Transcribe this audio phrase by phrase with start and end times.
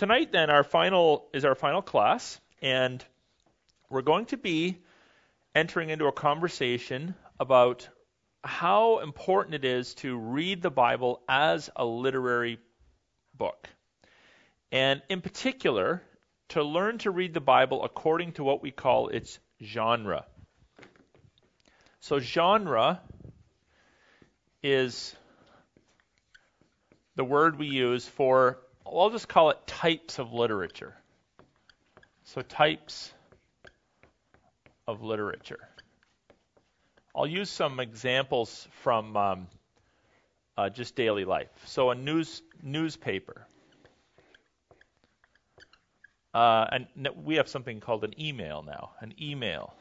[0.00, 3.04] tonight, then, our final is our final class, and
[3.90, 4.78] we're going to be
[5.54, 7.86] entering into a conversation about
[8.42, 12.58] how important it is to read the Bible as a literary
[13.36, 13.68] book.
[14.72, 16.02] And in particular,
[16.48, 20.24] to learn to read the Bible according to what we call its genre.
[22.00, 23.02] So, genre
[24.62, 25.14] is
[27.16, 28.60] the word we use for,
[28.92, 30.94] I'll just call it types of literature.
[32.24, 33.12] So, types
[34.86, 35.68] of literature.
[37.14, 39.46] I'll use some examples from um,
[40.56, 41.48] uh, just daily life.
[41.66, 43.46] So, a news newspaper.
[46.32, 46.86] Uh, and
[47.24, 48.92] we have something called an email now.
[49.00, 49.74] An email.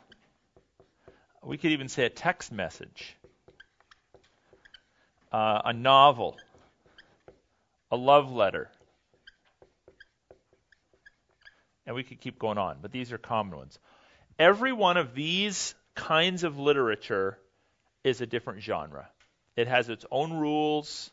[1.44, 3.16] We could even say a text message.
[5.32, 6.38] Uh, a novel.
[7.91, 8.70] A love letter.
[11.89, 13.79] And we could keep going on, but these are common ones.
[14.37, 17.40] Every one of these kinds of literature
[18.04, 19.09] is a different genre.
[19.55, 21.09] It has its own rules,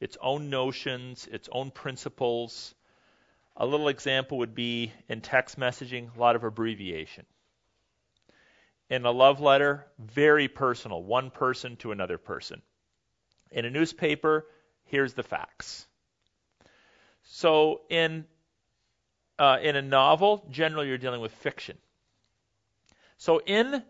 [0.00, 2.74] its own notions, its own principles.
[3.56, 7.24] A little example would be in text messaging, a lot of abbreviation.
[8.90, 12.62] In a love letter, very personal, one person to another person.
[13.52, 14.44] In a newspaper,
[14.86, 15.86] here's the facts.
[17.22, 18.24] So in
[19.38, 21.76] uh, in a novel, generally you're dealing with fiction.
[23.18, 23.82] So in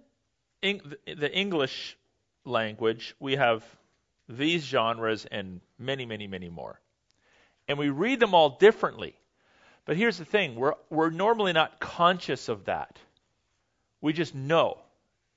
[0.62, 1.96] the English
[2.44, 3.64] language, we have
[4.28, 6.80] these genres and many, many, many more.
[7.68, 9.16] And we read them all differently.
[9.84, 12.98] But here's the thing we're, we're normally not conscious of that.
[14.00, 14.78] We just know.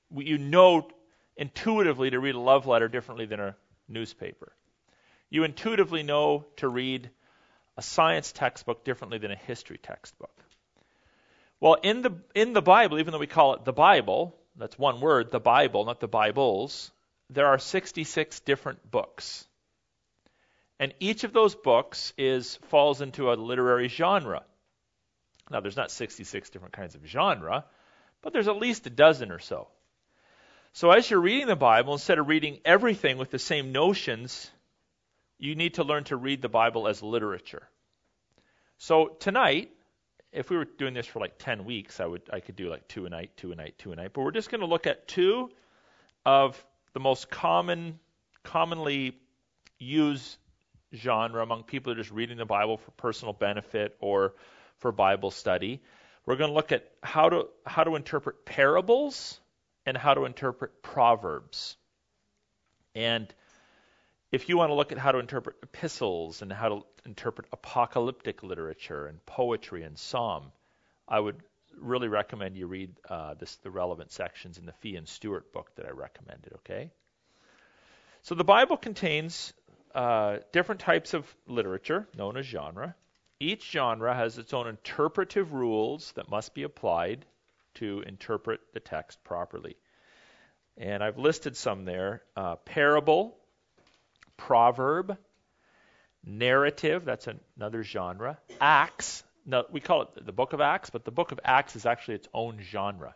[0.10, 0.88] We, you know
[1.38, 3.56] intuitively to read a love letter differently than a
[3.88, 4.52] newspaper.
[5.30, 7.10] You intuitively know to read
[7.80, 10.36] a science textbook differently than a history textbook.
[11.62, 15.00] Well, in the, in the Bible, even though we call it the Bible, that's one
[15.00, 16.92] word, the Bible, not the Bibles,
[17.30, 19.48] there are 66 different books.
[20.78, 24.44] And each of those books is falls into a literary genre.
[25.50, 27.64] Now there's not 66 different kinds of genre,
[28.22, 29.70] but there's at least a dozen or so.
[30.74, 34.52] So as you're reading the Bible, instead of reading everything with the same notions,
[35.40, 37.68] you need to learn to read the Bible as literature.
[38.78, 39.72] So tonight,
[40.32, 42.88] if we were doing this for like 10 weeks, I would I could do like
[42.88, 44.12] two a night, two a night, two a night.
[44.14, 45.50] But we're just going to look at two
[46.26, 46.64] of
[46.94, 48.00] the most common,
[48.44, 49.18] commonly
[49.80, 50.38] used
[50.94, 54.34] genre among people who are just reading the Bible for personal benefit or
[54.78, 55.82] for Bible study.
[56.26, 59.40] We're going to look at how to how to interpret parables
[59.86, 61.78] and how to interpret proverbs.
[62.94, 63.34] And
[64.32, 68.44] if you want to look at how to interpret epistles and how to interpret apocalyptic
[68.44, 70.52] literature and poetry and psalm,
[71.08, 71.42] I would
[71.80, 75.72] really recommend you read uh, this, the relevant sections in the Fee and Stuart book
[75.76, 76.54] that I recommended.
[76.58, 76.92] Okay.
[78.22, 79.54] So the Bible contains
[79.96, 82.96] uh, different types of literature known as genre.
[83.40, 87.26] Each genre has its own interpretive rules that must be applied
[87.76, 89.78] to interpret the text properly.
[90.78, 92.22] And I've listed some there.
[92.36, 93.39] Uh, parable
[94.40, 95.18] proverb,
[96.26, 97.28] narrative, that's
[97.58, 101.40] another genre, Acts, no, we call it the book of Acts, but the book of
[101.44, 103.16] Acts is actually its own genre,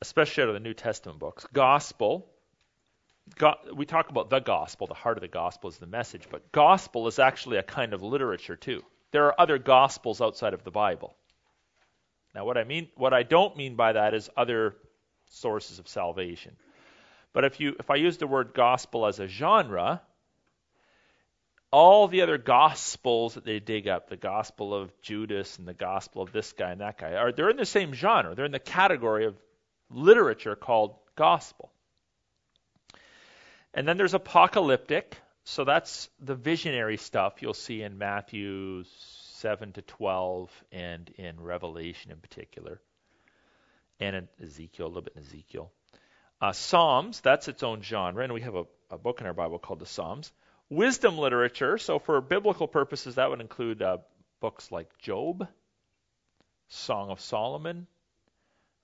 [0.00, 1.46] especially out of the New Testament books.
[1.52, 2.26] Gospel,
[3.38, 6.52] go, we talk about the gospel, the heart of the gospel is the message, but
[6.52, 8.82] gospel is actually a kind of literature too.
[9.12, 11.16] There are other gospels outside of the Bible.
[12.34, 14.76] Now, what I mean, what I don't mean by that is other
[15.30, 16.56] sources of salvation.
[17.36, 20.00] But if you if I use the word gospel as a genre,
[21.70, 26.22] all the other gospels that they dig up, the gospel of Judas and the gospel
[26.22, 28.34] of this guy and that guy, are they're in the same genre.
[28.34, 29.36] They're in the category of
[29.90, 31.70] literature called gospel.
[33.74, 35.18] And then there's apocalyptic.
[35.44, 38.84] So that's the visionary stuff you'll see in Matthew
[39.34, 42.80] 7 to 12 and in Revelation in particular.
[44.00, 45.70] And in Ezekiel, a little bit in Ezekiel.
[46.40, 49.58] Uh, Psalms, that's its own genre, and we have a, a, book in our Bible
[49.58, 50.30] called the Psalms.
[50.68, 53.98] Wisdom literature, so for biblical purposes, that would include uh,
[54.40, 55.48] books like Job,
[56.68, 57.86] Song of Solomon,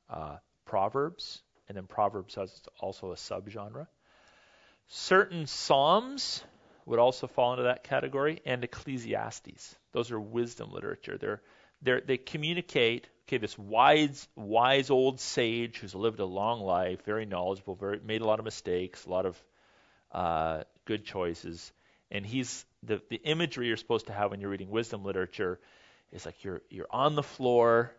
[0.08, 3.86] uh, Proverbs, and then Proverbs has also a subgenre.
[4.88, 6.42] Certain Psalms
[6.86, 9.76] would also fall into that category, and Ecclesiastes.
[9.92, 11.18] Those are wisdom literature.
[11.18, 11.42] They're,
[11.82, 17.26] they're, they communicate okay, this wise, wise old sage who's lived a long life, very
[17.26, 19.42] knowledgeable, very made a lot of mistakes, a lot of
[20.12, 21.72] uh, good choices,
[22.10, 25.58] And he's the, the imagery you're supposed to have when you're reading wisdom literature
[26.12, 27.92] is like you're you're on the floor,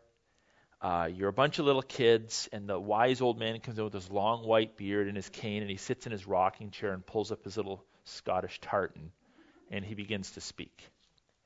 [0.82, 3.94] uh, you're a bunch of little kids, and the wise old man comes in with
[3.94, 7.06] his long white beard and his cane, and he sits in his rocking chair and
[7.06, 9.12] pulls up his little Scottish tartan,
[9.72, 10.90] and he begins to speak.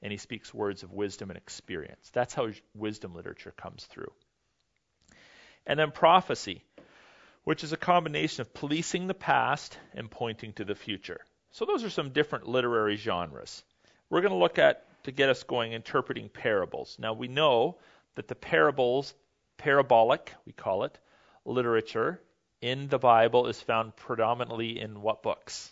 [0.02, 2.10] And he speaks words of wisdom and experience.
[2.14, 4.12] That's how wisdom literature comes through.
[5.66, 6.64] And then prophecy,
[7.44, 11.22] which is a combination of policing the past and pointing to the future.
[11.52, 13.64] So those are some different literary genres.
[14.10, 16.98] We're going to look at, to get us going, interpreting parables.
[17.00, 17.78] Now we know
[18.16, 19.14] that the parables,
[19.58, 20.98] parabolic, we call it,
[21.46, 22.22] literature
[22.62, 25.72] in the Bible is found predominantly in what books?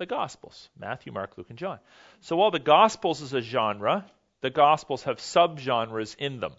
[0.00, 1.78] The Gospels Matthew, Mark, Luke, and John.
[2.22, 4.06] So while the Gospels is a genre,
[4.40, 6.54] the Gospels have subgenres in them.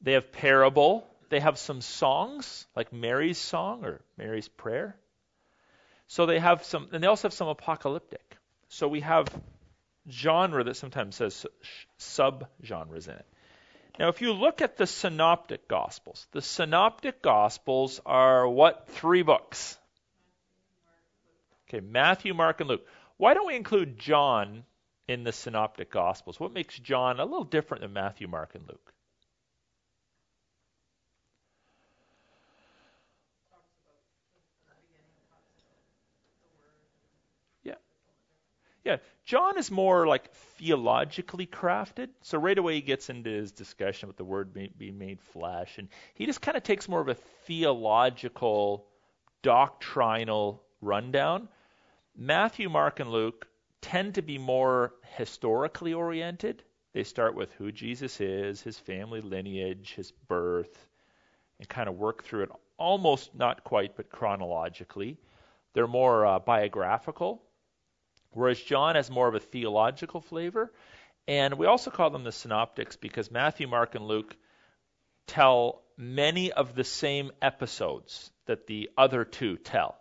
[0.00, 4.96] They have parable, they have some songs, like Mary's song or Mary's prayer.
[6.06, 8.38] So they have some, and they also have some apocalyptic.
[8.70, 9.28] So we have
[10.08, 11.44] genre that sometimes says
[11.98, 13.26] subgenres in it.
[13.98, 19.76] Now, if you look at the synoptic gospels, the synoptic gospels are what three books?
[21.70, 22.84] Okay, Matthew, Mark, and Luke.
[23.16, 24.64] Why don't we include John
[25.06, 26.40] in the synoptic gospels?
[26.40, 28.92] What makes John a little different than Matthew, Mark, and Luke?
[37.62, 37.74] Yeah,
[38.82, 38.96] Yeah.
[39.24, 42.08] John is more like theologically crafted.
[42.22, 45.86] So right away he gets into his discussion with the word being made flesh, and
[46.14, 48.88] he just kind of takes more of a theological,
[49.42, 51.48] doctrinal rundown.
[52.16, 53.46] Matthew, Mark, and Luke
[53.80, 56.62] tend to be more historically oriented.
[56.92, 60.88] They start with who Jesus is, his family lineage, his birth,
[61.58, 65.18] and kind of work through it almost not quite, but chronologically.
[65.74, 67.42] They're more uh, biographical.
[68.32, 70.72] Whereas John has more of a theological flavor.
[71.28, 74.36] And we also call them the synoptics because Matthew, Mark, and Luke
[75.26, 79.99] tell many of the same episodes that the other two tell.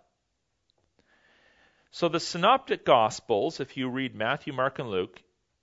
[1.91, 5.21] So the synoptic gospels, if you read Matthew, Mark, and Luke,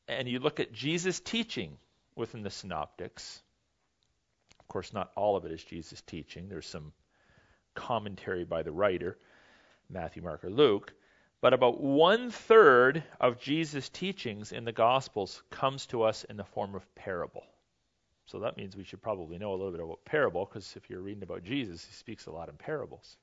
[0.09, 1.79] and you look at Jesus' teaching
[2.15, 3.41] within the synoptics,
[4.59, 6.49] of course, not all of it is Jesus' teaching.
[6.49, 6.93] There's some
[7.75, 9.17] commentary by the writer,
[9.89, 10.93] Matthew, Mark, or Luke.
[11.41, 16.45] But about one third of Jesus' teachings in the Gospels comes to us in the
[16.45, 17.45] form of parable.
[18.25, 21.03] So that means we should probably know a little bit about parable, because if you're
[21.03, 23.17] reading about Jesus, he speaks a lot in parables.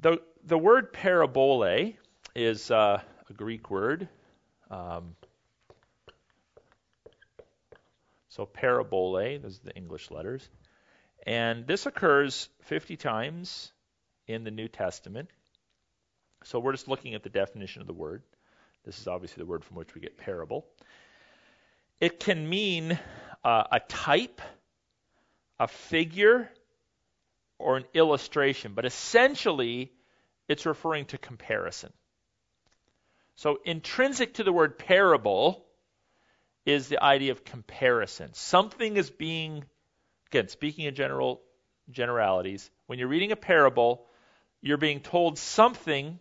[0.00, 1.94] The, the word parabole
[2.36, 4.08] is uh, a Greek word.
[4.70, 5.16] Um,
[8.28, 10.48] so parabole, those are the English letters.
[11.26, 13.72] And this occurs 50 times
[14.28, 15.30] in the New Testament.
[16.44, 18.22] So we're just looking at the definition of the word.
[18.84, 20.64] This is obviously the word from which we get parable.
[22.00, 22.96] It can mean
[23.42, 24.40] uh, a type,
[25.58, 26.48] a figure,
[27.58, 29.92] or an illustration, but essentially
[30.48, 31.92] it's referring to comparison.
[33.36, 35.64] So intrinsic to the word parable
[36.64, 38.34] is the idea of comparison.
[38.34, 39.64] Something is being,
[40.28, 41.42] again, speaking in general
[41.90, 44.06] generalities, when you're reading a parable,
[44.60, 46.18] you're being told something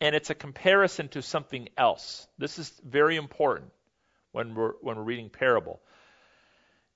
[0.00, 2.26] and it's a comparison to something else.
[2.38, 3.70] This is very important
[4.32, 5.80] when we're when we're reading parable.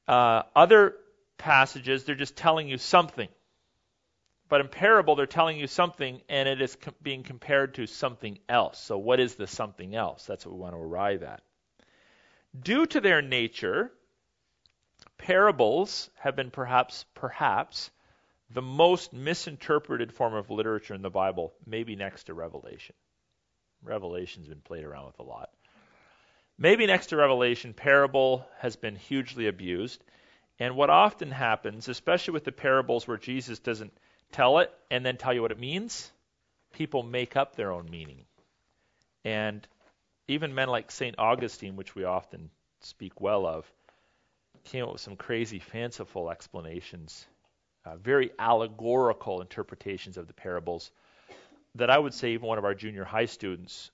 [0.07, 0.95] Uh, other
[1.43, 3.29] passages, they're just telling you something,
[4.49, 8.39] but in parable, they're telling you something, and it is com- being compared to something
[8.49, 8.79] else.
[8.79, 10.25] So, what is the something else?
[10.25, 11.43] That's what we want to arrive at.
[12.59, 13.91] Due to their nature,
[15.19, 17.91] parables have been perhaps perhaps
[18.51, 22.95] the most misinterpreted form of literature in the Bible, maybe next to Revelation.
[23.83, 25.51] Revelation's been played around with a lot.
[26.57, 30.05] Maybe next to Revelation, parable has been hugely abused.
[30.63, 33.93] And what often happens, especially with the parables where Jesus doesn't
[34.31, 36.13] tell it and then tell you what it means,
[36.73, 38.25] people make up their own meaning.
[39.25, 39.67] And
[40.29, 41.19] even men like St.
[41.19, 42.51] Augustine, which we often
[42.81, 43.71] speak well of,
[44.65, 47.27] came up with some crazy, fanciful explanations
[47.85, 50.91] uh, very allegorical interpretations of the parables
[51.75, 53.91] that I would say even one of our junior high students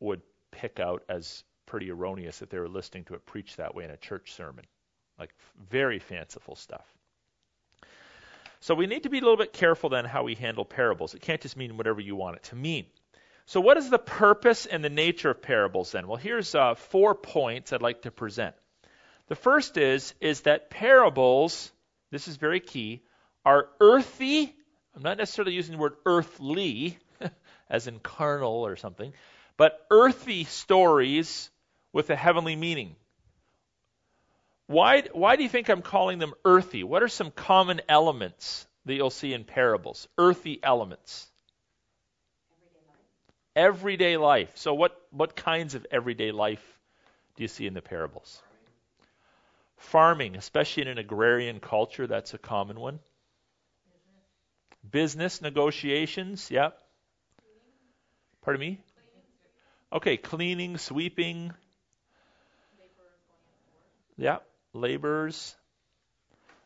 [0.00, 3.84] would pick out as pretty erroneous if they were listening to it preached that way
[3.84, 4.64] in a church sermon.
[5.18, 5.34] Like
[5.70, 6.86] very fanciful stuff.
[8.60, 11.14] So we need to be a little bit careful then how we handle parables.
[11.14, 12.86] It can't just mean whatever you want it to mean.
[13.46, 16.06] So what is the purpose and the nature of parables then?
[16.06, 18.54] Well, here's uh, four points I'd like to present.
[19.28, 21.70] The first is is that parables,
[22.10, 23.02] this is very key,
[23.44, 24.54] are earthy
[24.98, 26.98] I'm not necessarily using the word earthly,
[27.70, 29.12] as in carnal or something,
[29.56, 31.50] but earthy stories
[31.92, 32.96] with a heavenly meaning.
[34.68, 36.84] Why, why do you think I'm calling them earthy?
[36.84, 40.06] What are some common elements that you'll see in parables?
[40.18, 41.26] Earthy elements.
[43.56, 44.52] Everyday life.
[44.56, 46.62] So, what, what kinds of everyday life
[47.34, 48.42] do you see in the parables?
[49.78, 52.98] Farming, especially in an agrarian culture, that's a common one.
[54.88, 56.78] Business negotiations, yep.
[58.42, 58.80] Pardon me?
[59.94, 61.54] Okay, cleaning, sweeping.
[64.18, 64.38] Yeah,
[64.80, 65.56] laborers.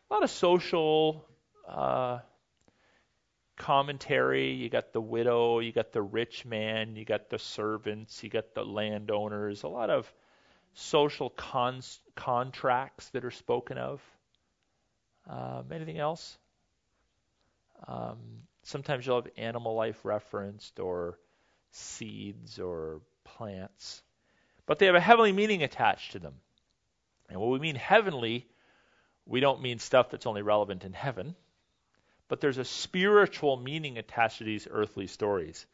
[0.09, 1.25] A lot of social
[1.67, 2.19] uh,
[3.57, 4.51] commentary.
[4.53, 8.53] You got the widow, you got the rich man, you got the servants, you got
[8.53, 9.63] the landowners.
[9.63, 10.11] A lot of
[10.73, 14.01] social cons- contracts that are spoken of.
[15.29, 16.37] Um, anything else?
[17.87, 18.17] Um,
[18.63, 21.17] sometimes you'll have animal life referenced or
[21.71, 24.01] seeds or plants,
[24.65, 26.33] but they have a heavenly meaning attached to them.
[27.29, 28.47] And when we mean heavenly,
[29.25, 31.35] we don't mean stuff that's only relevant in heaven,
[32.27, 35.65] but there's a spiritual meaning attached to these earthly stories.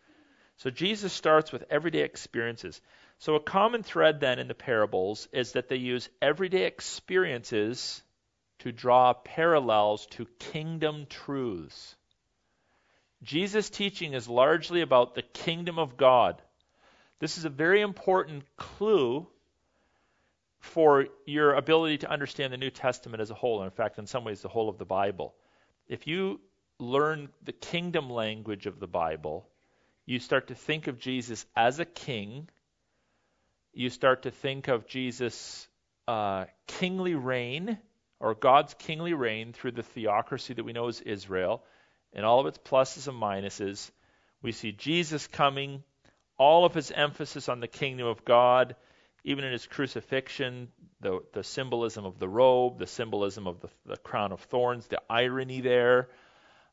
[0.57, 2.81] So Jesus starts with everyday experiences.
[3.19, 8.01] So a common thread then in the parables is that they use everyday experiences
[8.59, 11.95] to draw parallels to kingdom truths.
[13.23, 16.41] Jesus' teaching is largely about the kingdom of God.
[17.19, 19.27] This is a very important clue
[20.59, 24.07] for your ability to understand the New Testament as a whole, and in fact, in
[24.07, 25.33] some ways, the whole of the Bible.
[25.87, 26.41] If you
[26.79, 29.47] learn the kingdom language of the Bible,
[30.05, 32.49] you start to think of Jesus as a king.
[33.73, 35.67] You start to think of Jesus'
[36.07, 37.77] uh, kingly reign,
[38.19, 41.63] or God's kingly reign through the theocracy that we know as Israel
[42.13, 43.91] and all of its pluses and minuses.
[44.41, 45.83] We see Jesus coming,
[46.37, 48.75] all of his emphasis on the kingdom of God,
[49.23, 50.69] even in his crucifixion,
[51.01, 55.01] the, the symbolism of the robe, the symbolism of the, the crown of thorns, the
[55.09, 56.09] irony there,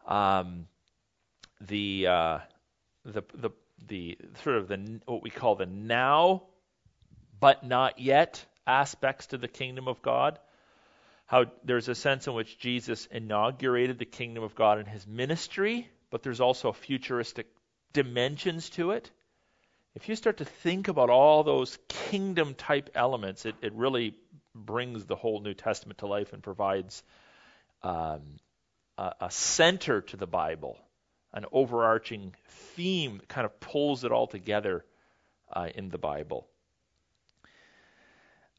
[0.07, 0.67] um,
[1.61, 2.39] the, uh,
[3.05, 3.51] the, the,
[3.87, 6.43] the sort of the what we call the now,
[7.39, 10.39] but not yet aspects to the kingdom of God
[11.27, 15.89] how there's a sense in which Jesus inaugurated the kingdom of God in his ministry,
[16.11, 17.49] but there's also futuristic
[17.93, 19.11] dimensions to it.
[19.97, 24.15] If you start to think about all those kingdom type elements, it, it really
[24.55, 27.03] brings the whole New Testament to life and provides
[27.83, 28.21] um,
[28.99, 30.77] a, a center to the Bible,
[31.33, 32.35] an overarching
[32.75, 34.85] theme that kind of pulls it all together
[35.51, 36.47] uh, in the Bible.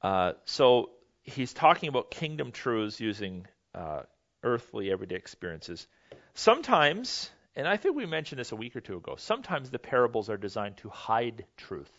[0.01, 0.89] Uh, so
[1.21, 4.01] he's talking about kingdom truths using uh,
[4.41, 5.85] earthly everyday experiences.
[6.33, 10.29] Sometimes, and I think we mentioned this a week or two ago, sometimes the parables
[10.29, 11.91] are designed to hide truth.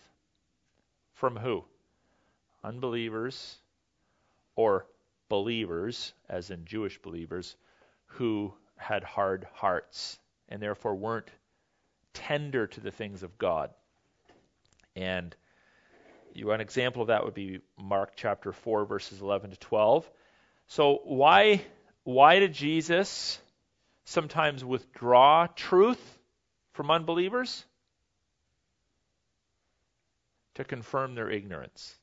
[1.14, 1.64] From who?
[2.62, 3.58] Unbelievers
[4.54, 4.86] or
[5.28, 7.56] believers, as in Jewish believers,
[8.06, 11.28] who had hard hearts and therefore weren't
[12.14, 13.70] tender to the things of God.
[14.94, 15.34] And
[16.34, 20.08] you, an example of that would be Mark chapter 4, verses 11 to 12.
[20.68, 21.62] So, why,
[22.04, 23.40] why did Jesus
[24.08, 26.18] sometimes withdraw truth
[26.72, 27.64] from unbelievers?
[30.54, 31.94] To confirm their ignorance.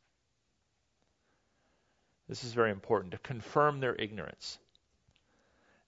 [2.29, 4.59] This is very important, to confirm their ignorance.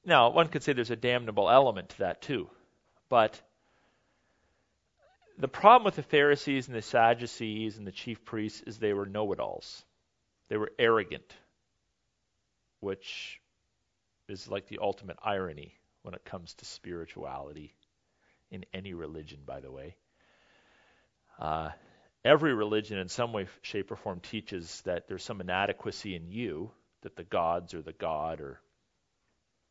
[0.06, 2.50] Now, one could say there's a damnable element to that too.
[3.10, 3.40] But
[5.38, 9.06] the problem with the Pharisees and the Sadducees and the chief priests is they were
[9.06, 9.86] know it alls.
[10.50, 11.32] They were arrogant,
[12.80, 13.40] which
[14.28, 15.77] is like the ultimate irony
[16.08, 17.74] when it comes to spirituality
[18.50, 19.94] in any religion, by the way.
[21.38, 21.70] Uh,
[22.24, 26.72] every religion, in some way, shape, or form, teaches that there's some inadequacy in you,
[27.02, 28.62] that the gods or the God or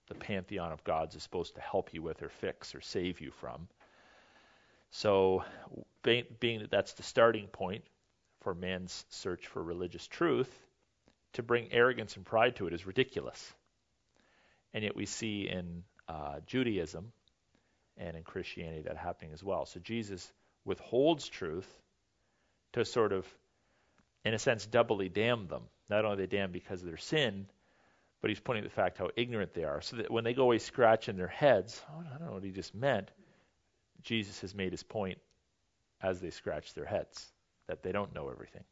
[0.08, 3.30] the pantheon of gods is supposed to help you with or fix or save you
[3.30, 3.66] from.
[4.90, 5.42] So,
[6.02, 7.84] being that that's the starting point
[8.42, 10.54] for man's search for religious truth,
[11.32, 13.54] to bring arrogance and pride to it is ridiculous.
[14.74, 17.12] And yet we see in uh, Judaism
[17.96, 19.66] and in Christianity that happening as well.
[19.66, 20.32] So Jesus
[20.64, 21.68] withholds truth
[22.72, 23.26] to sort of,
[24.24, 25.62] in a sense, doubly damn them.
[25.88, 27.46] Not only they damn because of their sin,
[28.20, 29.80] but he's pointing the fact how ignorant they are.
[29.80, 32.50] So that when they go away scratching their heads, oh, I don't know what he
[32.50, 33.10] just meant.
[34.02, 35.18] Jesus has made his point
[36.02, 37.32] as they scratch their heads,
[37.68, 38.64] that they don't know everything.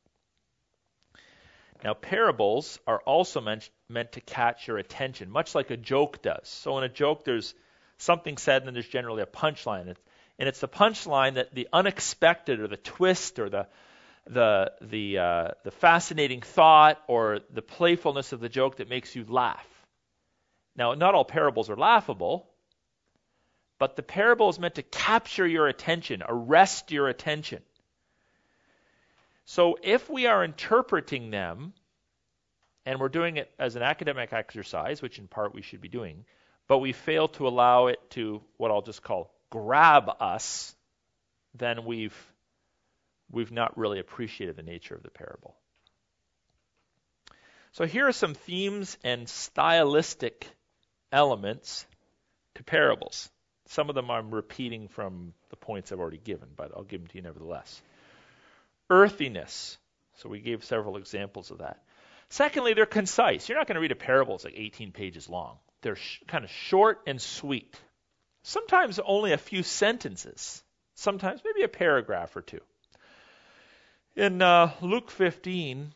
[1.83, 6.49] Now, parables are also meant, meant to catch your attention, much like a joke does.
[6.49, 7.55] So, in a joke, there's
[7.99, 9.95] something said, and then there's generally a punchline.
[10.39, 13.67] And it's the punchline that the unexpected or the twist or the
[14.27, 19.25] the the uh, the fascinating thought or the playfulness of the joke that makes you
[19.29, 19.69] laugh.
[20.77, 22.51] Now, not all parables are laughable,
[23.79, 27.63] but the parable is meant to capture your attention, arrest your attention.
[29.45, 31.75] So if we are interpreting them,
[32.87, 36.25] and we're doing it as an academic exercise, which in part we should be doing,
[36.69, 40.75] but we fail to allow it to what I'll just call grab us,
[41.55, 42.17] then we've
[43.31, 45.55] we've not really appreciated the nature of the parable.
[47.73, 50.49] So here are some themes and stylistic
[51.13, 51.87] elements
[52.57, 53.31] to parables.
[53.69, 57.09] Some of them I'm repeating from the points I've already given, but I'll give them
[57.09, 57.81] to you nevertheless.
[58.91, 59.79] Earthiness.
[60.17, 61.83] So we gave several examples of that.
[62.29, 63.49] Secondly, they're concise.
[63.49, 65.59] You're not going to read a parable that's like 18 pages long.
[65.83, 67.79] They're sh- kind of short and sweet.
[68.43, 70.63] Sometimes only a few sentences.
[70.95, 72.61] Sometimes maybe a paragraph or two.
[74.17, 75.93] In uh, Luke 15,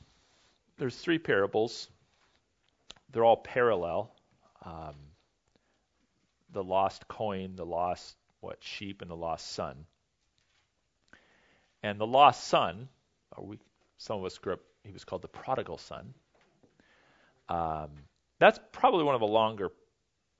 [0.78, 1.88] there's three parables.
[3.10, 4.10] They're all parallel.
[4.64, 4.94] Um,
[6.52, 9.86] the lost coin, the lost what sheep, and the lost son.
[11.82, 12.88] And the lost son,
[13.36, 13.58] or we,
[13.98, 16.14] some of us grew up, he was called the prodigal son.
[17.48, 17.90] Um,
[18.38, 19.70] that's probably one of the longer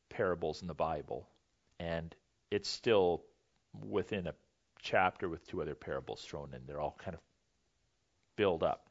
[0.09, 1.29] parables in the Bible,
[1.79, 2.15] and
[2.51, 3.23] it's still
[3.89, 4.35] within a
[4.81, 6.61] chapter with two other parables thrown in.
[6.67, 7.21] They're all kind of
[8.37, 8.89] build up.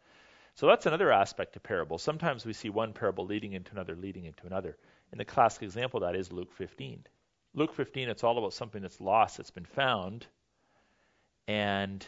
[0.55, 2.01] So that's another aspect of parables.
[2.01, 4.77] Sometimes we see one parable leading into another, leading into another.
[5.11, 7.05] And the classic example of that is Luke 15.
[7.53, 10.27] Luke 15, it's all about something that's lost, that's been found,
[11.47, 12.05] and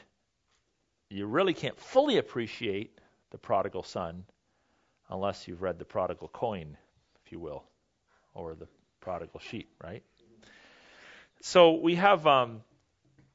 [1.09, 2.99] you really can't fully appreciate
[3.31, 4.25] the prodigal son
[5.09, 6.77] unless you've read the prodigal coin,
[7.25, 7.63] if you will,
[8.33, 8.67] or the
[9.01, 10.03] prodigal sheep, right?
[11.41, 12.61] So we have um,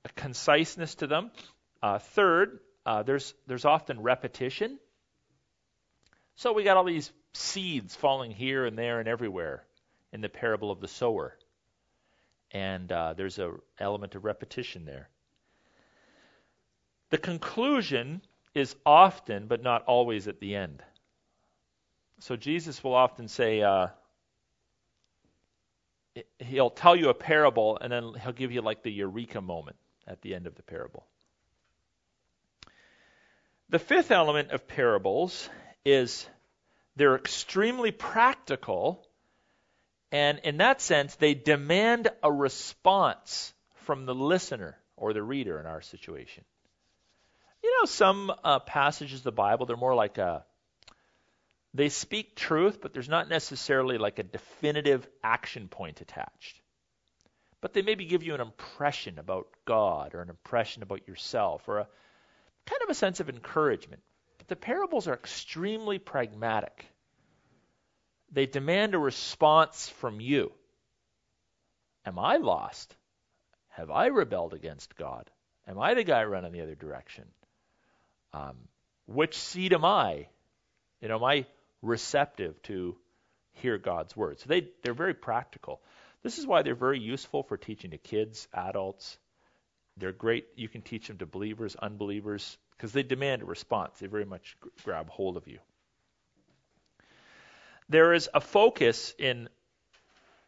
[0.04, 1.30] a conciseness to them.
[1.82, 4.78] Uh, third, uh, there's there's often repetition.
[6.36, 9.64] So we got all these seeds falling here and there and everywhere
[10.12, 11.36] in the parable of the sower,
[12.52, 15.08] and uh, there's a element of repetition there.
[17.14, 18.22] The conclusion
[18.56, 20.82] is often, but not always, at the end.
[22.18, 23.86] So Jesus will often say, uh,
[26.40, 29.76] he'll tell you a parable, and then he'll give you like the eureka moment
[30.08, 31.06] at the end of the parable.
[33.68, 35.48] The fifth element of parables
[35.84, 36.28] is
[36.96, 39.06] they're extremely practical,
[40.10, 45.66] and in that sense, they demand a response from the listener or the reader in
[45.66, 46.42] our situation.
[47.64, 50.44] You know, some uh, passages of the Bible, they're more like a
[51.72, 56.60] they speak truth, but there's not necessarily like a definitive action point attached.
[57.62, 61.78] But they maybe give you an impression about God or an impression about yourself or
[61.78, 61.88] a
[62.66, 64.02] kind of a sense of encouragement.
[64.36, 66.84] But the parables are extremely pragmatic.
[68.30, 70.52] They demand a response from you.
[72.04, 72.94] Am I lost?
[73.70, 75.30] Have I rebelled against God?
[75.66, 77.24] Am I the guy running the other direction?
[78.34, 78.56] Um,
[79.06, 80.26] which seed am I?
[81.00, 81.46] You know, am I
[81.82, 82.96] receptive to
[83.54, 84.40] hear God's word.
[84.40, 85.80] So they, they're very practical.
[86.22, 89.18] This is why they're very useful for teaching to kids, adults.
[89.96, 90.46] They're great.
[90.56, 93.98] You can teach them to believers, unbelievers, because they demand a response.
[93.98, 95.58] They very much g- grab hold of you.
[97.88, 99.48] There is a focus in,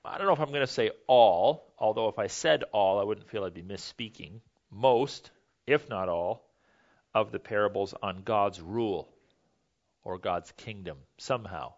[0.04, 3.04] I don't know if I'm going to say all, although if I said all, I
[3.04, 4.40] wouldn't feel I'd be misspeaking.
[4.70, 5.30] Most,
[5.66, 6.45] if not all,
[7.16, 9.08] of the parables on God's rule
[10.04, 11.72] or God's kingdom somehow.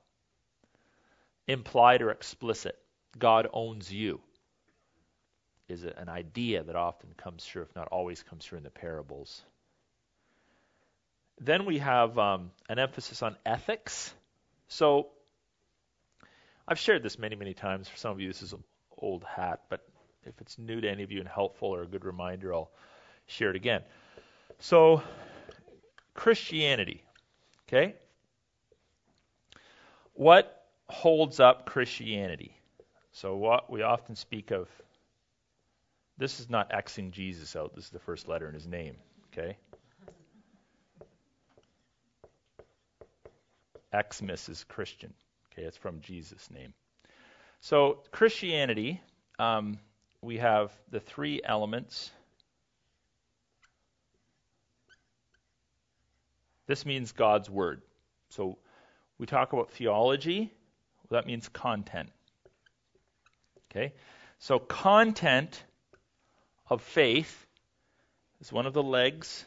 [1.46, 2.77] Implied or explicit,
[3.16, 4.20] God owns you
[5.68, 9.40] is an idea that often comes through, if not always comes through in the parables.
[11.40, 14.12] Then we have um, an emphasis on ethics.
[14.66, 15.07] So
[16.66, 17.88] I've shared this many, many times.
[17.88, 18.64] For some of you, this is an
[18.96, 19.87] old hat, but
[20.24, 22.72] if it's new to any of you and helpful or a good reminder, I'll
[23.27, 23.83] share it again.
[24.59, 25.03] So,
[26.18, 27.00] Christianity,
[27.68, 27.94] okay?
[30.14, 32.59] What holds up Christianity?
[33.12, 34.68] So, what we often speak of,
[36.16, 38.96] this is not Xing Jesus out, this is the first letter in his name,
[39.33, 39.57] okay?
[43.94, 45.14] Xmas is Christian,
[45.52, 45.62] okay?
[45.68, 46.74] It's from Jesus' name.
[47.61, 49.00] So, Christianity,
[49.38, 49.78] um,
[50.20, 52.11] we have the three elements.
[56.68, 57.83] This means God's Word.
[58.28, 58.59] So,
[59.18, 60.52] we talk about theology,
[61.11, 62.11] well, that means content.
[63.70, 63.94] Okay?
[64.38, 65.64] So, content
[66.70, 67.46] of faith
[68.40, 69.44] is one of the legs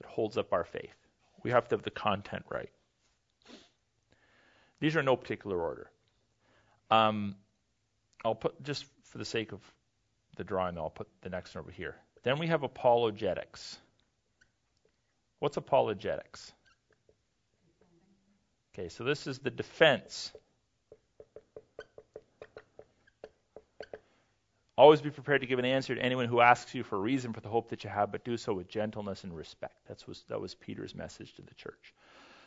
[0.00, 0.94] that holds up our faith.
[1.42, 2.70] We have to have the content right.
[4.80, 5.90] These are in no particular order.
[6.90, 7.36] Um,
[8.24, 9.60] I'll put, just for the sake of
[10.36, 11.96] the drawing, I'll put the next one over here.
[12.24, 13.78] Then we have apologetics.
[15.42, 16.52] What's apologetics?
[18.72, 20.30] Okay, so this is the defense.
[24.78, 27.32] Always be prepared to give an answer to anyone who asks you for a reason
[27.32, 29.74] for the hope that you have, but do so with gentleness and respect.
[29.88, 31.92] That was, that was Peter's message to the church.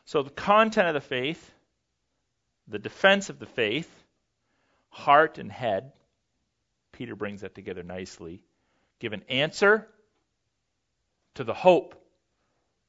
[0.06, 1.52] So the content of the faith,
[2.70, 3.92] the defense of the faith,
[4.88, 5.92] heart and head.
[6.94, 8.42] Peter brings that together nicely.
[9.00, 9.86] Give an answer
[11.34, 12.02] to the hope.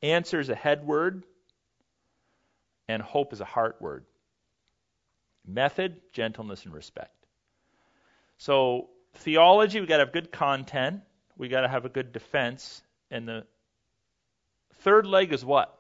[0.03, 1.25] Answer is a head word,
[2.89, 4.05] and hope is a heart word.
[5.47, 7.13] Method, gentleness, and respect.
[8.39, 11.01] So, theology, we've got to have good content,
[11.37, 13.47] we've got to have a good defense, and the
[14.81, 15.73] third leg is what?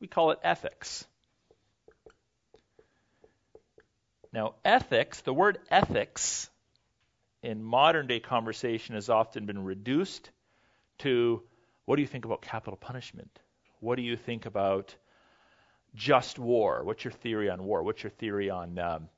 [0.00, 1.06] We call it ethics.
[4.32, 6.50] Now, ethics, the word ethics
[7.42, 10.28] in modern day conversation has often been reduced
[10.98, 11.42] to
[11.84, 13.38] what do you think about capital punishment?
[13.80, 14.94] What do you think about
[15.94, 16.82] just war?
[16.84, 17.82] What's your theory on war?
[17.82, 19.08] What's your theory on um,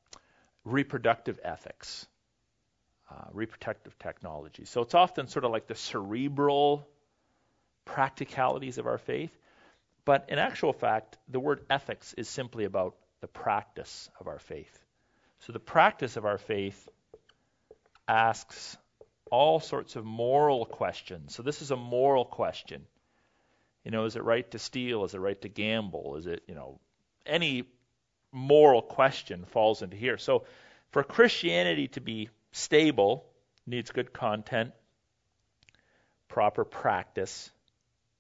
[0.64, 2.07] reproductive ethics,
[3.11, 4.64] uh, reproductive technology?
[4.64, 6.87] So it's often sort of like the cerebral
[7.85, 9.37] practicalities of our faith.
[10.05, 14.85] But in actual fact, the word ethics is simply about the practice of our faith.
[15.40, 16.88] So the practice of our faith
[18.09, 18.76] asks
[19.30, 21.34] all sorts of moral questions.
[21.34, 22.86] So this is a moral question.
[23.84, 25.04] You know, is it right to steal?
[25.04, 26.16] Is it right to gamble?
[26.16, 26.80] Is it, you know,
[27.24, 27.64] any
[28.32, 30.18] moral question falls into here.
[30.18, 30.44] So
[30.90, 33.24] for Christianity to be stable,
[33.66, 34.72] needs good content,
[36.28, 37.50] proper practice,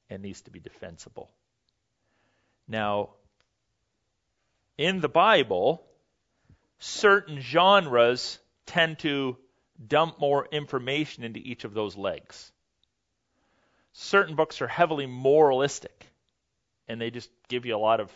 [0.08, 1.30] and needs to be defensible.
[2.68, 3.10] Now,
[4.78, 5.82] in the Bible,
[6.78, 9.36] certain genres tend to
[9.84, 12.52] dump more information into each of those legs.
[13.92, 16.06] Certain books are heavily moralistic,
[16.88, 18.10] and they just give you a lot of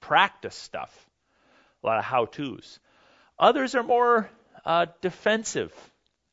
[0.00, 1.08] practice stuff,
[1.82, 2.80] a lot of how to's.
[3.38, 4.28] Others are more
[4.64, 5.72] uh, defensive,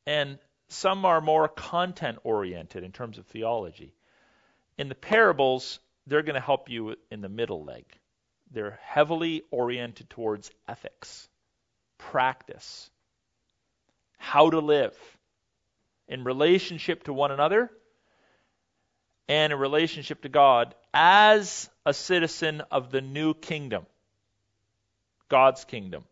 [0.05, 3.93] and some are more content oriented in terms of theology.
[4.77, 7.85] In the parables, they're going to help you in the middle leg.
[8.51, 11.29] They're heavily oriented towards ethics
[11.97, 12.89] practice,
[14.17, 14.95] how to live
[16.07, 17.71] in relationship to one another
[19.27, 23.85] and in relationship to God as a citizen of the new kingdom,
[25.29, 26.03] God's kingdom.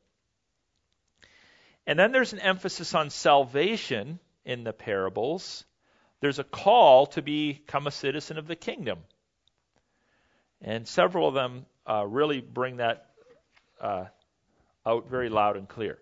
[1.87, 5.65] And then there's an emphasis on salvation in the parables.
[6.19, 8.99] There's a call to become a citizen of the kingdom.
[10.61, 13.09] And several of them uh, really bring that
[13.79, 14.05] uh,
[14.85, 15.99] out very loud and clear.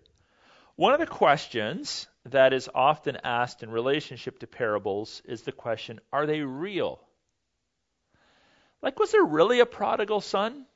[0.76, 6.00] One of the questions that is often asked in relationship to parables is the question
[6.12, 7.00] are they real?
[8.82, 10.66] Like, was there really a prodigal son?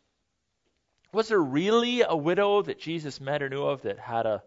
[1.13, 4.43] Was there really a widow that Jesus met or knew of that had a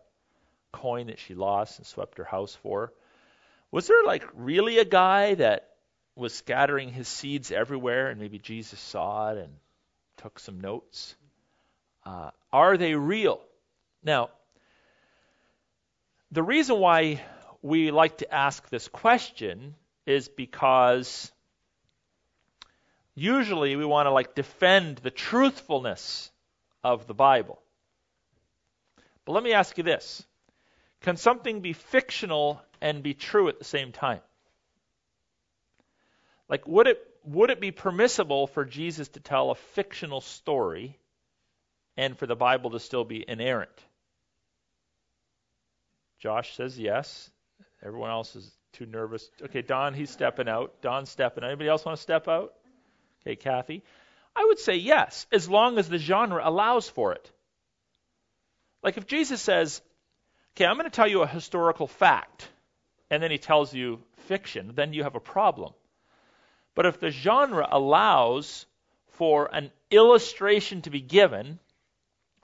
[0.72, 2.94] coin that she lost and swept her house for?
[3.72, 5.70] Was there, like, really a guy that
[6.16, 9.54] was scattering his seeds everywhere and maybe Jesus saw it and
[10.18, 11.16] took some notes?
[12.06, 13.42] Uh, are they real?
[14.04, 14.30] Now,
[16.32, 17.22] the reason why
[17.62, 21.32] we like to ask this question is because
[23.16, 26.32] usually we want to like defend the truthfulness
[26.84, 27.62] of the Bible.
[29.26, 30.26] But let me ask you this.
[31.02, 34.22] Can something be fictional and be true at the same time?
[36.48, 40.98] Like would it would it be permissible for Jesus to tell a fictional story
[41.98, 43.70] and for the Bible to still be inerrant?
[46.22, 47.30] Josh says yes.
[47.84, 49.30] Everyone else is too nervous.
[49.42, 50.82] Okay, Don, he's stepping out.
[50.82, 51.44] Don's stepping.
[51.44, 52.54] Anybody else want to step out?
[53.22, 53.84] Okay, Kathy.
[54.36, 57.30] I would say yes, as long as the genre allows for it.
[58.84, 59.82] Like if Jesus says,
[60.56, 62.50] okay, I'm going to tell you a historical fact,
[63.10, 65.74] and then he tells you fiction, then you have a problem.
[66.76, 68.66] But if the genre allows
[69.14, 71.60] for an illustration to be given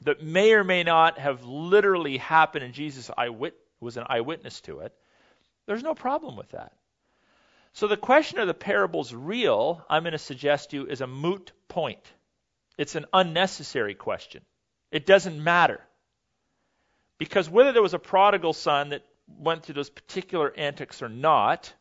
[0.04, 4.80] that may or may not have literally happened in Jesus' eyewit- was an eyewitness to
[4.80, 4.94] it,
[5.66, 6.74] there's no problem with that.
[7.74, 11.08] So the question of the parables real, I'm going to suggest to you, is a
[11.08, 12.12] moot point.
[12.78, 14.42] It's an unnecessary question.
[14.92, 15.82] It doesn't matter.
[17.18, 21.74] Because whether there was a prodigal son that went through those particular antics or not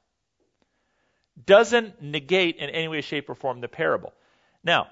[1.44, 4.12] doesn't negate in any way, shape, or form the parable.
[4.64, 4.88] Now,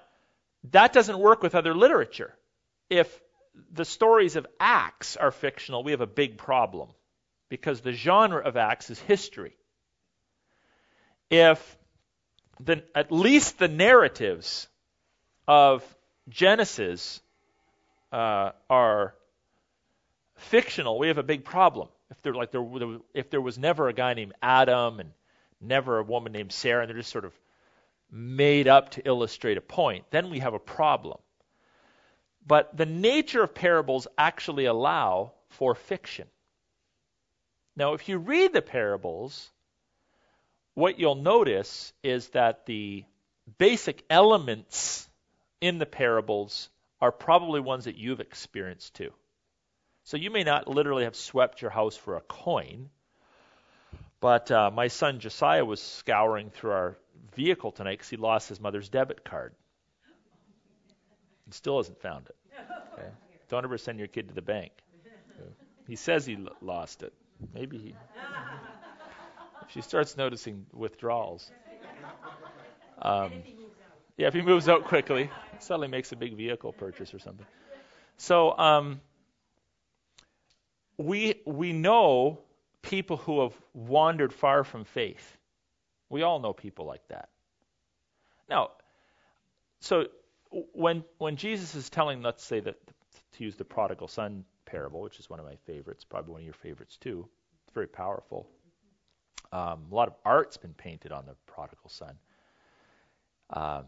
[0.71, 2.35] that doesn't work with other literature.
[2.91, 3.21] If
[3.73, 6.89] the stories of Acts are fictional, we have a big problem
[7.49, 9.57] because the genre of Acts is history.
[11.31, 11.77] If
[12.61, 14.69] the, at least the narratives
[15.47, 15.83] of
[16.29, 17.21] Genesis
[18.13, 19.15] uh, are
[20.37, 21.89] fictional, we have a big problem.
[22.11, 22.65] If there like there,
[23.13, 25.11] if there was never a guy named Adam and
[25.61, 27.33] never a woman named Sarah, and they're just sort of
[28.11, 31.19] made up to illustrate a point, then we have a problem.
[32.47, 36.27] But the nature of parables actually allow for fiction.
[37.77, 39.51] Now, if you read the parables,
[40.75, 43.05] what you'll notice is that the
[43.59, 45.09] basic elements
[45.61, 46.69] in the parables
[47.01, 49.13] are probably ones that you've experienced too.
[50.05, 52.91] So you may not literally have swept your house for a coin,
[54.21, 56.99] but uh, my son Josiah was scouring through our
[57.35, 59.55] vehicle tonight because he lost his mother's debit card.
[61.55, 62.37] Still hasn't found it.
[62.99, 63.09] Okay?
[63.49, 64.73] Don't ever send your kid to the bank.
[65.87, 67.13] He says he l- lost it.
[67.55, 67.95] Maybe he.
[69.63, 71.49] If she starts noticing withdrawals.
[73.01, 73.31] Um,
[74.17, 77.47] yeah, if he moves out quickly, suddenly makes a big vehicle purchase or something.
[78.17, 79.01] So um,
[80.97, 82.41] we we know
[82.83, 85.37] people who have wandered far from faith.
[86.09, 87.29] We all know people like that.
[88.49, 88.71] Now,
[89.81, 90.07] so
[90.73, 92.77] when when Jesus is telling, let's say that
[93.33, 96.45] to use the prodigal son parable, which is one of my favorites, probably one of
[96.45, 97.29] your favorites too.
[97.67, 98.49] It's very powerful.
[99.53, 102.15] Um, a lot of art's been painted on the prodigal son.
[103.51, 103.83] Uh,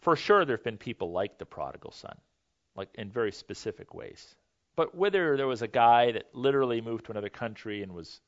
[0.00, 2.16] for sure, there have been people like the prodigal son,
[2.74, 4.34] like in very specific ways.
[4.74, 8.20] But whether there was a guy that literally moved to another country and was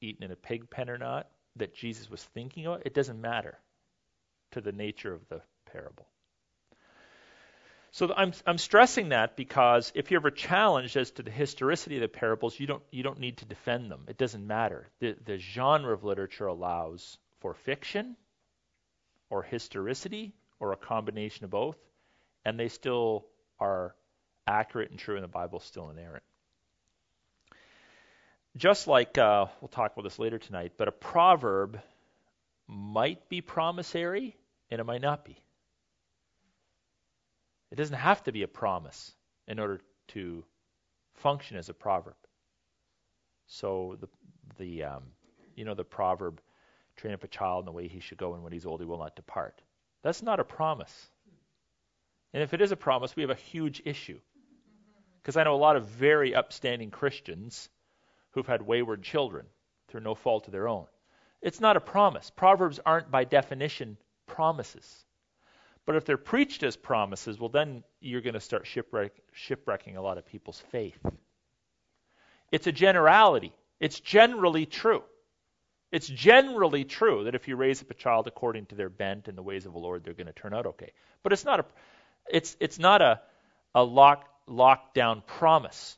[0.00, 3.58] eaten in a pig pen or not, that Jesus was thinking of, it doesn't matter
[4.50, 6.06] to the nature of the parable.
[7.96, 12.02] So I'm, I'm stressing that because if you're ever challenged as to the historicity of
[12.02, 14.04] the parables, you don't, you don't need to defend them.
[14.06, 14.90] It doesn't matter.
[15.00, 18.14] The, the genre of literature allows for fiction
[19.30, 21.78] or historicity or a combination of both,
[22.44, 23.24] and they still
[23.58, 23.94] are
[24.46, 26.24] accurate and true, and the Bible is still inerrant.
[28.58, 31.80] Just like, uh, we'll talk about this later tonight, but a proverb
[32.68, 34.36] might be promissory
[34.70, 35.40] and it might not be.
[37.70, 39.14] It doesn't have to be a promise
[39.48, 40.44] in order to
[41.14, 42.16] function as a proverb.
[43.46, 44.08] So the
[44.58, 45.02] the um,
[45.54, 46.40] you know the proverb,
[46.96, 48.86] train up a child in the way he should go, and when he's old he
[48.86, 49.60] will not depart.
[50.02, 51.10] That's not a promise.
[52.32, 54.20] And if it is a promise, we have a huge issue.
[55.22, 57.68] Because I know a lot of very upstanding Christians
[58.32, 59.46] who've had wayward children
[59.88, 60.86] through no fault of their own.
[61.40, 62.30] It's not a promise.
[62.30, 65.05] Proverbs aren't by definition promises.
[65.86, 70.02] But if they're preached as promises, well, then you're going to start shipwreck, shipwrecking a
[70.02, 70.98] lot of people's faith.
[72.50, 73.52] It's a generality.
[73.78, 75.02] It's generally true.
[75.92, 79.38] It's generally true that if you raise up a child according to their bent and
[79.38, 80.92] the ways of the Lord, they're going to turn out okay.
[81.22, 81.64] But it's not a,
[82.28, 83.20] it's it's not a,
[83.74, 85.96] a lock lockdown promise.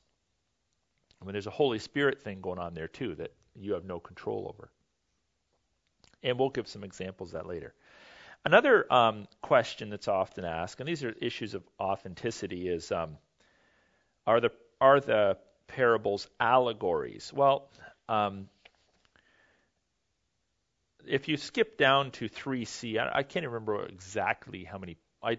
[1.21, 3.99] I mean, there's a Holy Spirit thing going on there too that you have no
[3.99, 4.71] control over.
[6.23, 7.75] And we'll give some examples of that later.
[8.49, 13.19] Another um, question that's often asked, and these are issues of authenticity, is um,
[14.27, 17.31] are the are the parables allegories?
[17.31, 17.69] Well,
[18.09, 18.49] um,
[21.07, 24.97] if you skip down to 3c, I, I can't remember exactly how many.
[25.23, 25.37] I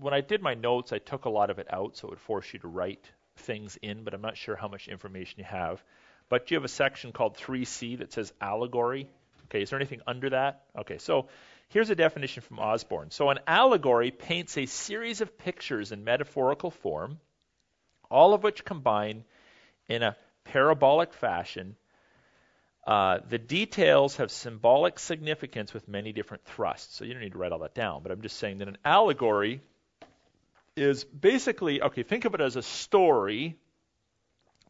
[0.00, 2.18] when I did my notes, I took a lot of it out, so it would
[2.18, 5.80] force you to write things in, but I'm not sure how much information you have.
[6.28, 9.08] But you have a section called 3c that says allegory.
[9.44, 10.64] Okay, is there anything under that?
[10.76, 11.28] Okay, so
[11.70, 13.10] Here's a definition from Osborne.
[13.10, 17.20] So, an allegory paints a series of pictures in metaphorical form,
[18.10, 19.24] all of which combine
[19.86, 21.76] in a parabolic fashion.
[22.86, 26.96] Uh, the details have symbolic significance with many different thrusts.
[26.96, 28.78] So, you don't need to write all that down, but I'm just saying that an
[28.82, 29.60] allegory
[30.74, 33.56] is basically okay, think of it as a story,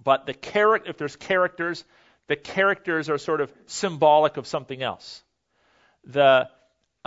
[0.02, 1.84] but the character, if there's characters,
[2.26, 5.22] the characters are sort of symbolic of something else.
[6.04, 6.48] The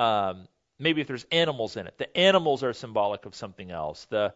[0.01, 0.47] um,
[0.79, 4.05] maybe if there's animals in it, the animals are symbolic of something else.
[4.05, 4.33] The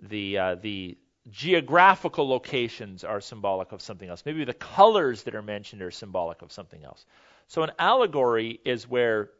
[0.00, 0.98] the uh, the
[1.30, 4.24] geographical locations are symbolic of something else.
[4.26, 7.06] Maybe the colors that are mentioned are symbolic of something else.
[7.46, 9.30] So an allegory is where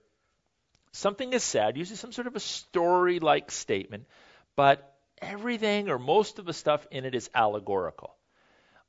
[0.93, 4.07] something is said, usually some sort of a story-like statement,
[4.57, 8.15] but everything or most of the stuff in it is allegorical.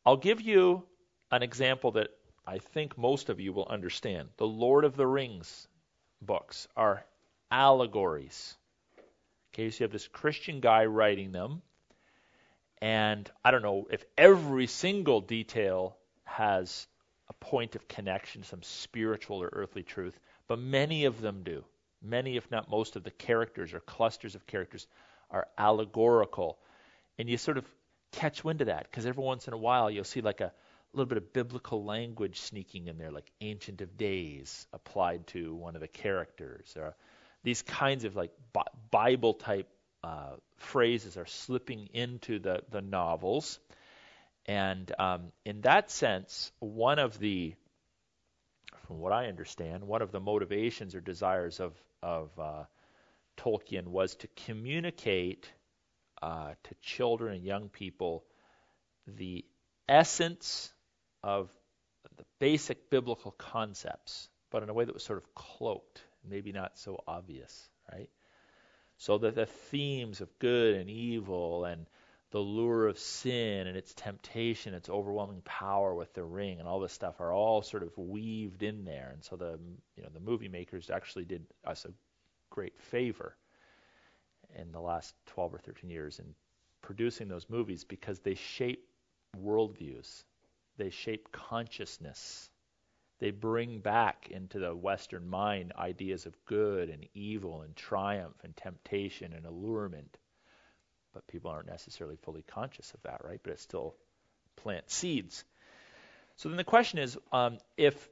[0.06, 0.84] I'll give you
[1.32, 2.10] an example that
[2.45, 4.30] I think most of you will understand.
[4.38, 5.67] The Lord of the Rings
[6.26, 7.06] books are
[7.52, 8.56] allegories.
[9.54, 11.62] Okay, so you have this Christian guy writing them,
[12.82, 16.88] and I don't know if every single detail has
[17.30, 21.64] a point of connection, some spiritual or earthly truth, but many of them do.
[22.02, 24.86] Many, if not most, of the characters or clusters of characters
[25.32, 26.60] are allegorical.
[27.18, 27.66] And you sort of
[28.12, 30.54] catch wind of that because every once in a while you'll see like a
[30.96, 35.76] little bit of biblical language sneaking in there, like Ancient of Days applied to one
[35.76, 36.76] of the characters.
[36.78, 36.96] Or
[37.44, 38.32] these kinds of like
[38.92, 39.68] Bible type
[40.04, 43.60] uh, phrases are slipping into the, the novels.
[44.46, 47.56] And um, in that sense, one of the,
[48.88, 52.64] from what I understand, one of the motivations or desires of, of uh,
[53.38, 55.52] Tolkien was to communicate
[56.22, 58.24] uh, to children and young people
[59.08, 59.44] the
[59.88, 60.72] essence
[61.26, 61.50] of
[62.18, 66.78] the basic biblical concepts, but in a way that was sort of cloaked, maybe not
[66.78, 68.10] so obvious, right?
[68.98, 71.88] So that the themes of good and evil and
[72.30, 76.80] the lure of sin and its temptation, its overwhelming power with the ring and all
[76.80, 79.10] this stuff are all sort of weaved in there.
[79.12, 79.60] And so the
[79.96, 81.94] you know the movie makers actually did us a
[82.52, 83.36] great favor
[84.56, 86.36] in the last 12 or 13 years in
[86.82, 88.88] producing those movies because they shape
[89.36, 90.24] worldviews,
[90.78, 92.50] they shape consciousness.
[93.20, 98.56] They bring back into the Western mind ideas of good and evil and triumph and
[98.58, 100.18] temptation and allurement.
[101.14, 103.40] But people aren't necessarily fully conscious of that, right?
[103.42, 103.96] But it still
[104.58, 105.46] plants seeds.
[106.36, 108.10] So then the question is, um, if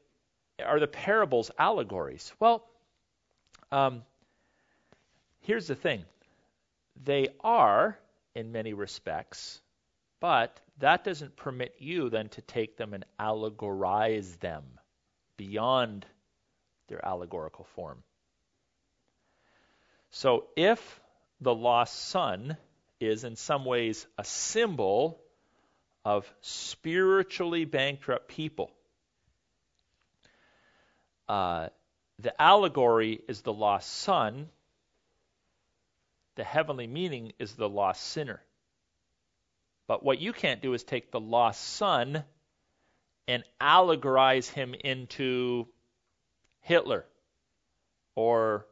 [0.63, 2.31] are the parables allegories?
[2.39, 2.63] Well,
[3.71, 4.03] um,
[5.41, 6.05] here's the thing:
[7.03, 7.99] they are
[8.35, 9.59] in many respects,
[10.23, 14.63] but that doesn't permit you then to take them and allegorize them
[15.35, 16.05] beyond
[16.87, 18.01] their allegorical form.
[20.11, 21.01] So if
[21.41, 22.55] the lost son
[23.01, 25.19] is in some ways a symbol
[26.05, 28.71] of spiritually bankrupt people,
[31.27, 31.67] uh,
[32.19, 34.47] the allegory is the lost son,
[36.35, 38.41] the heavenly meaning is the lost sinner.
[39.93, 42.23] But what you can't do is take the lost son
[43.27, 45.67] and allegorize him into
[46.61, 47.05] Hitler
[48.15, 48.65] or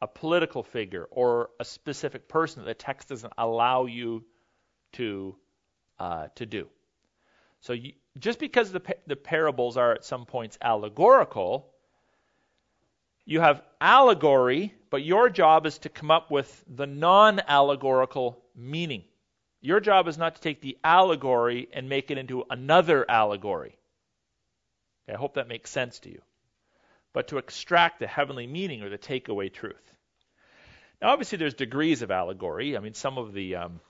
[0.00, 4.24] a political figure or a specific person that the text doesn't allow you
[4.92, 5.36] to
[5.98, 6.66] uh, to do.
[7.60, 11.74] So you, just because the the parables are at some points allegorical,
[13.26, 19.04] you have allegory, but your job is to come up with the non-allegorical meaning.
[19.60, 23.76] Your job is not to take the allegory and make it into another allegory.
[25.04, 26.22] Okay, I hope that makes sense to you.
[27.12, 29.92] But to extract the heavenly meaning or the takeaway truth.
[31.02, 32.76] Now, obviously, there's degrees of allegory.
[32.76, 33.80] I mean, some of the um,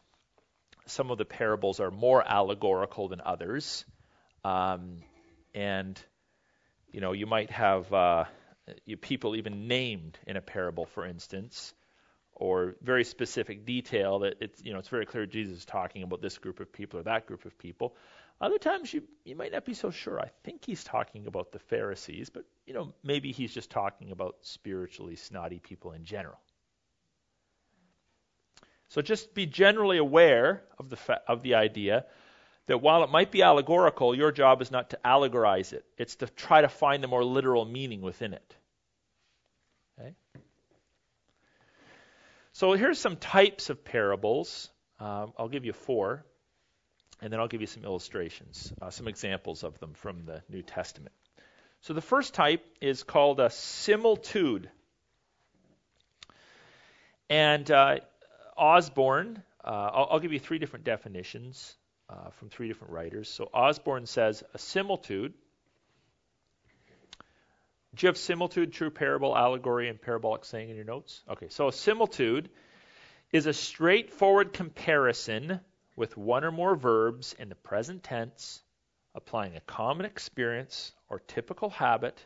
[0.87, 3.85] some of the parables are more allegorical than others,
[4.45, 5.03] um,
[5.55, 6.01] and
[6.93, 8.25] you know, you might have uh,
[9.03, 11.75] people even named in a parable, for instance
[12.39, 16.23] or very specific detail that it's you know it's very clear Jesus is talking about
[16.23, 17.97] this group of people or that group of people.
[18.41, 20.21] Other times you you might not be so sure.
[20.21, 24.37] I think he's talking about the Pharisees, but you know maybe he's just talking about
[24.43, 26.39] spiritually snotty people in general.
[28.89, 32.07] So just be generally aware of the fa- of the idea
[32.67, 35.85] that while it might be allegorical, your job is not to allegorize it.
[35.97, 38.57] It's to try to find the more literal meaning within it.
[42.59, 44.69] So here's some types of parables.
[44.99, 46.25] Um, I'll give you four,
[47.23, 50.63] and then I'll give you some illustrations, uh, some examples of them from the New
[50.63, 51.15] Testament.
[51.83, 54.69] So the first type is called a similitude.
[57.31, 57.99] And uh,
[58.57, 61.77] Osborne, uh, I'll, I'll, give you three different definitions
[62.11, 63.29] uh, from three different writers.
[63.29, 65.33] So Osborne says a similitude
[67.95, 71.23] do you have similitude, true parable, allegory, and parabolic saying in your notes?
[71.29, 72.51] Okay, so a similitude
[73.33, 75.61] is a straightforward comparison
[75.97, 78.63] with one or more verbs in the present tense,
[79.15, 82.23] applying a common experience or typical habit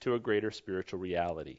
[0.00, 1.58] to a greater spiritual reality.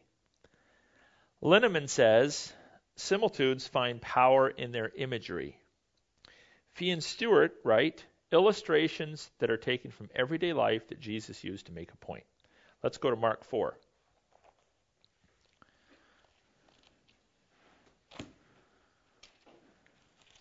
[1.43, 2.53] Linnemann says
[2.95, 5.57] similitudes find power in their imagery.
[6.73, 11.71] Fee and Stuart write illustrations that are taken from everyday life that Jesus used to
[11.73, 12.23] make a point.
[12.83, 13.77] Let's go to Mark 4.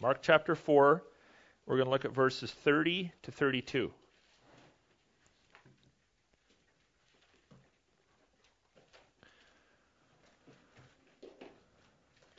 [0.01, 1.03] Mark chapter 4,
[1.67, 3.93] We're going to look at verses 30 to 32.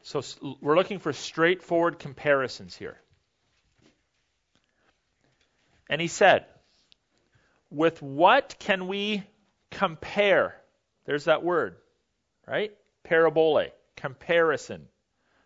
[0.02, 0.24] So
[0.60, 2.98] we're looking for straightforward comparisons here.
[5.88, 6.46] And he said,
[7.70, 9.24] With what can we
[9.72, 10.56] compare?
[11.06, 11.78] There's that word,
[12.48, 12.72] right?
[13.04, 14.88] Parabole, comparison.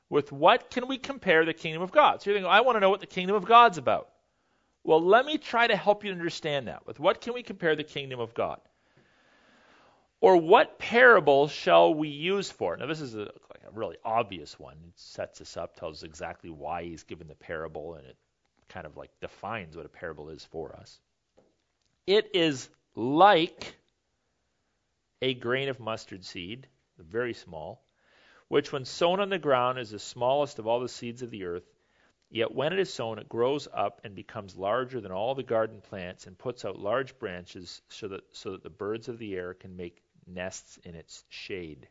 [0.10, 2.22] With what can we compare the kingdom of God?
[2.22, 4.10] So you're thinking, I want to know what the kingdom of God's about.
[4.84, 6.86] Well, let me try to help you understand that.
[6.86, 8.60] With what can we compare the kingdom of God?
[10.22, 12.78] Or what parable shall we use for?
[12.78, 14.76] Now, this is a, like a really obvious one.
[14.88, 18.16] It sets us up, tells us exactly why he's given the parable, and it
[18.70, 21.00] kind of like defines what a parable is for us.
[22.08, 23.76] It is like
[25.26, 26.68] a grain of mustard seed,
[27.00, 27.84] very small,
[28.48, 31.46] which when sown on the ground is the smallest of all the seeds of the
[31.46, 31.64] earth.
[32.30, 35.82] Yet when it is sown, it grows up and becomes larger than all the garden
[35.82, 39.56] plants and puts out large branches so that, so that the birds of the air
[39.56, 41.88] can make nests in its shade.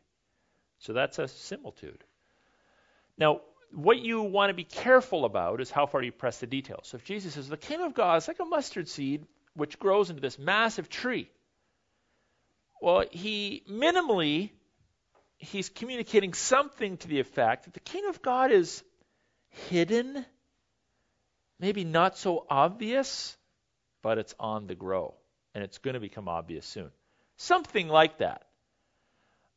[0.79, 2.05] So that's a similitude.
[3.17, 3.41] Now,
[3.73, 6.87] what you want to be careful about is how far you press the details.
[6.87, 9.25] So if Jesus says, the kingdom of God is like a mustard seed
[9.55, 11.29] which grows into this massive tree,
[12.81, 14.51] well, he minimally
[15.37, 18.83] he's communicating something to the effect that the kingdom of God is
[19.69, 20.25] hidden,
[21.59, 23.37] maybe not so obvious,
[24.01, 25.13] but it's on the grow,
[25.53, 26.91] and it's going to become obvious soon.
[27.37, 28.43] Something like that.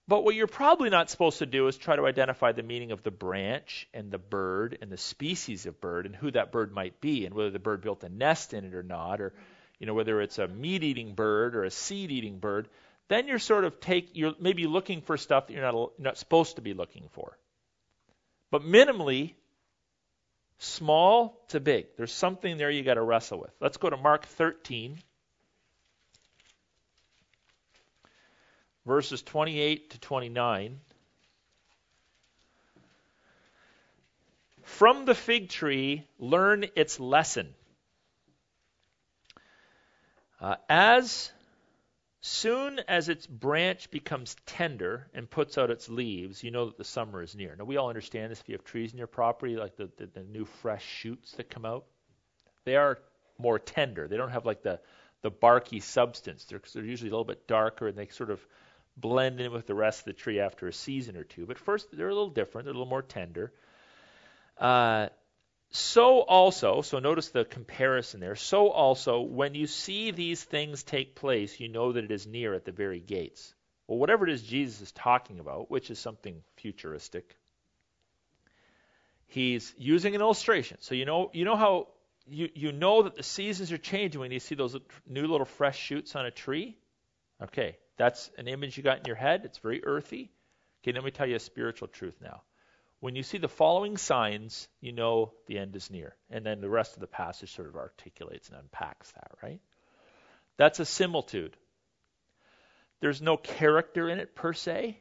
[0.08, 3.02] But what you're probably not supposed to do is try to identify the meaning of
[3.02, 6.98] the branch and the bird and the species of bird and who that bird might
[7.00, 9.34] be and whether the bird built a nest in it or not or
[9.78, 12.68] you know whether it's a meat-eating bird or a seed-eating bird
[13.08, 16.56] then you're sort of take you're maybe looking for stuff that you're not not supposed
[16.56, 17.36] to be looking for.
[18.50, 19.34] But minimally
[20.58, 21.86] small to big.
[21.96, 23.52] There's something there you got to wrestle with.
[23.60, 24.98] Let's go to Mark 13
[28.88, 30.80] verses 28 to 29.
[34.62, 37.54] From the fig tree, learn its lesson.
[40.40, 41.30] Uh, as
[42.20, 46.84] Soon as its branch becomes tender and puts out its leaves, you know that the
[46.84, 47.54] summer is near.
[47.56, 50.06] Now, we all understand this if you have trees in your property, like the, the,
[50.06, 51.84] the new fresh shoots that come out.
[52.64, 52.98] They are
[53.38, 54.08] more tender.
[54.08, 54.80] They don't have like the,
[55.22, 56.44] the barky substance.
[56.44, 58.44] They're, they're usually a little bit darker and they sort of
[58.96, 61.46] blend in with the rest of the tree after a season or two.
[61.46, 63.52] But first, they're a little different, they're a little more tender.
[64.58, 65.08] Uh,
[65.70, 68.36] so also, so notice the comparison there.
[68.36, 72.54] So also, when you see these things take place, you know that it is near
[72.54, 73.54] at the very gates.
[73.86, 77.36] Well, whatever it is Jesus is talking about, which is something futuristic,
[79.26, 80.78] he's using an illustration.
[80.80, 81.88] So you know, you know how
[82.26, 85.78] you you know that the seasons are changing when you see those new little fresh
[85.78, 86.78] shoots on a tree.
[87.42, 89.42] Okay, that's an image you got in your head.
[89.44, 90.30] It's very earthy.
[90.82, 92.42] Okay, let me tell you a spiritual truth now.
[93.00, 96.16] When you see the following signs, you know the end is near.
[96.30, 99.60] And then the rest of the passage sort of articulates and unpacks that, right?
[100.56, 101.56] That's a similitude.
[103.00, 104.98] There's no character in it per se,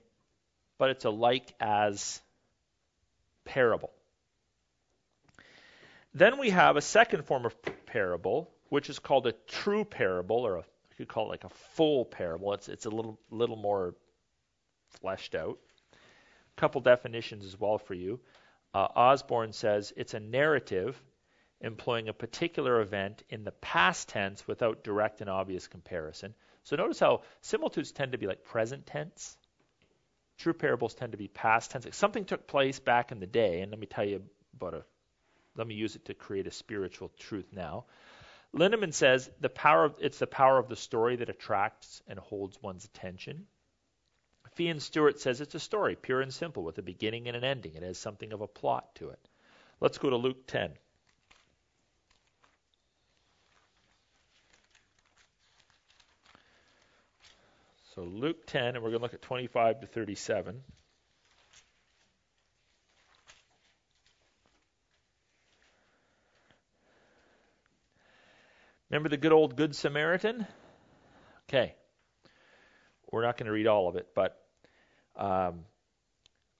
[0.77, 2.21] but it's a like as
[3.45, 3.91] parable.
[6.13, 7.55] Then we have a second form of
[7.87, 11.49] parable, which is called a true parable, or a, you could call it like a
[11.49, 12.53] full parable.
[12.53, 13.95] It's it's a little little more
[14.89, 15.57] fleshed out
[16.57, 18.19] couple definitions as well for you.
[18.73, 21.01] Uh, Osborne says it's a narrative
[21.61, 26.33] employing a particular event in the past tense without direct and obvious comparison.
[26.63, 29.37] So notice how similitudes tend to be like present tense.
[30.37, 31.85] True parables tend to be past tense.
[31.85, 34.21] Like something took place back in the day, and let me tell you
[34.55, 34.83] about a.
[35.55, 37.85] Let me use it to create a spiritual truth now.
[38.53, 42.61] Linnemann says the power of, it's the power of the story that attracts and holds
[42.61, 43.47] one's attention.
[44.57, 47.75] Fee Stuart says it's a story, pure and simple, with a beginning and an ending.
[47.75, 49.19] It has something of a plot to it.
[49.79, 50.71] Let's go to Luke 10.
[57.93, 60.63] So Luke 10, and we're going to look at 25 to 37.
[68.89, 70.47] Remember the good old Good Samaritan?
[71.47, 71.75] Okay.
[73.11, 74.46] We're not going to read all of it, but
[75.17, 75.65] um,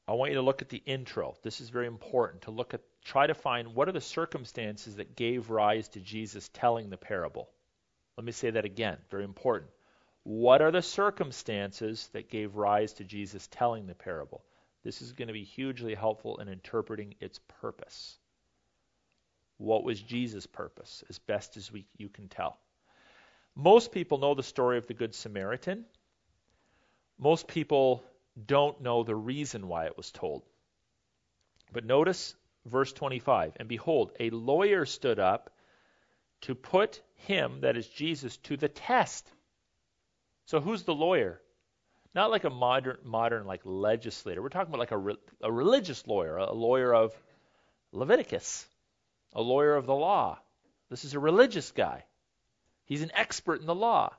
[0.08, 1.36] I want you to look at the intro.
[1.43, 5.16] This is very important to look at, try to find what are the circumstances that
[5.16, 7.49] gave rise to Jesus telling the parable.
[8.18, 9.70] Let me say that again, very important.
[10.24, 14.43] What are the circumstances that gave rise to Jesus telling the parable?
[14.84, 18.18] This is going to be hugely helpful in interpreting its purpose.
[19.58, 22.58] What was Jesus' purpose, as best as we, you can tell?
[23.55, 25.86] Most people know the story of the Good Samaritan.
[27.18, 28.03] Most people
[28.46, 30.44] don't know the reason why it was told.
[31.72, 32.36] But notice
[32.66, 35.52] verse 25 And behold, a lawyer stood up
[36.42, 39.30] to put him, that is Jesus, to the test.
[40.46, 41.42] So who's the lawyer?
[42.14, 44.42] Not like a modern, modern like legislator.
[44.42, 47.14] We're talking about like a, re, a religious lawyer, a lawyer of
[47.92, 48.68] Leviticus,
[49.34, 50.40] a lawyer of the law.
[50.90, 52.06] This is a religious guy.
[52.86, 54.14] He's an expert in the law.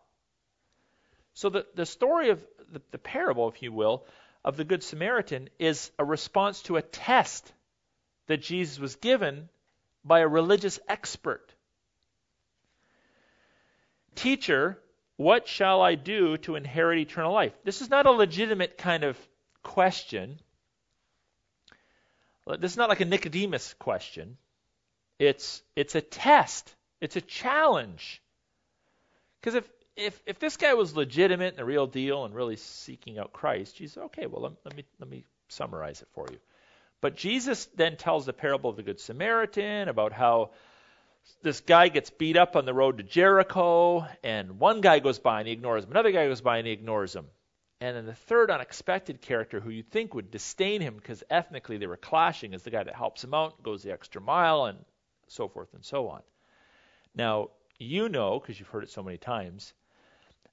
[1.35, 4.05] So the, the story of the, the parable, if you will,
[4.45, 7.53] of the Good Samaritan is a response to a test
[8.27, 9.49] that Jesus was given
[10.05, 11.53] by a religious expert.
[14.14, 14.79] Teacher,
[15.16, 17.53] what shall I do to inherit eternal life?
[17.64, 19.19] This is not a legitimate kind of
[19.62, 20.41] question.
[22.59, 24.39] This is not like a Nicodemus question.
[25.19, 28.23] It's, it's a test, it's a challenge.
[29.41, 33.18] Because if, if, if this guy was legitimate and the real deal and really seeking
[33.18, 36.38] out Christ, Jesus, okay, well, let, let, me, let me summarize it for you.
[37.01, 40.51] But Jesus then tells the parable of the Good Samaritan about how
[41.42, 45.40] this guy gets beat up on the road to Jericho, and one guy goes by
[45.40, 45.90] and he ignores him.
[45.90, 47.26] Another guy goes by and he ignores him.
[47.80, 51.86] And then the third unexpected character who you'd think would disdain him because ethnically they
[51.86, 54.78] were clashing is the guy that helps him out, goes the extra mile, and
[55.28, 56.22] so forth and so on.
[57.14, 59.72] Now, you know, because you've heard it so many times,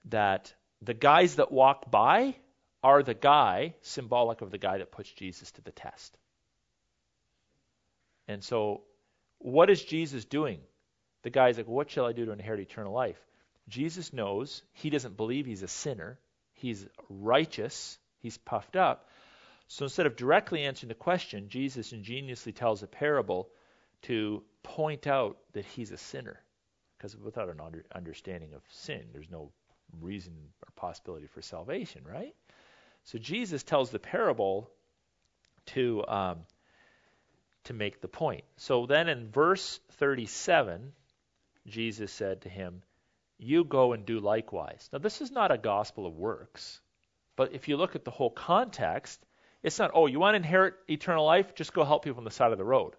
[0.10, 2.36] that the guys that walk by
[2.84, 6.18] are the guy, symbolic of the guy that puts Jesus to the test.
[8.28, 8.82] And so,
[9.40, 10.60] what is Jesus doing?
[11.24, 13.20] The guy's like, What shall I do to inherit eternal life?
[13.68, 16.20] Jesus knows he doesn't believe he's a sinner.
[16.54, 17.98] He's righteous.
[18.20, 19.10] He's puffed up.
[19.68, 23.50] So instead of directly answering the question, Jesus ingeniously tells a parable
[24.04, 26.40] to point out that he's a sinner.
[26.98, 29.52] Because without an under, understanding of sin, there's no
[30.02, 30.34] reason
[30.64, 32.36] or possibility for salvation, right?
[33.06, 34.70] So Jesus tells the parable
[35.68, 36.46] to um,
[37.66, 38.44] to make the point.
[38.58, 40.94] So then in verse 37,
[41.68, 42.84] Jesus said to him,
[43.38, 44.90] You go and do likewise.
[44.94, 46.80] Now, this is not a gospel of works,
[47.36, 49.24] but if you look at the whole context,
[49.64, 51.56] it's not, oh, you want to inherit eternal life?
[51.56, 52.94] Just go help people on the side of the road.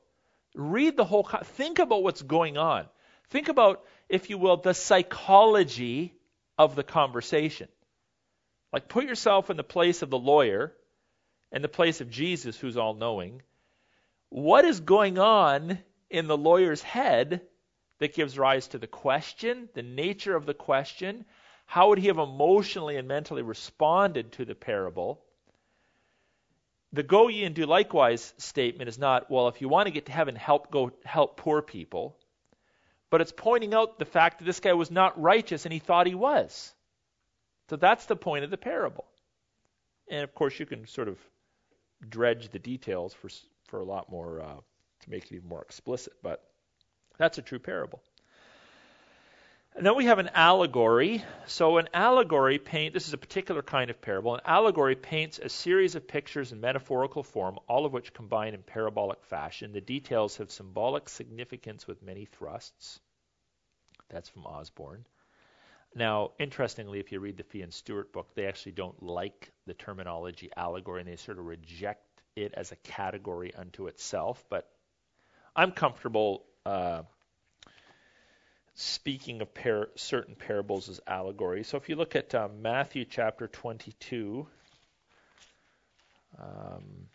[0.54, 2.86] Read the whole, think about what's going on.
[3.30, 6.12] Think about, if you will, the psychology
[6.58, 7.68] of the conversation.
[8.72, 10.72] Like, put yourself in the place of the lawyer
[11.52, 13.42] and the place of Jesus, who's all knowing,
[14.28, 15.78] what is going on
[16.10, 17.40] in the lawyer's head
[17.98, 21.24] that gives rise to the question, the nature of the question?
[21.64, 25.22] How would he have emotionally and mentally responded to the parable?
[26.92, 30.06] The go ye and do likewise statement is not, well, if you want to get
[30.06, 32.16] to heaven, help go help poor people.
[33.10, 36.06] But it's pointing out the fact that this guy was not righteous and he thought
[36.06, 36.74] he was.
[37.68, 39.06] So that's the point of the parable.
[40.10, 41.18] And of course, you can sort of
[42.08, 43.28] dredge the details for
[43.68, 44.56] for a lot more uh,
[45.00, 46.12] to make it even more explicit.
[46.22, 46.42] But
[47.18, 48.00] that's a true parable.
[49.76, 51.22] And then we have an allegory.
[51.44, 54.34] So an allegory paint this is a particular kind of parable.
[54.34, 58.62] An allegory paints a series of pictures in metaphorical form, all of which combine in
[58.62, 59.72] parabolic fashion.
[59.72, 63.00] The details have symbolic significance with many thrusts.
[64.08, 65.04] That's from Osborne.
[65.94, 69.74] Now, interestingly, if you read the Fee and Stuart book, they actually don't like the
[69.74, 72.02] terminology allegory and they sort of reject
[72.34, 74.70] it as a category unto itself, but
[75.54, 77.02] I'm comfortable uh,
[78.76, 81.66] speaking of par- certain parables as allegories.
[81.66, 84.46] So if you look at uh, Matthew chapter 22,
[86.38, 87.08] um,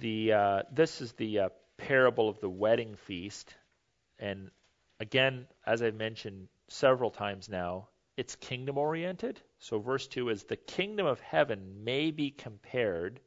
[0.00, 3.52] the uh, this is the uh, parable of the wedding feast,
[4.18, 4.50] and
[5.00, 9.40] again, as I've mentioned several times now, it's kingdom oriented.
[9.58, 13.20] So, verse 2 is the kingdom of heaven may be compared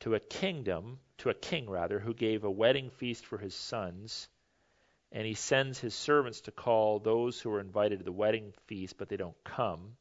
[0.00, 4.28] to a kingdom, to a king rather, who gave a wedding feast for his sons.
[5.12, 8.96] And he sends his servants to call those who are invited to the wedding feast,
[8.98, 9.96] but they don't come.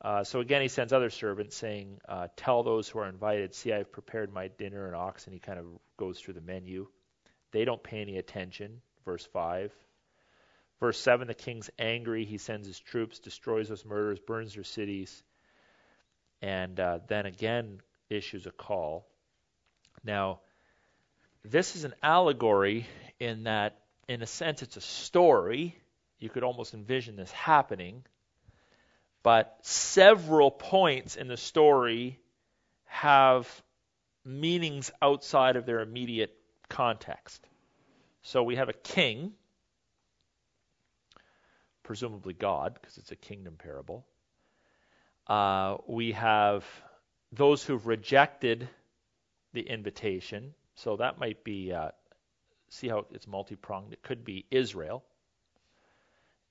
[0.00, 3.72] Uh, so again, he sends other servants saying, uh, Tell those who are invited, see,
[3.72, 5.26] I've prepared my dinner and ox.
[5.26, 5.66] And He kind of
[5.96, 6.86] goes through the menu.
[7.52, 8.80] They don't pay any attention.
[9.04, 9.72] Verse 5.
[10.80, 12.24] Verse 7 the king's angry.
[12.24, 15.22] He sends his troops, destroys those murderers, burns their cities,
[16.42, 19.06] and uh, then again issues a call.
[20.02, 20.40] Now,
[21.44, 22.86] this is an allegory
[23.20, 23.78] in that,
[24.08, 25.76] in a sense, it's a story.
[26.18, 28.04] You could almost envision this happening.
[29.22, 32.18] But several points in the story
[32.86, 33.48] have
[34.24, 36.34] meanings outside of their immediate
[36.68, 37.46] context.
[38.22, 39.32] So we have a king,
[41.82, 44.06] presumably God, because it's a kingdom parable.
[45.26, 46.64] Uh, we have
[47.32, 48.68] those who've rejected
[49.52, 50.54] the invitation.
[50.76, 51.90] So that might be, uh,
[52.68, 53.92] see how it's multi pronged.
[53.92, 55.04] It could be Israel.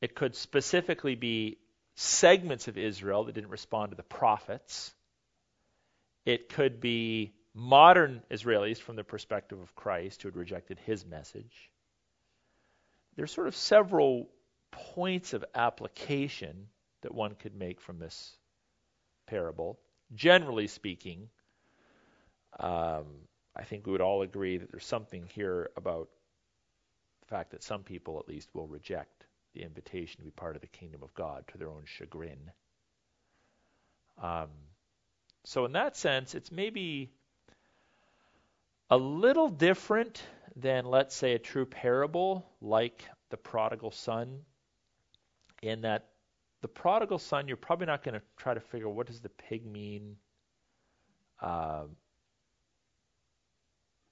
[0.01, 1.57] It could specifically be
[1.95, 4.93] segments of Israel that didn't respond to the prophets.
[6.26, 11.71] It could be modern Israelis from the perspective of Christ who had rejected his message.
[13.15, 14.30] There's sort of several
[14.71, 16.67] points of application
[17.01, 18.36] that one could make from this
[19.28, 19.80] parable.
[20.15, 21.30] Generally speaking,
[22.59, 23.05] um,
[23.55, 26.09] I think we would all agree that there's something here about
[27.21, 30.61] the fact that some people, at least, will reject the invitation to be part of
[30.61, 32.51] the kingdom of God to their own chagrin.
[34.21, 34.49] Um,
[35.45, 37.11] so, in that sense, it's maybe
[38.89, 40.23] a little different
[40.55, 44.39] than, let's say, a true parable like the prodigal son,
[45.61, 46.09] in that
[46.61, 49.65] the prodigal son, you're probably not going to try to figure what does the pig
[49.65, 50.15] mean.
[51.41, 51.83] Uh,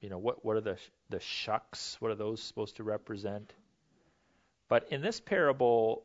[0.01, 0.77] you know, what what are the
[1.09, 1.95] the shucks?
[1.99, 3.53] What are those supposed to represent?
[4.67, 6.03] But in this parable,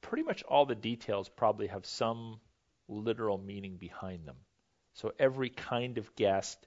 [0.00, 2.40] pretty much all the details probably have some
[2.88, 4.36] literal meaning behind them.
[4.94, 6.66] So every kind of guest,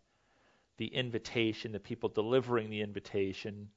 [0.78, 3.70] the invitation, the people delivering the invitation,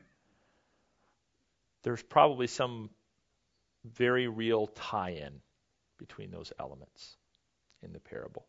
[1.83, 2.91] there's probably some
[3.85, 5.41] very real tie in
[5.99, 7.17] between those elements
[7.83, 8.47] in the parable.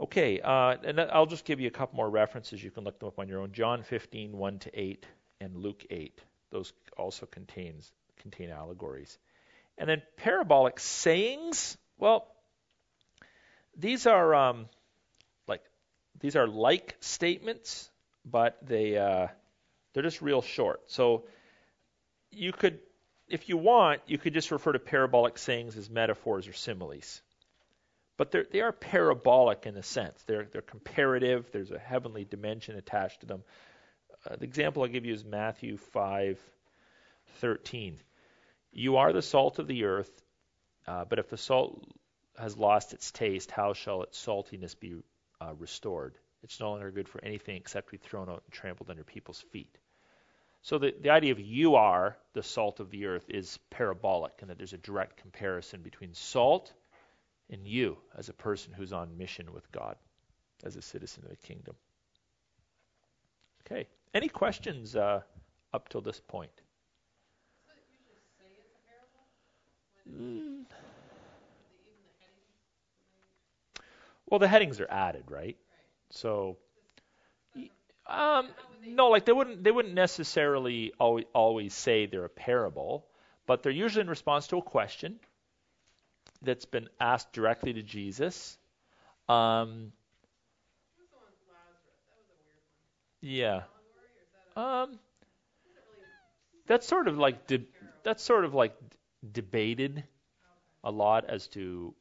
[0.00, 2.62] Okay, uh, and I'll just give you a couple more references.
[2.64, 3.52] You can look them up on your own.
[3.52, 5.06] John 15, 1 to 8,
[5.42, 6.18] and Luke 8.
[6.50, 9.18] Those also contains contain allegories.
[9.76, 11.76] And then parabolic sayings.
[11.98, 12.26] Well,
[13.76, 14.66] these are um,
[15.46, 15.62] like
[16.20, 17.90] these are like statements,
[18.24, 19.28] but they uh,
[19.92, 20.80] they're just real short.
[20.86, 21.24] So
[22.30, 22.78] you could,
[23.28, 27.22] if you want, you could just refer to parabolic sayings as metaphors or similes.
[28.20, 30.22] But they are parabolic in a sense.
[30.24, 31.50] They're, they're comparative.
[31.52, 33.42] There's a heavenly dimension attached to them.
[34.26, 37.96] Uh, the example I'll give you is Matthew 5:13.
[38.72, 40.10] You are the salt of the earth,
[40.86, 41.82] uh, but if the salt
[42.38, 44.96] has lost its taste, how shall its saltiness be
[45.40, 46.18] uh, restored?
[46.42, 49.40] It's no longer good for anything except to be thrown out and trampled under people's
[49.40, 49.78] feet.
[50.60, 54.50] So the, the idea of you are the salt of the earth is parabolic, and
[54.50, 56.74] that there's a direct comparison between salt
[57.50, 59.96] and you as a person who's on mission with God,
[60.64, 61.74] as a citizen of the kingdom.
[63.66, 63.86] Okay.
[64.14, 65.20] Any questions uh,
[65.72, 66.50] up till this point?
[74.26, 75.56] Well, the headings are added, right?
[76.10, 76.56] So,
[78.06, 78.48] um,
[78.86, 83.06] no, like they wouldn't they wouldn't necessarily always, always say they're a parable,
[83.46, 85.18] but they're usually in response to a question
[86.42, 88.58] that's been asked directly to Jesus.
[89.28, 89.92] Um,
[93.20, 93.62] yeah.
[94.56, 94.98] Um,
[96.66, 97.66] that's sort of like de-
[98.02, 98.74] that's sort of like
[99.32, 100.04] debated
[100.84, 101.94] a lot as to.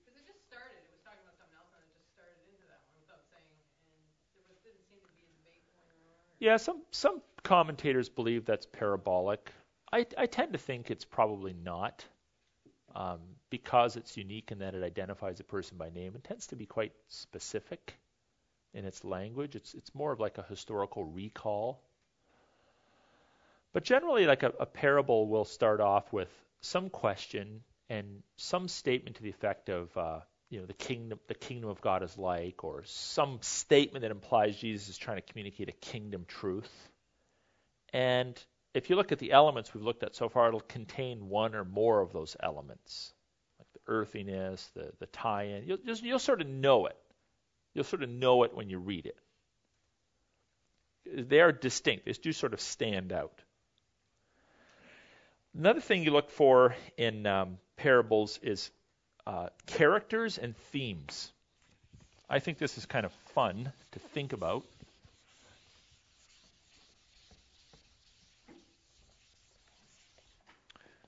[6.40, 9.52] Yeah, some some commentators believe that's parabolic.
[9.92, 12.06] I I tend to think it's probably not,
[12.96, 13.20] um,
[13.50, 16.14] because it's unique in that it identifies a person by name.
[16.16, 17.98] It tends to be quite specific
[18.74, 19.56] in its language.
[19.56, 21.82] It's it's more of like a historical recall.
[23.74, 26.30] But generally, like a, a parable will start off with
[26.62, 30.20] some question and some statement to the effect of, uh,
[30.50, 34.58] you know, the kingdom, the kingdom of God is like, or some statement that implies
[34.58, 36.72] Jesus is trying to communicate a kingdom truth.
[37.94, 38.42] And
[38.74, 41.66] if you look at the elements we've looked at so far, it'll contain one or
[41.66, 43.14] more of those elements,
[43.90, 45.66] earthiness, the the tie-in.
[45.66, 46.98] You'll just, you'll sort of know it.
[47.74, 49.18] You'll sort of know it when you read it.
[51.30, 52.06] They are distinct.
[52.06, 53.42] They do sort of stand out.
[55.58, 58.70] Another thing you look for in um, parables is
[59.26, 61.32] uh, characters and themes.
[62.30, 64.64] I think this is kind of fun to think about.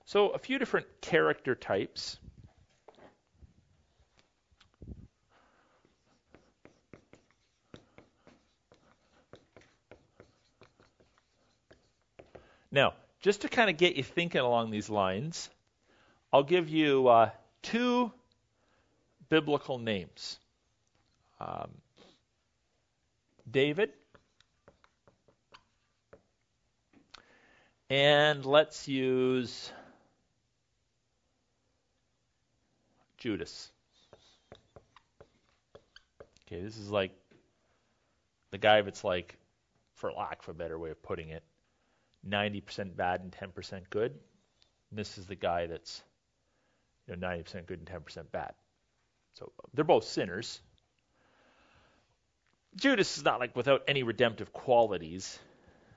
[0.06, 2.20] So, a few different character types.
[12.72, 15.50] Now, just to kind of get you thinking along these lines,
[16.32, 17.30] I'll give you uh,
[17.62, 18.12] two
[19.30, 20.40] biblical names
[21.42, 21.72] um,
[23.50, 23.90] David.
[27.90, 29.72] And let's use
[33.18, 33.72] Judas.
[36.48, 37.12] Okay, this is like
[38.52, 39.38] the guy that's like,
[39.96, 41.44] for lack of a better way of putting it,
[42.28, 44.12] 90% bad and 10% good.
[44.90, 46.04] And this is the guy that's
[47.08, 48.54] you know 90% good and 10% bad.
[49.34, 50.60] So they're both sinners.
[52.76, 55.38] Judas is not like without any redemptive qualities.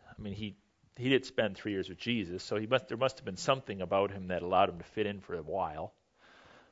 [0.09, 0.57] I mean, he
[0.97, 3.81] he did spend three years with Jesus, so he must there must have been something
[3.81, 5.93] about him that allowed him to fit in for a while.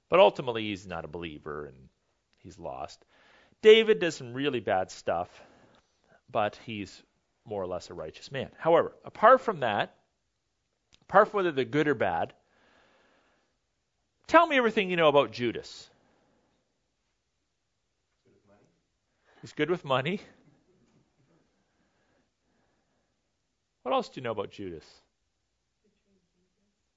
[0.08, 1.88] But ultimately, he's not a believer and
[2.38, 3.04] he's lost.
[3.62, 5.28] David does some really bad stuff,
[6.30, 7.02] but he's
[7.44, 8.50] more or less a righteous man.
[8.58, 9.94] However, apart from that,
[11.02, 12.32] apart from whether they're good or bad,
[14.26, 15.88] tell me everything you know about Judas.
[19.40, 20.20] He's good with money.
[23.82, 24.84] What else do you know about Judas?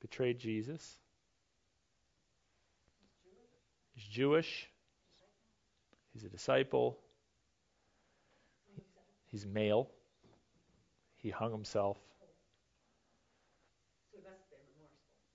[0.01, 0.99] Betrayed Jesus.
[3.95, 4.69] He's Jewish.
[6.13, 6.99] He's a disciple.
[9.31, 9.89] He's male.
[11.25, 11.97] He hung himself.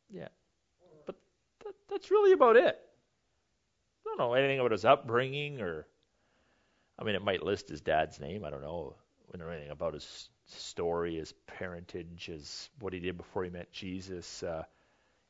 [0.08, 0.28] Yeah.
[1.04, 1.16] But
[1.64, 2.78] that, that's really about it.
[2.78, 5.88] I don't know anything about his upbringing or.
[6.96, 8.44] I mean, it might list his dad's name.
[8.44, 8.94] I don't know.
[9.34, 13.50] I don't know anything about his story, his parentage, his what he did before he
[13.50, 14.44] met Jesus.
[14.44, 14.62] Uh,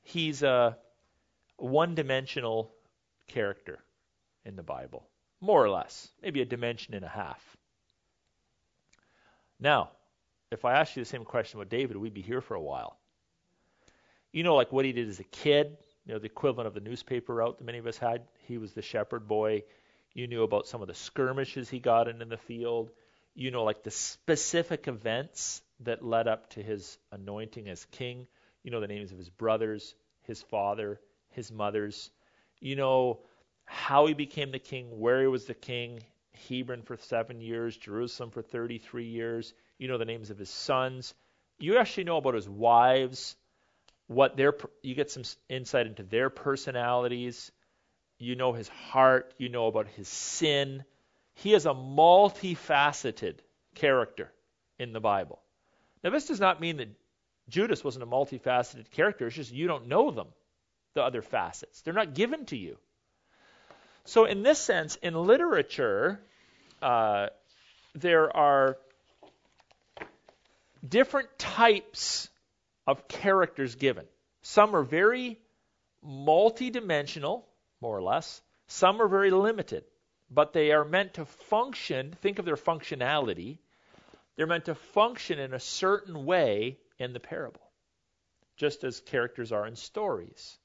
[0.02, 0.76] he's a
[1.56, 2.70] one-dimensional
[3.28, 3.78] character
[4.44, 5.08] in the Bible,
[5.40, 7.56] more or less, maybe a dimension and a half.
[9.58, 9.92] Now,
[10.51, 12.98] if I asked you the same question about David, we'd be here for a while.
[14.32, 15.76] You know, like what he did as a kid,
[16.07, 18.22] you know, the equivalent of the newspaper route that many of us had.
[18.46, 19.64] He was the shepherd boy.
[20.12, 22.90] You knew about some of the skirmishes he got in in the field.
[23.34, 28.26] You know, like the specific events that led up to his anointing as king.
[28.62, 29.94] You know the names of his brothers,
[30.24, 32.11] his father, his mothers.
[32.61, 33.20] You know
[33.64, 36.01] how he became the king, where he was the king,
[36.48, 39.55] Hebron for seven years, Jerusalem for 33 years.
[39.81, 41.14] You know the names of his sons.
[41.59, 43.35] You actually know about his wives,
[44.09, 47.51] what their you get some insight into their personalities.
[48.18, 49.33] You know his heart.
[49.39, 50.85] You know about his sin.
[51.37, 53.37] He is a multifaceted
[53.74, 54.31] character
[54.78, 55.41] in the Bible.
[56.05, 56.89] Now, this does not mean that
[57.49, 59.28] Judas wasn't a multifaceted character.
[59.28, 60.28] It's just you don't know them,
[60.93, 61.81] the other facets.
[61.81, 62.76] They're not given to you.
[64.05, 66.20] So, in this sense, in literature,
[66.83, 67.28] uh,
[67.95, 68.76] there are
[70.87, 72.28] different types
[72.87, 74.05] of characters given.
[74.43, 75.39] Some are very
[76.05, 77.45] multidimensional,
[77.81, 78.41] more or less.
[78.66, 79.85] Some are very limited,
[80.31, 82.14] but they are meant to function.
[82.22, 83.59] Think of their functionality.
[84.37, 87.61] They're meant to function in a certain way in the parable,
[88.57, 90.59] just as characters are in stories.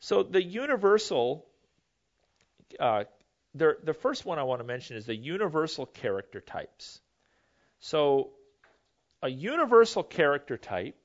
[0.00, 1.46] So the universal
[2.80, 3.04] uh,
[3.54, 7.00] the, the first one I want to mention is the universal character types.
[7.80, 8.30] So,
[9.22, 10.96] a universal character type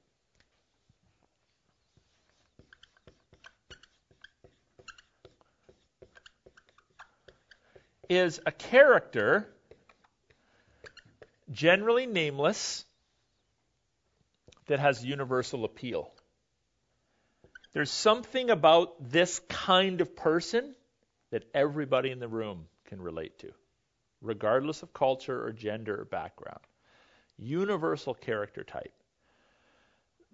[8.09, 9.47] is a character
[11.51, 12.85] generally nameless
[14.67, 16.11] that has universal appeal.
[17.73, 20.73] There's something about this kind of person
[21.31, 23.51] that everybody in the room can relate to,
[24.21, 26.61] regardless of culture or gender or background.
[27.37, 28.93] Universal character type.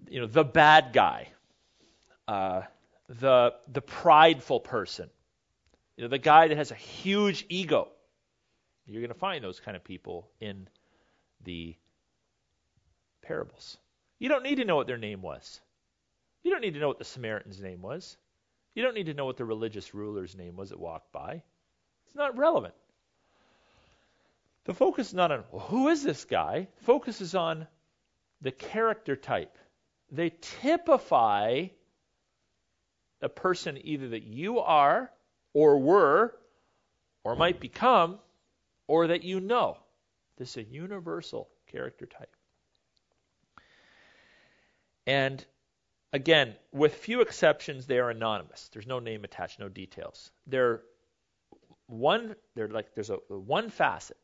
[0.09, 1.29] You know, the bad guy,
[2.27, 2.63] uh,
[3.07, 5.09] the the prideful person,
[5.97, 7.89] you know, the guy that has a huge ego.
[8.85, 10.67] You're going to find those kind of people in
[11.45, 11.75] the
[13.21, 13.77] parables.
[14.19, 15.61] You don't need to know what their name was.
[16.43, 18.17] You don't need to know what the Samaritan's name was.
[18.75, 21.43] You don't need to know what the religious ruler's name was that walked by.
[22.05, 22.73] It's not relevant.
[24.65, 26.67] The focus is not on who is this guy.
[26.77, 27.67] The focus is on
[28.41, 29.57] the character type.
[30.11, 31.67] They typify
[33.21, 35.11] a person either that you are
[35.53, 36.35] or were
[37.23, 38.19] or might become
[38.87, 39.77] or that you know.
[40.37, 42.35] This is a universal character type.
[45.05, 45.45] And
[46.13, 48.69] Again, with few exceptions, they are anonymous.
[48.71, 50.29] There's no name attached, no details.
[50.45, 50.81] They're
[51.87, 52.35] one.
[52.53, 54.17] They're like there's a one facet,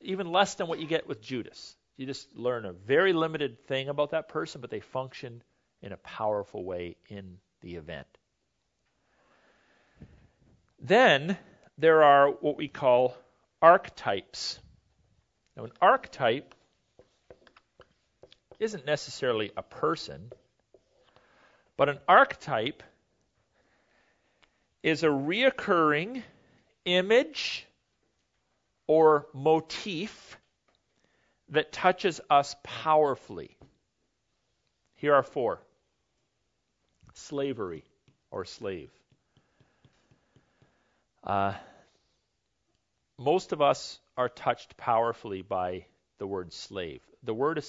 [0.00, 1.76] even less than what you get with Judas.
[1.96, 5.42] You just learn a very limited thing about that person, but they function
[5.82, 8.06] in a powerful way in the event.
[10.80, 11.36] Then
[11.76, 13.16] there are what we call
[13.60, 14.58] archetypes.
[15.56, 16.54] Now, an archetype
[18.60, 20.30] isn't necessarily a person,
[21.76, 22.82] but an archetype
[24.82, 26.22] is a reoccurring
[26.84, 27.67] image
[28.88, 30.36] or motif
[31.50, 33.56] that touches us powerfully.
[34.96, 35.60] Here are four
[37.14, 37.84] slavery
[38.30, 38.90] or slave.
[41.22, 41.54] Uh,
[43.18, 45.84] most of us are touched powerfully by
[46.18, 47.00] the word slave.
[47.24, 47.62] The word,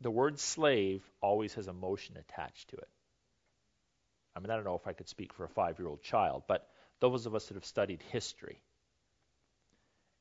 [0.00, 2.88] the word slave always has emotion attached to it.
[4.34, 6.44] I mean, I don't know if I could speak for a five year old child,
[6.46, 6.66] but
[7.00, 8.62] those of us that have studied history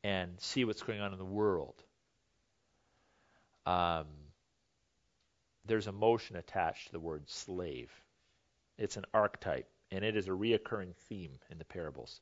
[0.04, 1.76] and see what's going on in the world,
[3.66, 4.08] um,
[5.66, 7.92] there's emotion attached to the word slave.
[8.78, 12.20] It's an archetype, and it is a reoccurring theme in the parables.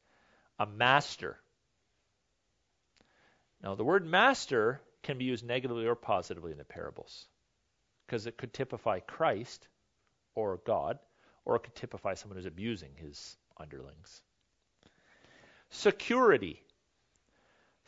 [0.60, 1.40] A master.
[3.64, 7.28] Now, the word master can be used negatively or positively in the parables
[8.06, 9.68] because it could typify Christ
[10.36, 11.00] or God,
[11.46, 14.22] or it could typify someone who's abusing his underlings.
[15.70, 16.62] Security.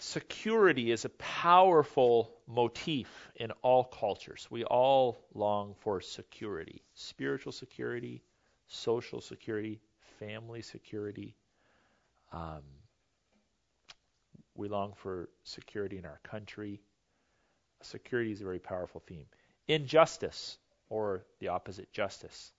[0.03, 4.47] Security is a powerful motif in all cultures.
[4.49, 8.23] We all long for security spiritual security,
[8.65, 9.79] social security,
[10.17, 11.35] family security.
[12.33, 12.63] Um,
[14.55, 16.81] we long for security in our country.
[17.83, 19.27] Security is a very powerful theme.
[19.67, 20.57] Injustice,
[20.89, 22.51] or the opposite, justice.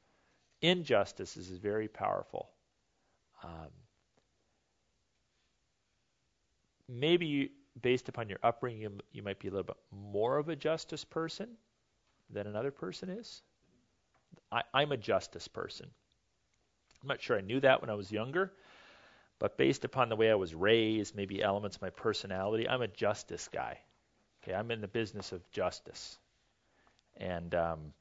[0.61, 2.51] Injustice is very powerful.
[3.43, 3.82] Um,
[6.89, 7.49] maybe you,
[7.81, 11.05] based upon your upbringing, you, you might be a little bit more of a justice
[11.05, 11.49] person
[12.31, 13.43] than another person is.
[14.51, 15.89] I, I'm a justice person.
[17.03, 18.53] I'm not sure I knew that when I was younger,
[19.39, 22.89] but based upon the way I was raised, maybe elements of my personality, I'm a
[22.89, 23.79] justice guy.
[24.43, 26.19] Okay, I'm in the business of justice,
[27.17, 27.93] and um,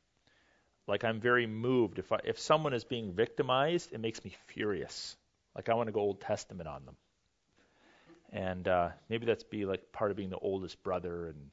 [0.87, 5.15] like I'm very moved if I, if someone is being victimized, it makes me furious.
[5.55, 6.95] Like I want to go Old Testament on them,
[8.31, 11.49] and uh, maybe that's be like part of being the oldest brother and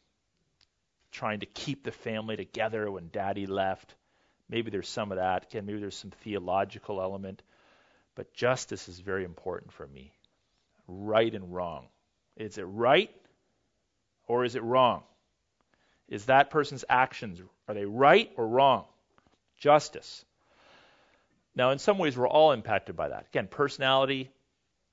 [1.11, 3.95] trying to keep the family together when Daddy left.
[4.49, 5.47] Maybe there's some of that.
[5.47, 7.43] Again, maybe there's some theological element.
[8.15, 10.13] But justice is very important for me.
[10.87, 11.87] Right and wrong.
[12.37, 13.11] Is it right
[14.27, 15.03] or is it wrong?
[16.09, 18.87] Is that person's actions, are they right or wrong?
[19.59, 20.25] Justice.
[21.55, 23.27] Now, in some ways, we're all impacted by that.
[23.29, 24.31] Again, personality,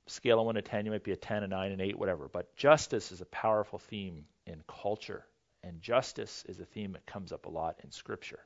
[0.07, 2.27] scale of 1 to 10, you might be a 10, a 9, an 8, whatever.
[2.27, 5.25] But justice is a powerful theme in culture.
[5.63, 8.39] And justice is a theme that comes up a lot in Scripture.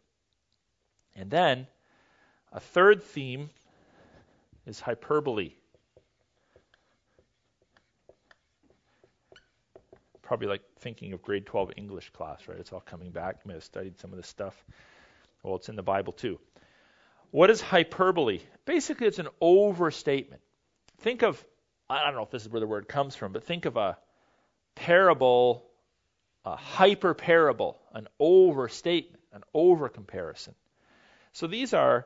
[1.15, 1.67] And then
[2.53, 3.49] a third theme
[4.65, 5.51] is hyperbole.
[10.21, 12.57] Probably like thinking of grade 12 English class, right?
[12.57, 13.37] It's all coming back.
[13.43, 14.63] You may have studied some of this stuff.
[15.43, 16.39] Well, it's in the Bible too.
[17.31, 18.41] What is hyperbole?
[18.65, 20.41] Basically, it's an overstatement.
[20.99, 21.43] Think of,
[21.89, 23.97] I don't know if this is where the word comes from, but think of a
[24.75, 25.65] parable,
[26.45, 30.55] a hyper parable, an overstatement, an over comparison.
[31.33, 32.05] So these are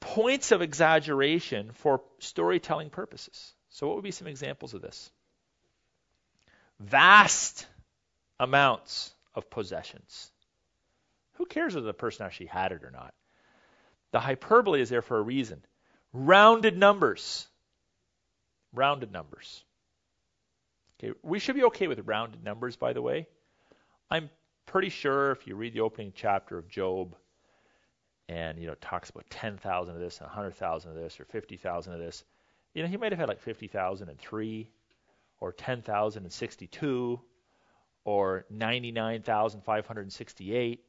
[0.00, 3.52] points of exaggeration for storytelling purposes.
[3.70, 5.10] So, what would be some examples of this?
[6.80, 7.66] Vast
[8.38, 10.30] amounts of possessions.
[11.34, 13.14] Who cares whether the person actually had it or not?
[14.12, 15.62] The hyperbole is there for a reason.
[16.12, 17.46] Rounded numbers.
[18.76, 19.64] Rounded numbers.
[20.98, 23.26] Okay, we should be okay with rounded numbers, by the way.
[24.10, 24.28] I'm
[24.66, 27.16] pretty sure if you read the opening chapter of Job,
[28.28, 31.98] and you know talks about 10,000 of this and 100,000 of this or 50,000 of
[31.98, 32.22] this.
[32.74, 34.70] You know, he might have had like 50,003
[35.40, 37.20] or 10,062
[38.04, 40.84] or 99,568.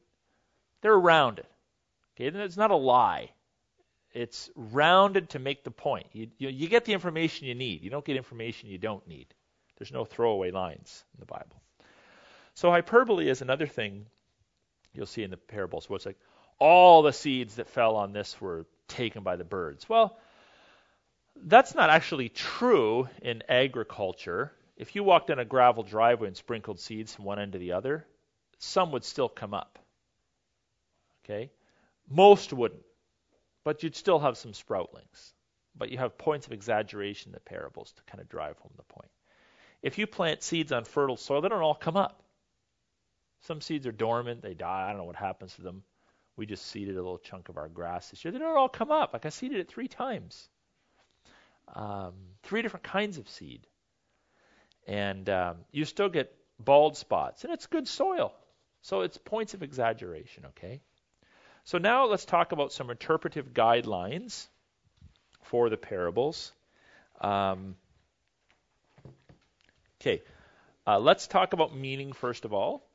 [0.81, 1.47] They're rounded.
[2.15, 3.31] Okay, it's not a lie.
[4.13, 6.07] It's rounded to make the point.
[6.13, 7.83] You, you, you get the information you need.
[7.83, 9.27] You don't get information you don't need.
[9.77, 11.61] There's no throwaway lines in the Bible.
[12.55, 14.07] So hyperbole is another thing
[14.93, 15.89] you'll see in the parables.
[15.89, 16.19] Where it's like,
[16.59, 19.87] all the seeds that fell on this were taken by the birds.
[19.87, 20.17] Well,
[21.35, 24.51] that's not actually true in agriculture.
[24.75, 27.73] If you walked in a gravel driveway and sprinkled seeds from one end to the
[27.73, 28.05] other,
[28.57, 29.77] some would still come up.
[31.23, 31.51] Okay?
[32.09, 32.81] Most wouldn't.
[33.67, 35.33] But you'd still have some sproutlings.
[35.75, 38.83] But you have points of exaggeration in the parables to kind of drive home the
[38.83, 39.11] point.
[39.81, 42.23] If you plant seeds on fertile soil, they don't all come up.
[43.41, 45.83] Some seeds are dormant, they die, I don't know what happens to them.
[46.37, 48.31] We just seeded a little chunk of our grass this year.
[48.31, 49.11] They don't all come up.
[49.11, 50.47] Like I seeded it three times.
[51.75, 52.13] Um,
[52.43, 53.67] three different kinds of seed.
[54.87, 58.33] And um, you still get bald spots, and it's good soil.
[58.81, 60.79] So it's points of exaggeration, okay?
[61.67, 64.47] So now let's talk about some interpretive guidelines
[65.43, 66.53] for the parables.
[67.19, 67.75] Um,
[69.99, 70.21] okay,
[70.87, 72.87] uh, let's talk about meaning first of all.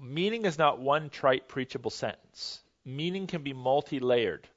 [0.00, 2.62] Meaning is not one trite, preachable sentence.
[2.82, 4.48] Meaning can be multi layered.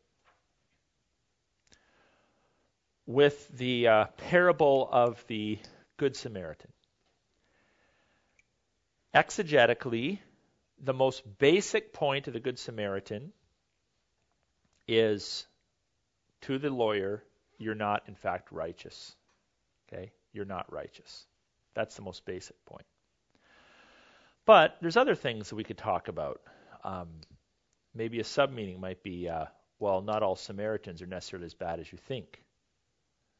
[3.05, 5.59] With the uh, parable of the
[5.97, 6.71] Good Samaritan.
[9.13, 10.19] Exegetically,
[10.81, 13.31] the most basic point of the Good Samaritan
[14.87, 15.45] is
[16.41, 17.23] to the lawyer,
[17.57, 19.15] you're not, in fact, righteous.
[19.87, 20.11] Okay?
[20.33, 21.25] You're not righteous.
[21.73, 22.85] That's the most basic point.
[24.45, 26.41] But there's other things that we could talk about.
[26.83, 27.09] Um,
[27.93, 29.45] maybe a sub meaning might be uh,
[29.79, 32.41] well, not all Samaritans are necessarily as bad as you think.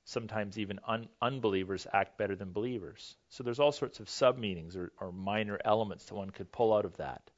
[0.10, 3.16] Sometimes even un- unbelievers act better than believers.
[3.30, 6.74] So there's all sorts of sub meanings or, or, minor elements that one could pull
[6.74, 7.30] out of that.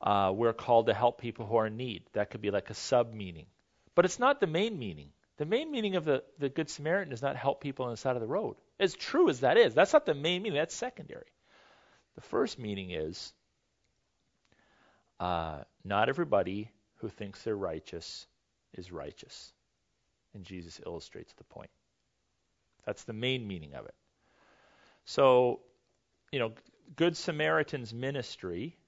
[0.00, 2.04] Uh, we're called to help people who are in need.
[2.12, 3.46] That could be like a sub meaning.
[3.96, 5.08] But it's not the main meaning.
[5.38, 8.14] The main meaning of the, the Good Samaritan is not help people on the side
[8.14, 8.54] of the road.
[8.78, 11.32] As true as that is, that's not the main meaning, that's secondary.
[12.14, 13.32] The first meaning is
[15.18, 18.28] uh, not everybody who thinks they're righteous
[18.74, 19.52] is righteous.
[20.32, 21.70] And Jesus illustrates the point.
[22.88, 23.94] That's the main meaning of it.
[25.04, 25.60] So,
[26.32, 26.52] you know,
[26.96, 28.78] Good Samaritan's ministry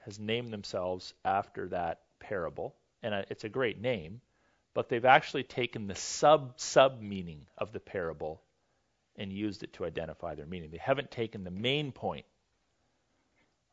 [0.00, 4.20] has named themselves after that parable and it's a great name,
[4.74, 8.42] but they've actually taken the sub sub meaning of the parable
[9.16, 10.70] and used it to identify their meaning.
[10.70, 12.26] They haven't taken the main point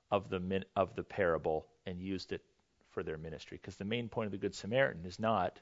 [0.09, 2.45] of the of the parable and used it
[2.91, 5.59] for their ministry because the main point of the good Samaritan is not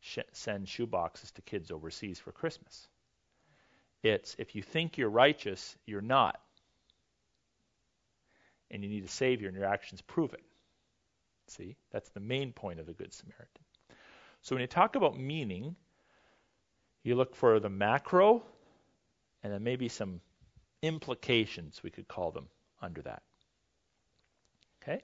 [0.00, 2.88] sh- send shoeboxes to kids overseas for Christmas.
[4.04, 6.38] It's if you think you're righteous, you're not.
[8.70, 10.44] And you need a savior and your actions prove it.
[11.48, 13.64] See, that's the main point of the Good Samaritan.
[14.42, 15.74] So when you talk about meaning,
[17.02, 18.42] you look for the macro
[19.42, 20.20] and then maybe some
[20.82, 22.46] implications, we could call them,
[22.82, 23.22] under that.
[24.82, 25.02] Okay?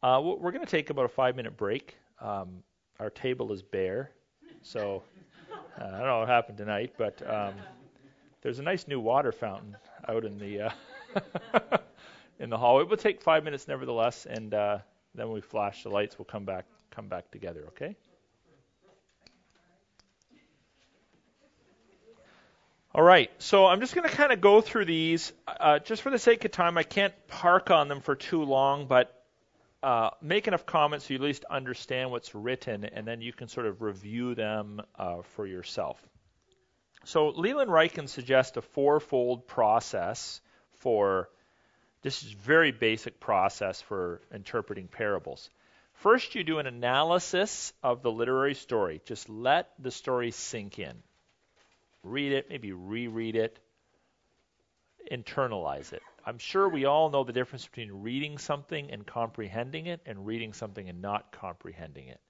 [0.00, 1.96] Uh, we're going to take about a five minute break.
[2.20, 2.62] Um,
[3.00, 4.12] our table is bare,
[4.62, 5.02] so
[5.52, 7.54] uh, I don't know what happened tonight, but um,
[8.42, 9.76] there's a nice new water fountain
[10.08, 11.78] out in the uh,
[12.40, 12.84] in the hallway.
[12.84, 14.78] We'll take five minutes nevertheless, and uh,
[15.14, 17.96] then we flash the lights, we'll come back come back together, okay?
[22.94, 25.32] All right, so I'm just going to kind of go through these.
[25.46, 28.86] Uh, just for the sake of time, I can't park on them for too long,
[28.86, 29.24] but
[29.82, 33.48] uh, make enough comments so you at least understand what's written, and then you can
[33.48, 35.98] sort of review them uh, for yourself.
[37.04, 40.40] So Leland Ryken suggests a fourfold process
[40.74, 41.28] for
[42.02, 45.50] this is very basic process for interpreting parables.
[45.94, 49.00] First, you do an analysis of the literary story.
[49.04, 51.02] Just let the story sink in.
[52.02, 53.58] Read it, maybe reread it,
[55.10, 56.02] internalize it.
[56.26, 60.52] I'm sure we all know the difference between reading something and comprehending it and reading
[60.52, 62.20] something and not comprehending it.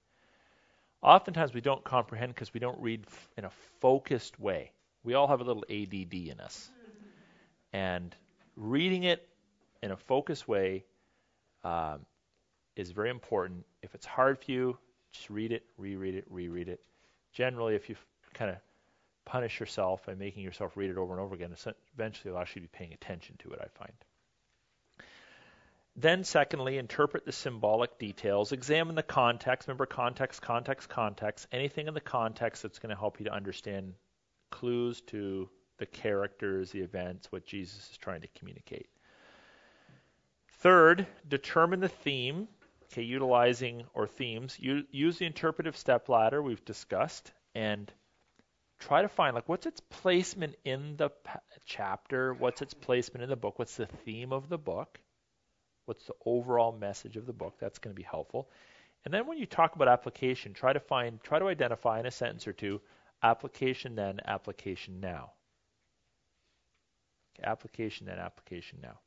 [1.03, 3.05] Oftentimes we don't comprehend because we don't read
[3.37, 3.51] in a
[3.81, 4.71] focused way.
[5.03, 6.69] We all have a little ADD in us.
[7.73, 8.15] And
[8.55, 9.27] reading it
[9.81, 10.85] in a focused way
[11.63, 12.05] um,
[12.77, 13.65] is very important.
[13.81, 14.77] If it's hard for you,
[15.11, 16.79] just read it, reread it, reread it.
[17.33, 17.95] Generally, if you
[18.33, 18.57] kind of
[19.25, 21.53] punish yourself by making yourself read it over and over again,
[21.95, 23.93] eventually you'll actually be paying attention to it, I find.
[25.95, 28.51] Then, secondly, interpret the symbolic details.
[28.51, 29.67] Examine the context.
[29.67, 31.47] Remember, context, context, context.
[31.51, 33.93] Anything in the context that's going to help you to understand
[34.49, 38.87] clues to the characters, the events, what Jesus is trying to communicate.
[40.59, 42.47] Third, determine the theme.
[42.85, 44.57] Okay, utilizing or themes.
[44.59, 47.91] U- use the interpretive step ladder we've discussed and
[48.79, 53.29] try to find like what's its placement in the pa- chapter, what's its placement in
[53.29, 54.99] the book, what's the theme of the book,
[55.85, 57.55] what's the overall message of the book.
[57.59, 58.49] That's going to be helpful.
[59.05, 62.11] And then when you talk about application, try to find, try to identify in a
[62.11, 62.81] sentence or two,
[63.21, 65.31] application then, application now.
[67.43, 68.99] Application then, application now.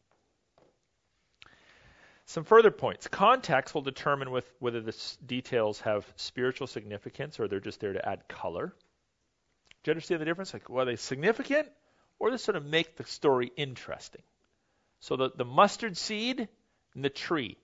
[2.27, 3.07] Some further points.
[3.07, 8.07] Context will determine with, whether the details have spiritual significance or they're just there to
[8.07, 8.75] add color.
[9.83, 10.53] Do you understand the difference?
[10.53, 11.69] Like, are they significant
[12.19, 14.23] or they sort of make the story interesting?
[15.01, 16.49] So the, the mustard seed
[16.97, 17.57] and the tree,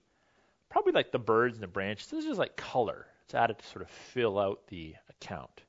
[0.69, 3.05] probably like the birds and the branches, this is just like color.
[3.25, 5.63] It's added to sort of fill out the account.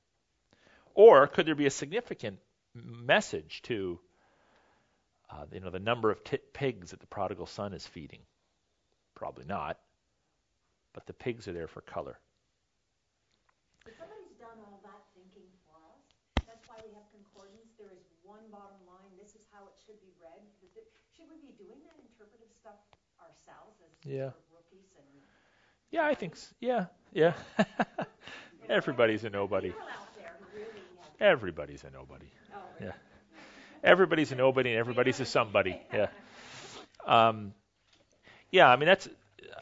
[0.95, 2.39] Or could there be a significant
[2.75, 3.99] message to
[5.31, 8.21] Uh, you know, the number of t- pigs that the prodigal son is feeding.
[9.17, 9.81] Probably not.
[10.93, 12.21] But the pigs are there for color.
[13.99, 16.07] somebody's done all that thinking for us.
[16.47, 17.73] That's why we have concordance.
[17.81, 19.11] There is one bottom line.
[19.19, 20.45] This is how it should be read.
[21.11, 22.79] Should we be doing that interpretive stuff
[23.49, 24.31] as yeah.
[24.53, 25.23] rookies and
[25.91, 26.55] yeah, I think so.
[26.61, 27.35] Yeah, yeah.
[28.69, 29.73] Everybody's a nobody.
[31.21, 32.27] Everybody's a nobody.
[32.55, 32.93] Oh, yeah.
[33.83, 35.81] Everybody's a nobody and everybody's a somebody.
[35.93, 36.09] Yeah.
[37.07, 37.53] Um,
[38.51, 39.09] yeah, I mean that's.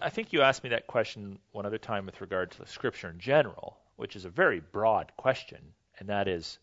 [0.00, 3.08] I think you asked me that question one other time with regard to the scripture
[3.08, 5.58] in general, which is a very broad question,
[5.98, 6.58] and that is,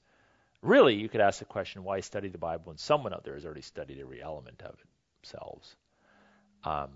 [0.62, 3.46] really, you could ask the question, why study the Bible when someone out there has
[3.46, 4.88] already studied every element of it
[5.22, 5.76] themselves?
[6.64, 6.90] Um,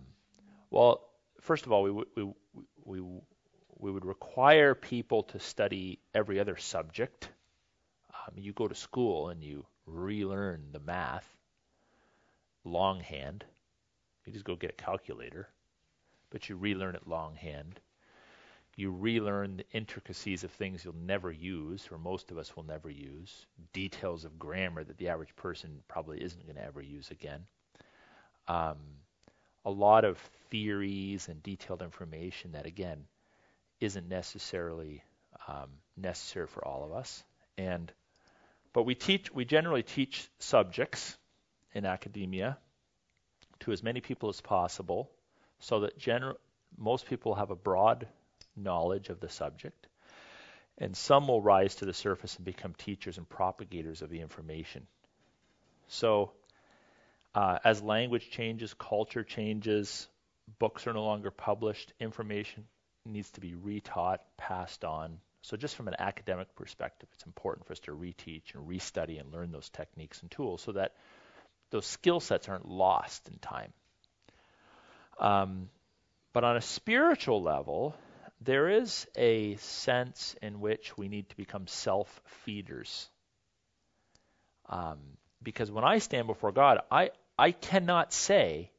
[0.73, 1.01] well,
[1.39, 2.33] first of all, we, we,
[2.83, 3.01] we,
[3.77, 7.29] we would require people to study every other subject.
[8.09, 11.27] Um, you go to school and you relearn the math
[12.65, 13.45] longhand.
[14.25, 15.47] You just go get a calculator,
[16.31, 17.79] but you relearn it longhand.
[18.75, 22.89] You relearn the intricacies of things you'll never use, or most of us will never
[22.89, 27.45] use, details of grammar that the average person probably isn't going to ever use again.
[28.47, 28.77] Um,
[29.65, 30.17] a lot of
[30.49, 33.05] theories and detailed information that, again,
[33.79, 35.03] isn't necessarily
[35.47, 37.23] um, necessary for all of us.
[37.57, 37.91] And
[38.73, 41.17] but we teach, we generally teach subjects
[41.73, 42.57] in academia
[43.59, 45.09] to as many people as possible,
[45.59, 46.35] so that gener-
[46.77, 48.07] most people have a broad
[48.55, 49.87] knowledge of the subject,
[50.77, 54.87] and some will rise to the surface and become teachers and propagators of the information.
[55.87, 56.31] So
[57.35, 60.07] uh, as language changes, culture changes,
[60.59, 62.65] books are no longer published, information
[63.05, 65.19] needs to be retaught, passed on.
[65.41, 69.33] So, just from an academic perspective, it's important for us to reteach and restudy and
[69.33, 70.93] learn those techniques and tools so that
[71.69, 73.73] those skill sets aren't lost in time.
[75.19, 75.69] Um,
[76.31, 77.95] but on a spiritual level,
[78.41, 83.09] there is a sense in which we need to become self feeders.
[84.69, 84.99] Um,
[85.41, 88.71] because when I stand before God, I, I cannot say,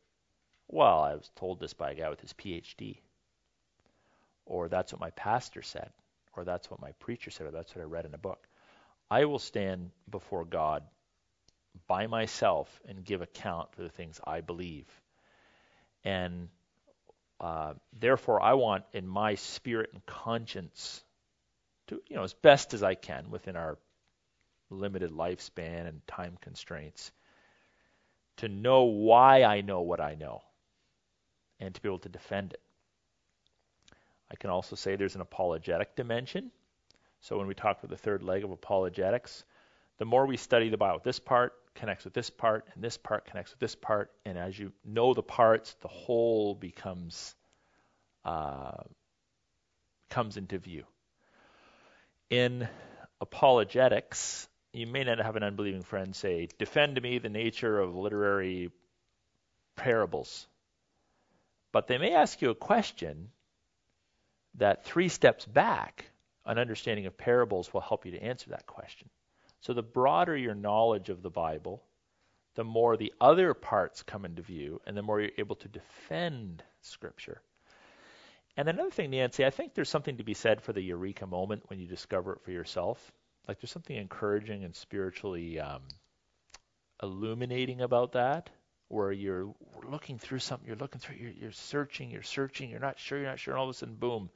[0.68, 2.98] well, I was told this by a guy with his PhD,
[4.46, 5.90] or that's what my pastor said,
[6.36, 8.46] or that's what my preacher said, or that's what I read in a book.
[9.10, 10.82] I will stand before God
[11.86, 14.86] by myself and give account for the things I believe.
[16.04, 16.48] And
[17.40, 21.02] uh, therefore, I want in my spirit and conscience
[21.88, 23.78] to, you know, as best as I can within our
[24.70, 27.12] limited lifespan and time constraints,
[28.38, 30.42] to know why I know what I know
[31.60, 32.60] and to be able to defend it.
[34.30, 36.50] I can also say there's an apologetic dimension.
[37.20, 39.44] So when we talk about the third leg of apologetics,
[39.98, 43.26] the more we study the Bible, this part connects with this part, and this part
[43.26, 47.34] connects with this part, and as you know the parts, the whole becomes
[48.24, 48.82] uh,
[50.10, 50.84] comes into view.
[52.30, 52.68] In
[53.20, 57.94] apologetics, you may not have an unbelieving friend say, Defend to me the nature of
[57.94, 58.70] literary
[59.76, 60.46] parables.
[61.72, 63.30] But they may ask you a question
[64.56, 66.06] that three steps back,
[66.44, 69.08] an understanding of parables will help you to answer that question.
[69.60, 71.82] So the broader your knowledge of the Bible,
[72.54, 76.62] the more the other parts come into view, and the more you're able to defend
[76.82, 77.40] Scripture.
[78.56, 81.64] And another thing, Nancy, I think there's something to be said for the eureka moment
[81.68, 83.12] when you discover it for yourself.
[83.46, 85.82] Like there's something encouraging and spiritually um,
[87.02, 88.50] illuminating about that,
[88.88, 89.54] where you're
[89.88, 93.28] looking through something, you're looking through, you're, you're searching, you're searching, you're not sure, you're
[93.28, 94.30] not sure, and all of a sudden, boom,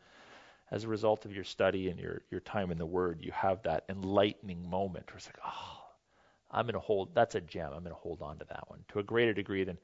[0.70, 3.62] as a result of your study and your, your time in the Word, you have
[3.62, 5.85] that enlightening moment where it's like, oh,
[6.51, 8.80] I'm going to hold, that's a gem, I'm going to hold on to that one
[8.89, 9.78] to a greater degree than,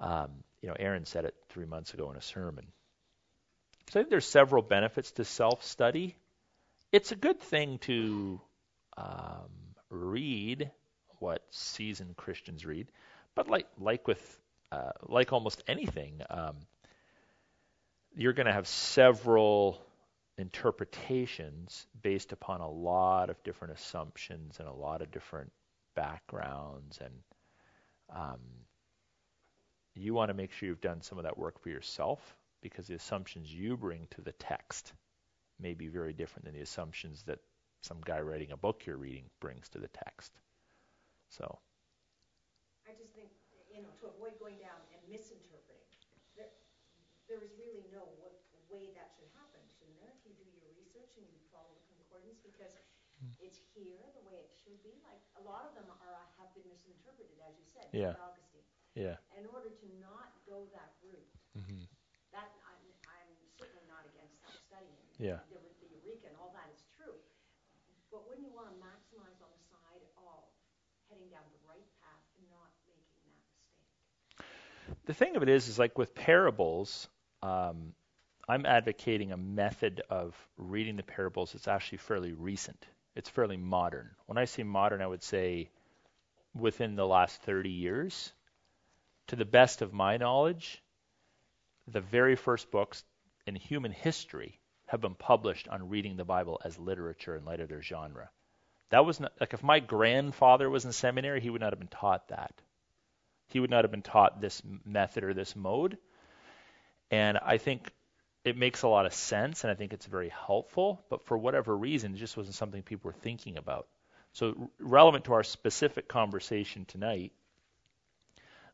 [0.00, 2.66] um, you know, Aaron said it three months ago in a sermon.
[3.90, 6.14] So I think there's several benefits to self-study
[6.92, 8.40] it's a good thing to
[8.96, 9.50] um,
[9.90, 10.70] read
[11.18, 12.90] what seasoned Christians read,
[13.34, 14.40] but like like with
[14.72, 16.56] uh, like almost anything, um,
[18.14, 19.80] you're going to have several
[20.36, 25.50] interpretations based upon a lot of different assumptions and a lot of different
[25.96, 27.14] backgrounds and
[28.14, 28.38] um,
[29.94, 32.20] you want to make sure you've done some of that work for yourself
[32.62, 34.92] because the assumptions you bring to the text
[35.58, 37.40] may be very different than the assumptions that
[37.82, 40.32] some guy writing a book you're reading brings to the text.
[41.28, 41.58] So.
[42.86, 43.30] I just think,
[43.70, 45.84] you know, to avoid going down and misinterpreting,
[46.34, 46.48] there,
[47.28, 48.04] there is really no
[48.68, 50.12] way that should happen, shouldn't there?
[50.12, 52.72] If you do your research and you follow the concordance, because
[53.38, 54.98] it's here the way it should be.
[55.02, 58.14] Like a lot of them are have been misinterpreted, as you said, Yeah.
[58.18, 58.66] Augustine.
[58.94, 59.16] Yeah.
[59.34, 61.84] In order to not go that route, hmm
[62.30, 62.76] that I'm,
[63.08, 64.92] I'm certainly not against that study.
[64.92, 65.42] And Yeah.
[65.50, 67.18] The, the Eureka and all that is true.
[68.10, 70.46] But wouldn't you want to maximize on the side of
[71.10, 74.46] heading down the right path and not making that mistake?
[75.06, 77.08] The thing of it is, is like with parables,
[77.42, 77.94] um,
[78.48, 82.86] I'm advocating a method of reading the parables that's actually fairly recent.
[83.16, 84.10] It's fairly modern.
[84.26, 85.68] When I say modern, I would say
[86.54, 88.32] within the last 30 years.
[89.28, 90.82] To the best of my knowledge,
[91.88, 93.04] the very first books
[93.46, 94.57] in human history
[94.88, 98.30] have been published on reading the Bible as literature in light of their genre.
[98.90, 101.88] That was not like if my grandfather was in seminary, he would not have been
[101.88, 102.54] taught that.
[103.48, 105.98] He would not have been taught this method or this mode.
[107.10, 107.90] And I think
[108.44, 111.76] it makes a lot of sense and I think it's very helpful, but for whatever
[111.76, 113.86] reason, it just wasn't something people were thinking about.
[114.32, 117.32] So, relevant to our specific conversation tonight,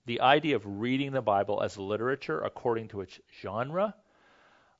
[0.07, 3.95] the idea of reading the Bible as literature according to its genre,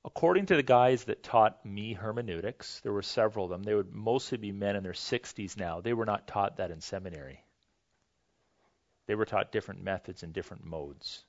[0.05, 3.63] according to the guys that taught me hermeneutics, there were several of them.
[3.63, 5.81] They would mostly be men in their 60s now.
[5.81, 7.43] They were not taught that in seminary.
[9.07, 11.25] They were taught different methods and different modes.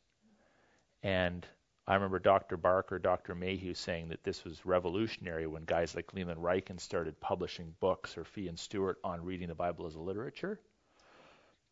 [1.04, 1.46] And
[1.88, 2.58] I remember Dr.
[2.58, 3.36] Barker, Dr.
[3.36, 8.24] Mayhew saying that this was revolutionary when guys like Leland Ryken started publishing books or
[8.24, 10.60] Fee and Stuart on reading the Bible as a literature.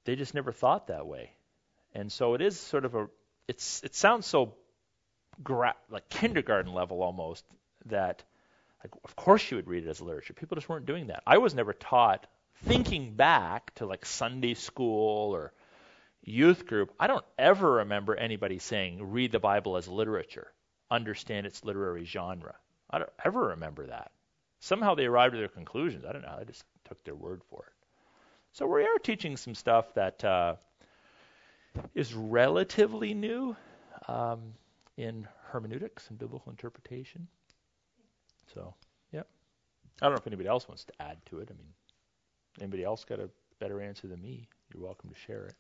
[0.06, 1.32] They just never thought that way.
[1.94, 3.08] And so it is sort of a
[3.48, 4.56] it's it sounds so
[5.42, 7.46] gra- like kindergarten level almost
[7.86, 8.24] that
[8.84, 10.34] like of course you would read it as literature.
[10.34, 11.24] People just weren't doing that.
[11.26, 12.28] I was never taught
[12.64, 15.54] thinking back to like Sunday school or
[16.24, 20.52] youth group, I don't ever remember anybody saying, read the Bible as literature,
[20.90, 22.56] understand its literary genre.
[22.90, 24.12] I don't ever remember that.
[24.60, 26.06] Somehow they arrived at their conclusions.
[26.06, 26.38] I don't know.
[26.40, 27.74] I just took their word for it.
[28.54, 30.56] So we are teaching some stuff that uh,
[31.94, 33.56] is relatively new
[34.08, 34.54] um,
[34.98, 37.28] in hermeneutics and biblical interpretation.
[38.54, 38.76] So,
[39.12, 39.28] yep.
[40.02, 41.50] I don't know if anybody else wants to add to it.
[41.50, 41.74] I mean,
[42.62, 43.30] anybody else got a
[43.60, 44.50] better answer than me?
[44.74, 45.56] You're welcome to share it.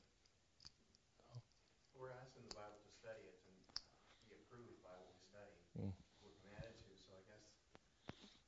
[1.98, 3.56] We're asking the Bible to study it and
[4.28, 5.56] be approved by what we study.
[5.80, 5.94] Mm.
[6.22, 7.44] We're commanded to, so I guess,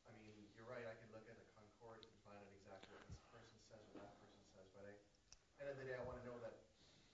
[0.05, 3.07] I mean, you're right, I could look at a Concord and find out exactly what
[3.07, 4.91] this person says or that person says, but I,
[5.63, 6.67] end of the day, I want to know that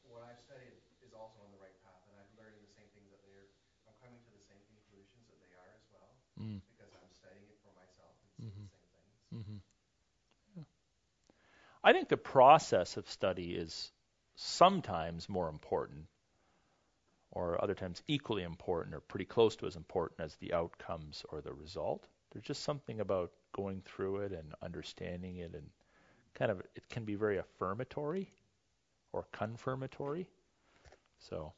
[0.10, 0.74] what I've studied
[1.06, 3.54] is also on the right path, and I'm learning the same things that they're,
[3.86, 6.10] I'm coming to the same conclusions that they are as well,
[6.42, 6.58] Mm.
[6.74, 8.66] because I'm studying it for myself and seeing Mhm.
[8.66, 9.14] the same things.
[9.30, 9.60] Mm-hmm.
[10.58, 10.66] Yeah.
[11.84, 13.92] I think the process of study is
[14.36, 16.06] sometimes more important,
[17.32, 21.42] or other times equally important, or pretty close to as important as the outcomes or
[21.42, 22.06] the result.
[22.32, 25.70] There's just something about going through it and understanding it, and
[26.36, 28.32] kind of it can be very affirmatory
[29.12, 30.28] or confirmatory.
[31.20, 31.54] So.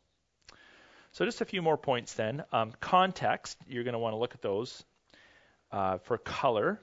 [1.12, 2.44] So just a few more points then.
[2.52, 4.84] Um, context, you're going to want to look at those.
[5.72, 6.80] Uh, for color,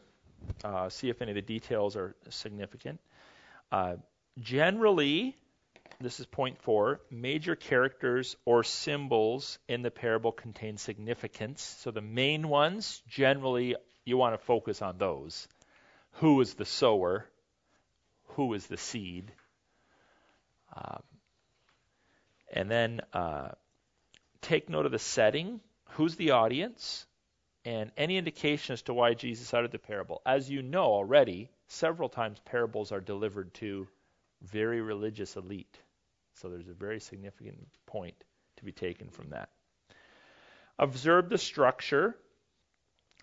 [0.63, 3.01] uh, see if any of the details are significant.
[3.71, 3.97] Uh,
[4.39, 5.37] generally,
[6.01, 11.63] this is point four, major characters or symbols in the parable contain significance.
[11.81, 15.47] So the main ones, generally, you want to focus on those.
[16.15, 17.27] Who is the sower?
[18.35, 19.33] Who is the seed?
[20.75, 21.03] Um,
[22.53, 23.51] and then uh,
[24.41, 25.61] take note of the setting.
[25.91, 27.07] Who's the audience?
[27.65, 30.23] and any indication as to why Jesus uttered the parable.
[30.25, 33.87] As you know already, several times parables are delivered to
[34.43, 35.79] very religious elite.
[36.35, 38.17] So there's a very significant point
[38.57, 39.51] to be taken from that.
[40.79, 42.17] Observe the structure.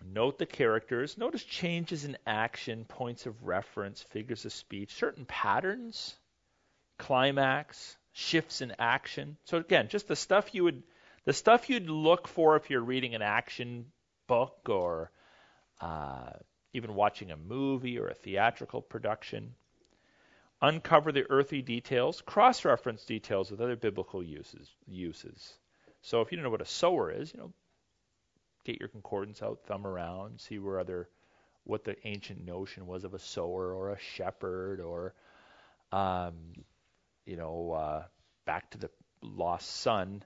[0.04, 1.18] Note the characters.
[1.18, 6.16] Notice changes in action, points of reference, figures of speech, certain patterns,
[6.98, 9.36] climax, shifts in action.
[9.44, 10.82] So again, just the stuff you would
[11.24, 13.86] the stuff you'd look for if you're reading an action
[14.28, 15.10] book or
[15.80, 16.30] uh,
[16.72, 19.54] even watching a movie or a theatrical production.
[20.60, 25.54] Uncover the earthy details, cross reference details with other biblical uses, uses.
[26.02, 27.52] So if you don't know what a sower is, you know,
[28.64, 31.08] get your concordance out, thumb around, see where other
[31.64, 35.14] what the ancient notion was of a sower or a shepherd or
[35.92, 36.34] um,
[37.24, 38.02] you know, uh,
[38.46, 38.90] back to the
[39.22, 40.22] lost son.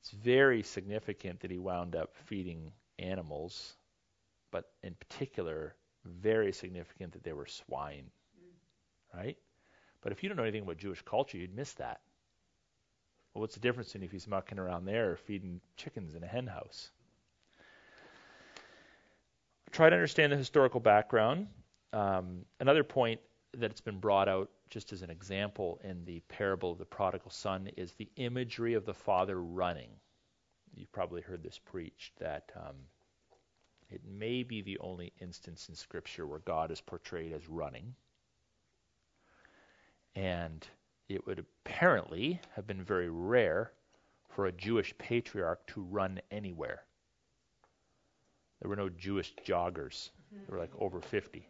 [0.00, 3.74] It's very significant that he wound up feeding animals,
[4.52, 5.74] but in particular,
[6.04, 8.04] very significant that they were swine.
[9.12, 9.36] Right?
[10.00, 12.00] But if you don't know anything about Jewish culture, you'd miss that.
[13.34, 16.26] Well, what's the difference between if he's mucking around there or feeding chickens in a
[16.26, 16.90] hen house?
[19.70, 21.48] Try to understand the historical background.
[21.92, 23.20] um, another point
[23.54, 27.68] that's been brought out just as an example in the parable of the prodigal son
[27.76, 29.90] is the imagery of the father running.
[30.74, 32.76] You've probably heard this preached that um,
[33.92, 37.94] it may be the only instance in Scripture where God is portrayed as running.
[40.14, 40.66] And
[41.08, 43.70] it would apparently have been very rare
[44.34, 46.82] for a Jewish patriarch to run anywhere.
[48.60, 50.10] There were no Jewish joggers.
[50.30, 51.46] They were like over 50.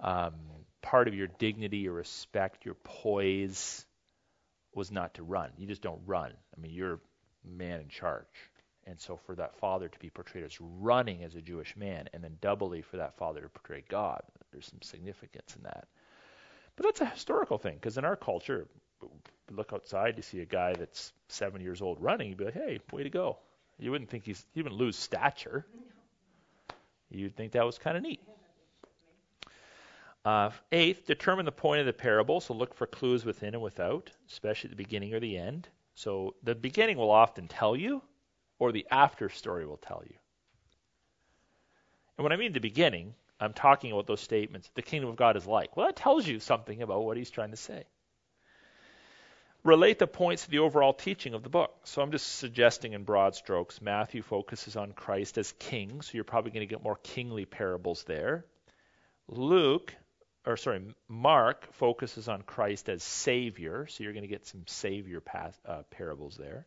[0.00, 0.34] Um,
[0.82, 3.86] part of your dignity, your respect, your poise
[4.74, 5.50] was not to run.
[5.56, 6.32] You just don't run.
[6.56, 7.00] I mean, you're
[7.44, 8.26] man in charge.
[8.86, 12.22] And so for that father to be portrayed as running as a Jewish man, and
[12.22, 15.86] then doubly for that father to portray God, there's some significance in that.
[16.74, 18.66] But that's a historical thing, because in our culture,
[19.50, 22.80] look outside, you see a guy that's seven years old running, you'd be like, hey,
[22.92, 23.38] way to go.
[23.78, 25.66] You wouldn't think he's, he wouldn't lose stature.
[27.10, 28.20] You'd think that was kind of neat.
[30.24, 32.40] Uh, eighth, determine the point of the parable.
[32.40, 35.68] So look for clues within and without, especially at the beginning or the end.
[35.94, 38.02] So the beginning will often tell you,
[38.62, 40.14] or the after story will tell you.
[42.16, 44.70] And when I mean the beginning, I'm talking about those statements.
[44.76, 45.76] The kingdom of God is like.
[45.76, 47.82] Well, that tells you something about what he's trying to say.
[49.64, 51.74] Relate the points to the overall teaching of the book.
[51.82, 53.82] So I'm just suggesting in broad strokes.
[53.82, 58.04] Matthew focuses on Christ as king, so you're probably going to get more kingly parables
[58.04, 58.44] there.
[59.26, 59.92] Luke
[60.46, 65.20] or sorry, Mark focuses on Christ as Savior, so you're going to get some Savior
[65.34, 66.66] uh, parables there.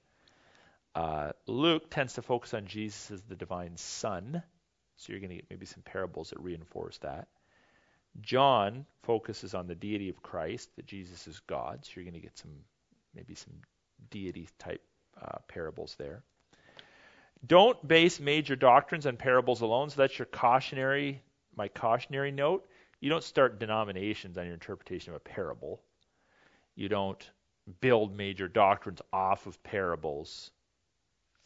[0.96, 4.42] Uh, Luke tends to focus on Jesus as the divine Son,
[4.96, 7.28] so you're going to get maybe some parables that reinforce that.
[8.22, 12.22] John focuses on the deity of Christ, that Jesus is God, so you're going to
[12.22, 12.52] get some
[13.14, 13.54] maybe some
[14.10, 14.82] deity type
[15.22, 16.24] uh, parables there.
[17.46, 21.22] Don't base major doctrines on parables alone, so that's your cautionary,
[21.56, 22.66] my cautionary note
[23.06, 25.82] you don't start denominations on your interpretation of a parable.
[26.76, 27.30] You don't
[27.80, 30.50] build major doctrines off of parables.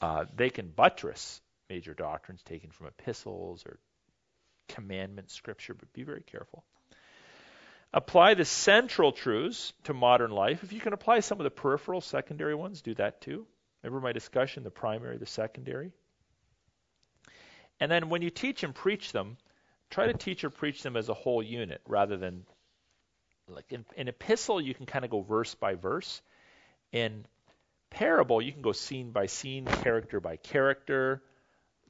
[0.01, 3.79] Uh, they can buttress major doctrines taken from epistles or
[4.67, 6.63] commandment scripture, but be very careful.
[7.91, 10.63] Apply the central truths to modern life.
[10.63, 13.47] If you can apply some of the peripheral secondary ones, do that too.
[13.83, 15.91] Remember my discussion, the primary, the secondary.
[17.79, 19.37] And then when you teach and preach them,
[19.89, 22.45] try to teach or preach them as a whole unit rather than
[23.47, 26.21] like in, in epistle you can kind of go verse by verse
[26.91, 27.25] in
[27.89, 31.21] parable you can go scene by scene character by character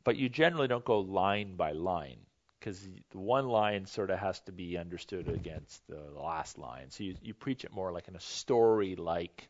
[0.04, 2.20] but you generally don't go line by line
[2.60, 7.16] because one line sort of has to be understood against the last line so you,
[7.22, 9.50] you preach it more like in a story like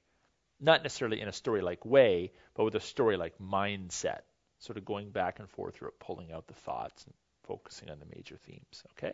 [0.59, 4.21] not necessarily in a story like way but with a story like mindset
[4.59, 7.13] sort of going back and forth through it pulling out the thoughts and
[7.49, 8.83] focusing on the major themes.
[8.91, 9.13] Okay.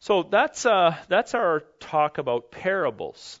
[0.00, 3.40] So that's uh, that's our talk about parables.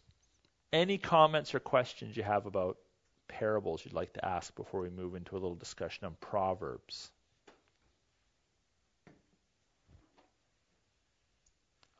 [0.74, 2.78] Any comments or questions you have about
[3.28, 7.12] parables you'd like to ask before we move into a little discussion on proverbs?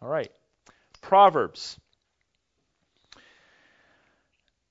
[0.03, 0.33] All right.
[1.03, 1.79] Proverbs.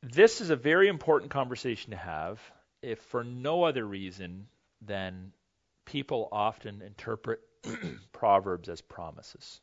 [0.01, 2.41] This is a very important conversation to have,
[2.81, 4.47] if for no other reason
[4.81, 5.31] than
[5.85, 7.39] people often interpret
[8.11, 9.61] proverbs as promises,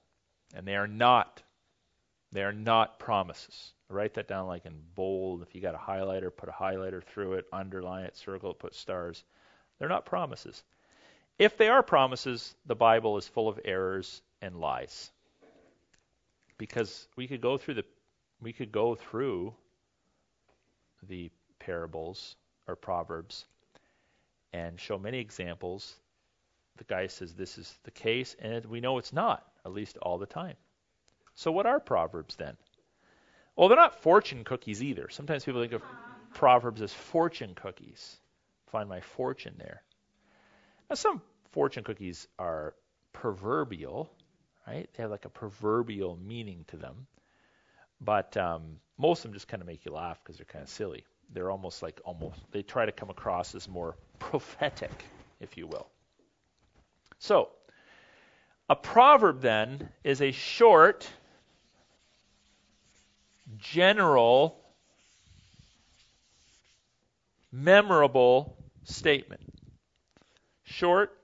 [0.55, 1.43] and they are not.
[2.33, 3.75] They are not promises.
[3.91, 5.43] Write that down like in bold.
[5.43, 8.75] If you got a highlighter, put a highlighter through it, underline it, circle it, put
[8.75, 9.25] stars.
[9.79, 10.62] They're not promises.
[11.39, 15.11] If they are promises, the Bible is full of errors and lies.
[16.57, 17.85] Because we could go through the
[18.41, 19.55] we could go through
[21.03, 22.37] the parables
[22.67, 23.45] or proverbs
[24.53, 25.95] and show many examples
[26.81, 30.17] the guy says this is the case, and we know it's not, at least all
[30.17, 30.57] the time.
[31.35, 32.57] So, what are Proverbs then?
[33.61, 35.11] Well, they're not fortune cookies either.
[35.11, 35.82] Sometimes people think of
[36.32, 38.16] Proverbs as fortune cookies.
[38.69, 39.82] Find my fortune there.
[40.89, 41.20] Now, some
[41.51, 42.74] fortune cookies are
[43.12, 44.11] proverbial,
[44.66, 44.89] right?
[44.97, 47.07] They have like a proverbial meaning to them.
[48.01, 50.70] But um, most of them just kind of make you laugh because they're kind of
[50.70, 51.05] silly.
[51.35, 55.05] They're almost like almost, they try to come across as more prophetic,
[55.39, 55.91] if you will.
[57.19, 57.51] So,
[58.70, 61.11] a proverb then is a short,
[63.61, 64.59] general,
[67.53, 69.43] memorable statement.
[70.65, 71.16] Short,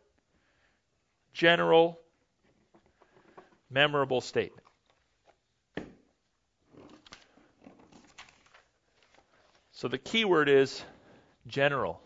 [1.33, 2.01] general,
[3.71, 4.67] memorable statement.
[9.73, 10.83] So the key word is
[11.47, 12.01] general.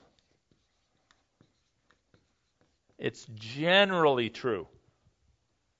[2.98, 4.66] It's generally true.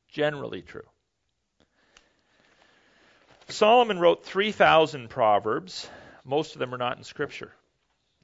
[0.08, 0.89] Generally true.
[3.52, 5.88] Solomon wrote 3,000 proverbs.
[6.24, 7.52] Most of them are not in Scripture.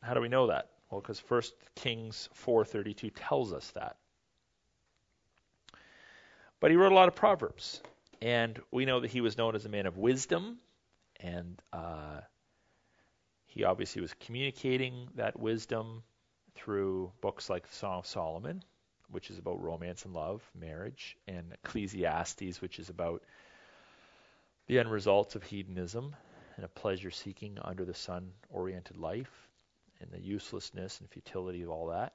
[0.02, 0.70] How do we know that?
[0.90, 1.42] Well, because 1
[1.74, 3.96] Kings 4:32 tells us that.
[6.60, 7.82] But he wrote a lot of proverbs,
[8.22, 10.58] and we know that he was known as a man of wisdom,
[11.20, 12.20] and uh,
[13.46, 16.02] he obviously was communicating that wisdom
[16.54, 18.62] through books like the Song of Solomon,
[19.10, 23.22] which is about romance and love, marriage, and Ecclesiastes, which is about
[24.66, 26.14] the end results of hedonism
[26.56, 29.48] and a pleasure seeking under the sun oriented life
[30.00, 32.14] and the uselessness and futility of all that.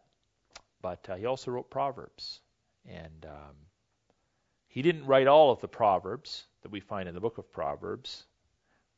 [0.82, 2.41] But uh, he also wrote Proverbs.
[2.86, 3.56] And um,
[4.68, 8.23] he didn't write all of the Proverbs that we find in the book of Proverbs,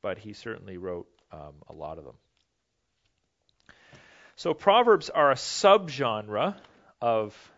[0.01, 2.15] but he certainly wrote um, a lot of them.
[4.35, 6.55] So Proverbs are a subgenre
[7.01, 7.51] of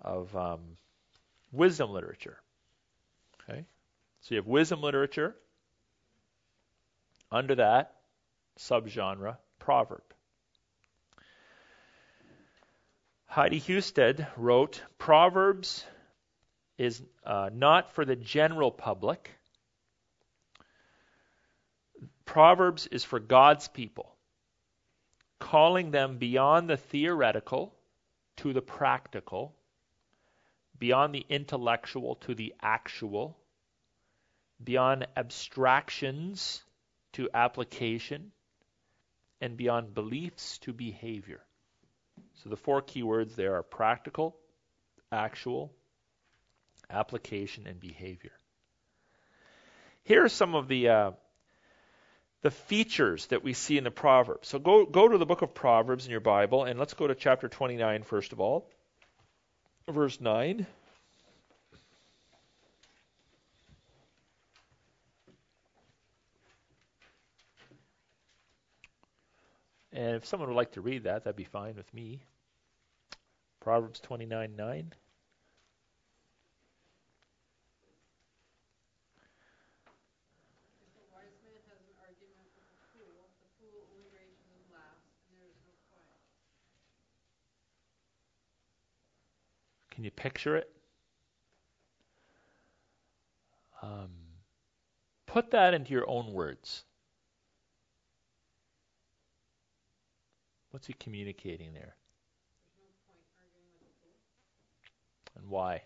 [0.00, 0.60] of um,
[1.50, 2.36] wisdom literature.
[4.24, 5.36] So you have wisdom literature.
[7.30, 7.94] Under that
[8.58, 10.02] subgenre, proverb.
[13.26, 15.84] Heidi Husted wrote, Proverbs
[16.78, 19.30] is uh, not for the general public.
[22.24, 24.14] Proverbs is for God's people,
[25.38, 27.74] calling them beyond the theoretical
[28.38, 29.54] to the practical,
[30.78, 33.36] beyond the intellectual to the actual,
[34.62, 36.62] beyond abstractions
[37.12, 38.32] to application,
[39.40, 41.40] and beyond beliefs to behavior.
[42.42, 44.36] So the four key words there are practical,
[45.12, 45.72] actual,
[46.90, 48.32] application, and behavior.
[50.04, 51.10] Here are some of the uh,
[52.42, 54.48] the features that we see in the Proverbs.
[54.48, 57.14] So go go to the book of Proverbs in your Bible, and let's go to
[57.14, 58.70] chapter 29 first of all,
[59.88, 60.66] verse 9.
[69.94, 72.24] And if someone would like to read that, that'd be fine with me.
[73.60, 74.92] Proverbs 29 9.
[89.90, 90.68] Can you picture it?
[93.80, 94.10] Um,
[95.26, 96.84] put that into your own words.
[100.74, 101.94] What's he communicating there?
[105.36, 105.82] And why?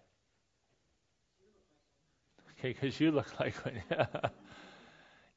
[2.52, 3.82] Okay, because you look like one.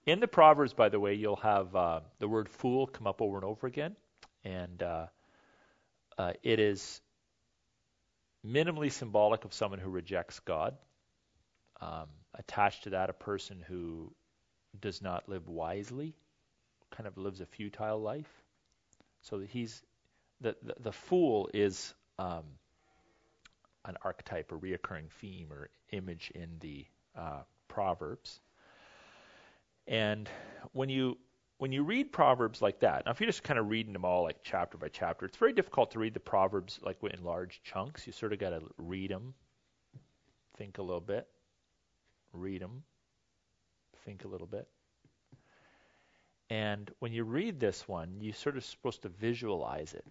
[0.05, 3.35] In the Proverbs, by the way, you'll have uh, the word fool come up over
[3.35, 3.97] and over again.
[4.45, 5.07] And uh,
[6.17, 7.01] uh, it is
[8.47, 10.77] minimally symbolic of someone who rejects God.
[11.81, 14.13] Um, attached to that, a person who
[14.79, 16.15] does not live wisely,
[16.89, 18.31] kind of lives a futile life.
[19.21, 19.81] So he's
[20.39, 22.43] the the, the fool is um,
[23.85, 26.85] an archetype, a reoccurring theme or image in the
[27.17, 28.39] uh, Proverbs.
[29.87, 30.29] And
[30.73, 31.17] when you
[31.57, 34.23] when you read Proverbs like that, now if you're just kind of reading them all
[34.23, 38.07] like chapter by chapter, it's very difficult to read the Proverbs like in large chunks.
[38.07, 39.33] You sort of got to read them,
[40.57, 41.27] think a little bit,
[42.33, 42.83] read them,
[44.05, 44.67] think a little bit,
[46.51, 50.05] and when you read this one, you're sort of supposed to visualize it.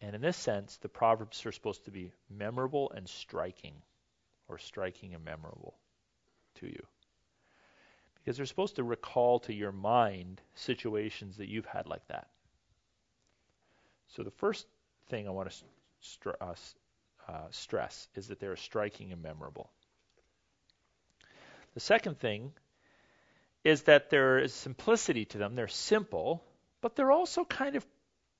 [0.00, 3.74] And in this sense, the Proverbs are supposed to be memorable and striking,
[4.48, 5.74] or striking and memorable
[6.60, 6.86] to you.
[8.14, 12.28] Because they're supposed to recall to your mind situations that you've had like that.
[14.06, 14.66] So the first
[15.10, 15.50] thing I want
[16.22, 16.54] to uh,
[17.28, 19.68] uh, stress is that they're striking and memorable.
[21.74, 22.52] The second thing
[23.64, 25.54] is that there is simplicity to them.
[25.54, 26.44] They're simple,
[26.80, 27.86] but they're also kind of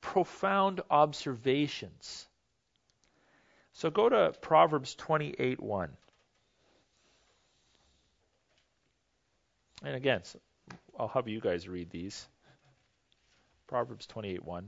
[0.01, 2.27] profound observations.
[3.73, 5.91] So go to Proverbs 28:1.
[9.85, 10.23] And again,
[10.99, 12.27] I'll have you guys read these.
[13.69, 14.65] Proverbs 28:1.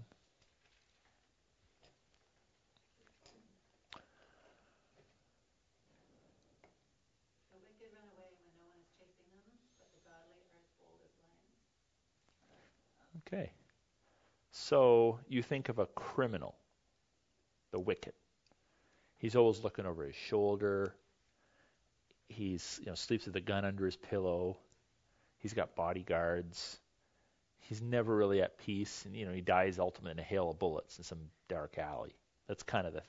[13.32, 13.52] Okay.
[14.52, 16.56] So you think of a criminal,
[17.70, 18.14] the wicked.
[19.18, 20.94] He's always looking over his shoulder.
[22.28, 24.58] He's you know sleeps with a gun under his pillow.
[25.38, 26.78] He's got bodyguards.
[27.60, 30.58] He's never really at peace, and you know he dies ultimately in a hail of
[30.58, 32.14] bullets in some dark alley.
[32.48, 33.02] That's kind of the,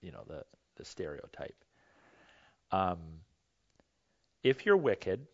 [0.00, 0.44] you know, the
[0.76, 1.64] the stereotype.
[2.72, 2.98] Um,
[4.42, 5.26] if you're wicked,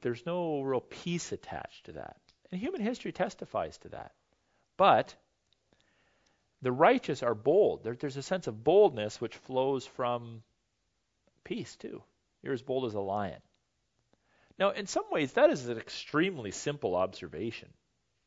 [0.00, 2.16] there's no real peace attached to that.
[2.50, 4.12] And human history testifies to that.
[4.76, 5.14] But
[6.62, 7.84] the righteous are bold.
[7.84, 10.42] There, there's a sense of boldness which flows from
[11.44, 12.02] peace, too.
[12.42, 13.40] You're as bold as a lion.
[14.58, 17.68] Now, in some ways, that is an extremely simple observation.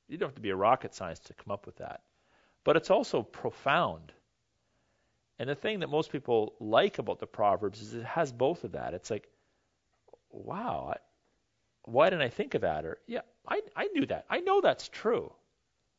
[0.07, 2.02] You don't have to be a rocket scientist to come up with that.
[2.64, 4.14] But it's also profound.
[5.39, 8.73] And the thing that most people like about the Proverbs is it has both of
[8.73, 8.93] that.
[8.93, 9.27] It's like,
[10.30, 10.93] wow,
[11.85, 12.85] why didn't I think of that?
[12.85, 14.25] Or, yeah, I, I knew that.
[14.29, 15.31] I know that's true.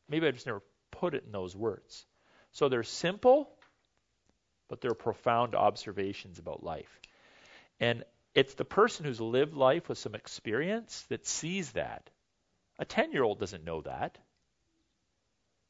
[0.07, 0.61] Maybe I just never
[0.91, 2.05] put it in those words.
[2.51, 3.49] So they're simple,
[4.69, 6.99] but they're profound observations about life.
[7.79, 8.03] And
[8.33, 12.09] it's the person who's lived life with some experience that sees that.
[12.79, 14.17] A 10 year old doesn't know that.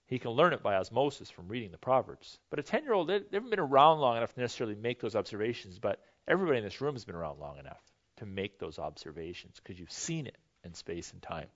[0.06, 2.38] He can learn it by osmosis from reading the Proverbs.
[2.50, 5.16] But a 10 year old, they haven't been around long enough to necessarily make those
[5.16, 7.82] observations, but everybody in this room has been around long enough
[8.24, 11.48] to make those observations because you've seen it in space and time.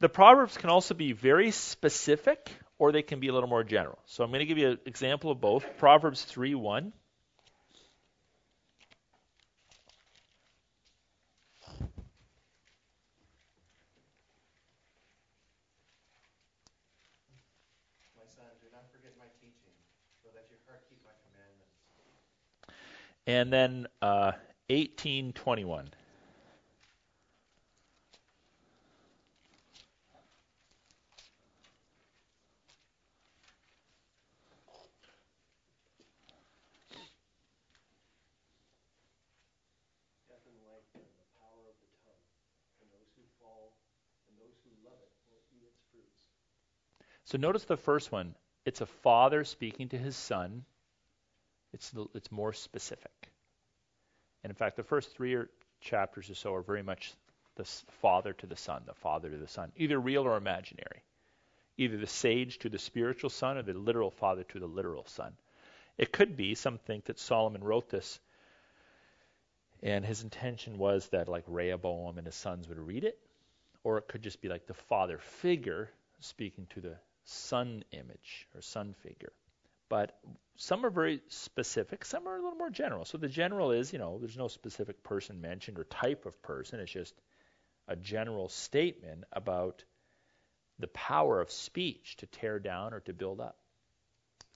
[0.00, 2.50] The Proverbs can also be very specific
[2.82, 4.00] or they can be a little more general.
[4.06, 5.64] So I'm going to give you an example of both.
[5.78, 6.92] Proverbs 3 1.
[18.18, 19.54] My son, do not forget my teaching,
[20.24, 21.78] so that your heart keep my commandments.
[21.86, 22.10] And then uh, 1821.
[22.10, 22.74] Death and life are in the power of the tongue, and those who fall and
[22.74, 23.11] those who love it
[24.02, 24.32] Uh,
[45.28, 46.26] will then its fruits.
[47.24, 48.34] So notice the first one.
[48.64, 50.64] It's a father speaking to his son.
[51.72, 53.30] It's the, it's more specific.
[54.42, 55.36] And in fact, the first three
[55.80, 57.14] chapters or so are very much
[57.56, 57.64] the
[58.00, 61.02] father to the son, the father to the son, either real or imaginary,
[61.76, 65.32] either the sage to the spiritual son or the literal father to the literal son.
[65.98, 68.18] It could be some think that Solomon wrote this,
[69.82, 73.18] and his intention was that like Rehoboam and his sons would read it,
[73.84, 75.90] or it could just be like the father figure
[76.20, 79.32] speaking to the son image or son figure.
[79.92, 80.18] But
[80.56, 83.04] some are very specific, some are a little more general.
[83.04, 86.80] So the general is, you know, there's no specific person mentioned or type of person.
[86.80, 87.14] It's just
[87.88, 89.84] a general statement about
[90.78, 93.58] the power of speech to tear down or to build up.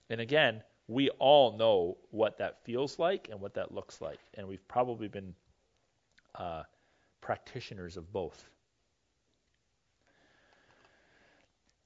[0.09, 4.21] And again, we all know what that feels like and what that looks like.
[4.33, 5.35] And we've probably been
[6.35, 6.63] uh,
[7.21, 8.43] practitioners of both.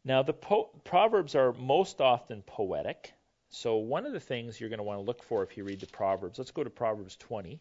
[0.04, 3.12] Now, the po- Proverbs are most often poetic.
[3.50, 5.80] So, one of the things you're going to want to look for if you read
[5.80, 7.60] the Proverbs, let's go to Proverbs 20.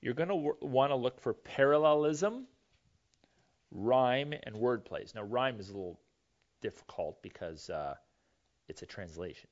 [0.00, 2.46] You're going to want to look for parallelism,
[3.70, 5.12] rhyme, and word plays.
[5.14, 6.00] Now, rhyme is a little
[6.62, 7.94] difficult because uh,
[8.68, 9.48] it's a translation.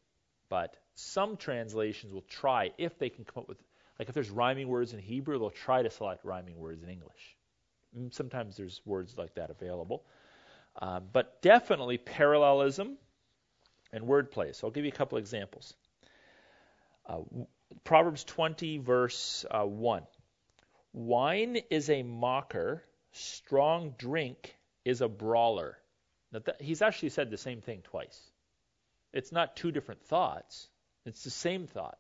[0.49, 3.63] But some translations will try, if they can come up with,
[4.01, 7.37] like if there's rhyming words in Hebrew, they'll try to select rhyming words in English.
[7.97, 10.05] Mm, Sometimes there's words like that available.
[10.81, 12.99] Um, but definitely parallelism
[13.95, 14.55] and wordplay.
[14.55, 15.73] So I'll give you a couple examples.
[17.07, 17.21] Uh,
[17.85, 20.03] Proverbs 20, verse uh, 1.
[20.93, 25.79] Wine is a mocker, strong drink is a brawler.
[26.33, 28.21] Now he's actually said the same thing twice.
[29.13, 30.69] It's not two different thoughts,
[31.07, 31.99] it's the same thought,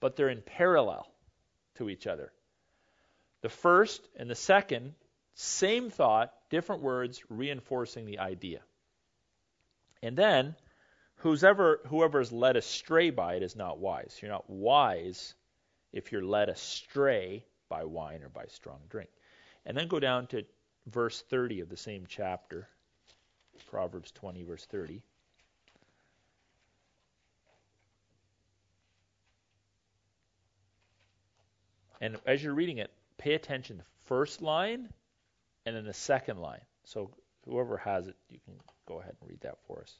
[0.00, 1.08] but they're in parallel
[1.76, 2.32] to each other.
[3.42, 4.94] The first and the second,
[5.34, 8.60] same thought, different words, reinforcing the idea.
[10.02, 10.56] And then,
[11.20, 14.18] whoever whoever is led astray by it is not wise.
[14.20, 15.34] You're not wise
[15.92, 19.10] if you're led astray by wine or by strong drink.
[19.64, 20.44] And then go down to
[20.86, 22.68] verse 30 of the same chapter,
[23.68, 25.02] Proverbs 20, verse 30.
[32.00, 34.88] And as you're reading it, pay attention to the first line
[35.66, 36.62] and then the second line.
[36.84, 37.10] So
[37.44, 38.54] whoever has it, you can
[38.86, 39.94] go ahead and read that for us.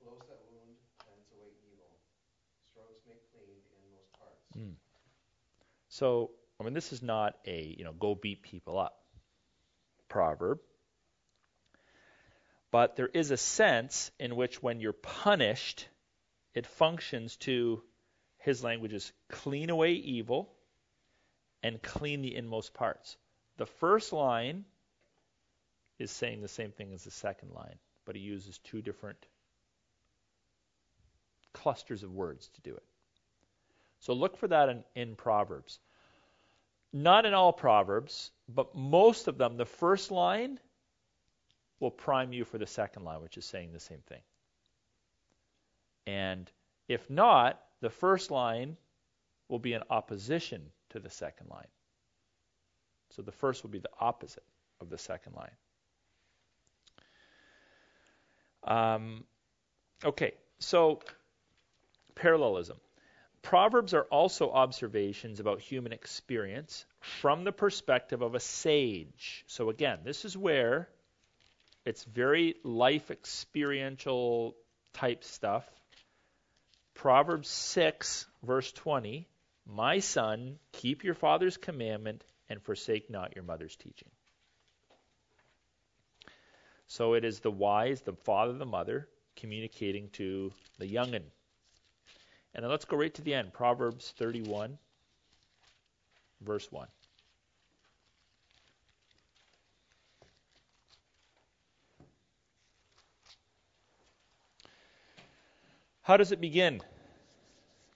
[0.00, 1.90] Blows that wound plants away evil.
[2.70, 4.46] Strokes make clean the inmost parts.
[4.56, 4.78] Mm.
[5.96, 9.00] So, I mean, this is not a, you know, go beat people up
[10.10, 10.60] proverb.
[12.70, 15.88] But there is a sense in which when you're punished,
[16.52, 17.82] it functions to,
[18.36, 20.52] his language is clean away evil
[21.62, 23.16] and clean the inmost parts.
[23.56, 24.66] The first line
[25.98, 27.78] is saying the same thing as the second line.
[28.04, 29.18] but he uses two different
[31.54, 32.84] clusters of words to do it.
[34.00, 35.80] So look for that in, in Proverbs.
[36.92, 40.58] Not in all Proverbs, but most of them, the first line
[41.80, 44.22] will prime you for the second line, which is saying the same thing.
[46.06, 46.50] And
[46.88, 48.76] if not, the first line
[49.48, 51.66] will be in opposition to the second line.
[53.10, 54.44] So the first will be the opposite
[54.80, 55.50] of the second line.
[58.64, 59.24] Um,
[60.04, 61.00] okay, so
[62.14, 62.78] parallelism.
[63.46, 69.44] Proverbs are also observations about human experience from the perspective of a sage.
[69.46, 70.88] So, again, this is where
[71.84, 74.56] it's very life experiential
[74.94, 75.64] type stuff.
[76.94, 79.28] Proverbs 6, verse 20
[79.64, 84.10] My son, keep your father's commandment and forsake not your mother's teaching.
[86.88, 91.22] So it is the wise, the father, the mother, communicating to the youngin.
[92.56, 93.52] And then let's go right to the end.
[93.52, 94.78] Proverbs 31,
[96.40, 96.88] verse 1.
[106.00, 106.80] How does it begin?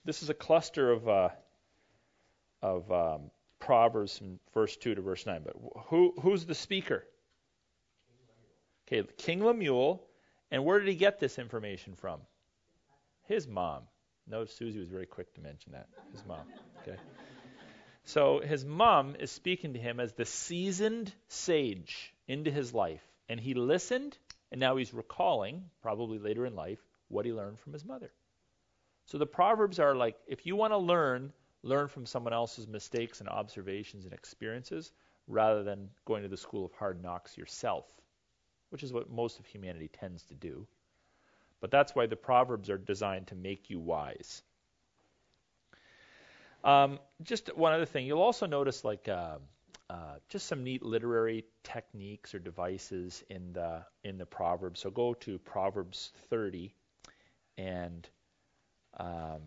[0.05, 1.29] This is a cluster of uh,
[2.61, 5.41] of um, proverbs from verse two to verse nine.
[5.43, 5.55] But
[5.85, 7.05] who who's the speaker?
[8.85, 10.05] Okay, King Lemuel.
[10.51, 12.19] And where did he get this information from?
[13.27, 13.83] His mom.
[14.31, 15.89] Notice Susie was very quick to mention that.
[16.13, 16.39] His mom.
[16.81, 16.97] Okay.
[18.05, 23.03] So his mom is speaking to him as the seasoned sage into his life.
[23.27, 24.17] And he listened,
[24.49, 26.79] and now he's recalling, probably later in life,
[27.09, 28.11] what he learned from his mother.
[29.07, 33.19] So the Proverbs are like if you want to learn, learn from someone else's mistakes
[33.19, 34.93] and observations and experiences
[35.27, 37.85] rather than going to the school of hard knocks yourself,
[38.69, 40.65] which is what most of humanity tends to do.
[41.61, 44.41] But that's why the Proverbs are designed to make you wise.
[46.63, 49.37] Um, just one other thing, you'll also notice like uh,
[49.89, 54.79] uh, just some neat literary techniques or devices in the in the Proverbs.
[54.79, 56.73] So go to Proverbs 30
[57.57, 58.07] and
[58.97, 59.41] um,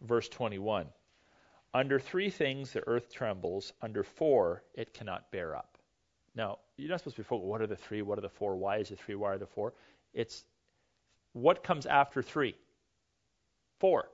[0.00, 0.86] verse 21.
[1.74, 5.75] Under three things the earth trembles, under four it cannot bear up.
[6.36, 8.54] Now, you're not supposed to be focused, what are the three, what are the four,
[8.56, 9.72] why is the three, why are the four?
[10.12, 10.44] It's
[11.32, 12.54] what comes after three?
[13.80, 14.08] Four.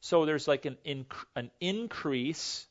[0.00, 2.66] So there's like an, inc- an increase,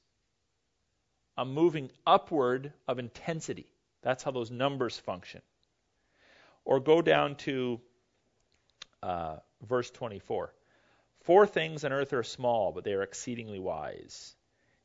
[1.38, 3.68] a moving upward of intensity.
[4.02, 5.42] That's how those numbers function.
[6.66, 7.80] Or go down to
[9.02, 9.38] uh,
[9.68, 10.54] verse 24.
[11.22, 14.36] Four things on earth are small, but they are exceedingly wise.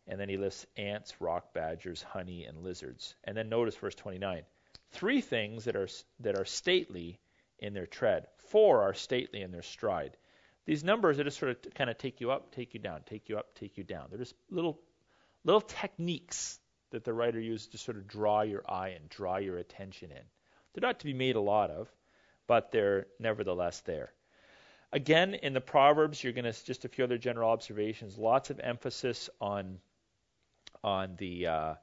[0.06, 3.14] And then he lists ants, rock badgers, honey, and lizards.
[3.24, 4.42] And then notice verse 29.
[4.90, 5.88] Three things that are
[6.20, 7.18] that are stately
[7.58, 8.26] in their tread.
[8.48, 10.16] Four are stately in their stride.
[10.66, 13.28] These numbers are just sort of kind of take you up, take you down, take
[13.28, 14.06] you up, take you down.
[14.10, 14.80] They're just little
[15.44, 16.58] little techniques
[16.90, 20.22] that the writer used to sort of draw your eye and draw your attention in.
[20.72, 21.90] They're not to be made a lot of,
[22.46, 24.12] but they're nevertheless there.
[24.92, 28.16] Again, in the Proverbs, you're going to just a few other general observations.
[28.16, 29.80] Lots of emphasis on
[30.84, 31.74] on the uh,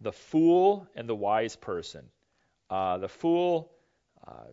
[0.00, 2.04] the fool and the wise person.
[2.68, 3.72] Uh, the fool,
[4.26, 4.44] uh,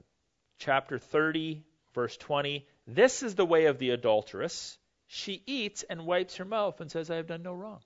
[0.59, 1.63] chapter 30,
[1.93, 2.65] verse 20.
[2.87, 4.77] This is the way of the adulteress.
[5.07, 7.81] She eats and wipes her mouth and says, "I have done no wrong."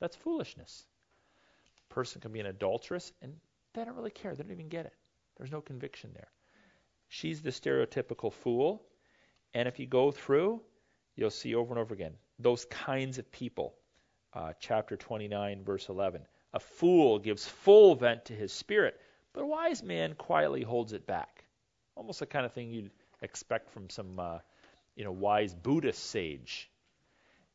[0.00, 0.86] That's foolishness.
[1.90, 3.34] A Person can be an adulteress and
[3.74, 4.34] they don't really care.
[4.34, 4.94] They don't even get it.
[5.36, 6.30] There's no conviction there.
[7.08, 8.82] She's the stereotypical fool.
[9.54, 10.60] And if you go through,
[11.14, 13.74] you'll see over and over again those kinds of people.
[14.36, 16.20] Uh, chapter 29, verse 11.
[16.52, 19.00] A fool gives full vent to his spirit,
[19.32, 21.46] but a wise man quietly holds it back.
[21.94, 22.90] Almost the kind of thing you'd
[23.22, 24.40] expect from some, uh,
[24.94, 26.70] you know, wise Buddhist sage.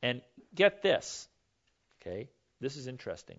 [0.01, 0.23] And
[0.55, 1.29] get this,
[2.01, 2.31] okay?
[2.59, 3.37] This is interesting.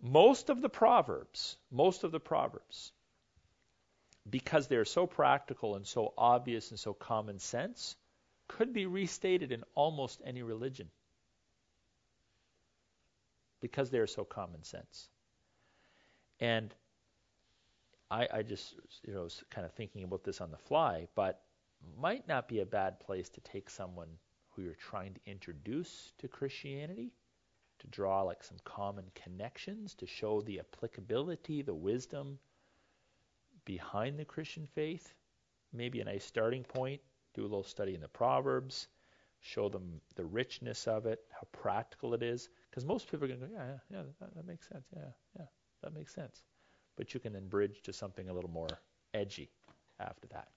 [0.00, 2.92] Most of the Proverbs, most of the Proverbs,
[4.30, 7.96] because they're so practical and so obvious and so common sense,
[8.46, 10.88] could be restated in almost any religion
[13.64, 15.08] because they are so common sense.
[16.38, 16.74] And
[18.10, 18.74] I, I just,
[19.06, 21.40] you know, was kind of thinking about this on the fly, but
[21.98, 24.10] might not be a bad place to take someone
[24.50, 27.14] who you're trying to introduce to Christianity
[27.78, 32.38] to draw like some common connections to show the applicability, the wisdom
[33.64, 35.14] behind the Christian faith.
[35.72, 37.00] Maybe a nice starting point.
[37.32, 38.88] Do a little study in the Proverbs,
[39.40, 42.50] show them the richness of it, how practical it is.
[42.74, 44.84] Because most people are going to go, yeah, yeah, yeah, that, that makes sense.
[44.96, 45.02] Yeah,
[45.38, 45.44] yeah,
[45.84, 46.42] that makes sense.
[46.96, 48.66] but you can then bridge to something a little more
[49.12, 49.48] edgy
[50.00, 50.48] after that.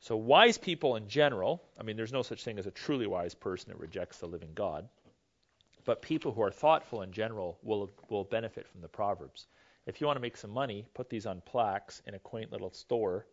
[0.00, 3.34] So, wise people in general, I mean, there's no such thing as a truly wise
[3.34, 4.86] person that rejects the living God,
[5.86, 9.46] but people who are thoughtful in general will, will benefit from the Proverbs.
[9.86, 12.72] If you want to make some money, put these on plaques in a quaint little
[12.72, 13.26] store,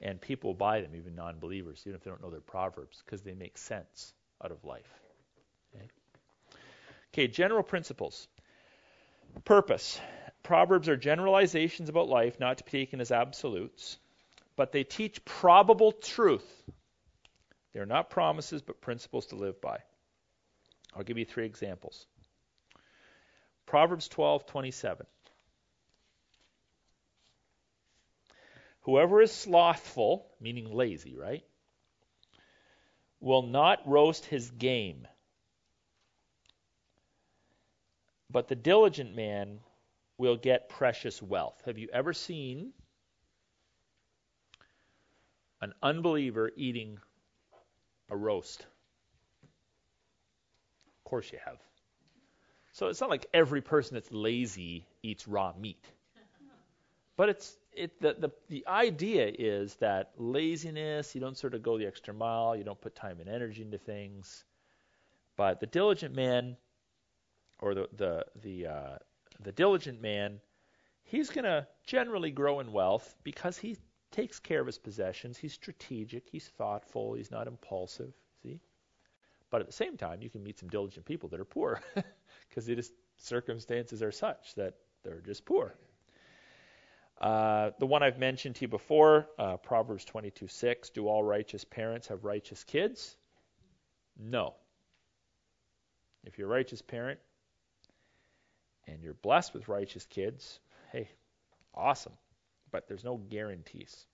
[0.00, 3.00] and people will buy them, even non believers, even if they don't know their Proverbs,
[3.04, 4.14] because they make sense
[4.44, 5.00] out of life.
[5.76, 5.88] Okay?
[7.12, 8.28] Okay, general principles.
[9.44, 10.00] Purpose.
[10.42, 13.98] Proverbs are generalizations about life, not to be taken as absolutes,
[14.56, 16.46] but they teach probable truth.
[17.72, 19.78] They're not promises, but principles to live by.
[20.94, 22.06] I'll give you three examples.
[23.66, 25.06] Proverbs 12:27.
[28.82, 31.44] Whoever is slothful, meaning lazy, right,
[33.20, 35.06] will not roast his game.
[38.32, 39.60] But the diligent man
[40.16, 41.60] will get precious wealth.
[41.66, 42.72] Have you ever seen
[45.60, 46.98] an unbeliever eating
[48.10, 48.66] a roast?
[49.42, 51.58] Of course you have.
[52.72, 55.84] So it's not like every person that's lazy eats raw meat.
[57.18, 61.76] But it's it the, the the idea is that laziness, you don't sort of go
[61.76, 64.44] the extra mile, you don't put time and energy into things.
[65.36, 66.56] But the diligent man
[67.62, 68.96] or the the the uh,
[69.40, 70.40] the diligent man,
[71.04, 73.78] he's going to generally grow in wealth because he
[74.10, 75.38] takes care of his possessions.
[75.38, 76.28] He's strategic.
[76.28, 77.14] He's thoughtful.
[77.14, 78.12] He's not impulsive.
[78.42, 78.60] See,
[79.50, 81.80] but at the same time, you can meet some diligent people that are poor
[82.48, 82.86] because the
[83.16, 84.74] circumstances are such that
[85.04, 85.74] they're just poor.
[87.20, 90.92] Uh, the one I've mentioned to you before, uh, Proverbs 22:6.
[90.92, 93.16] Do all righteous parents have righteous kids?
[94.18, 94.56] No.
[96.24, 97.18] If you're a righteous parent,
[98.86, 100.60] and you're blessed with righteous kids,
[100.90, 101.08] hey,
[101.74, 102.12] awesome.
[102.70, 104.06] But there's no guarantees.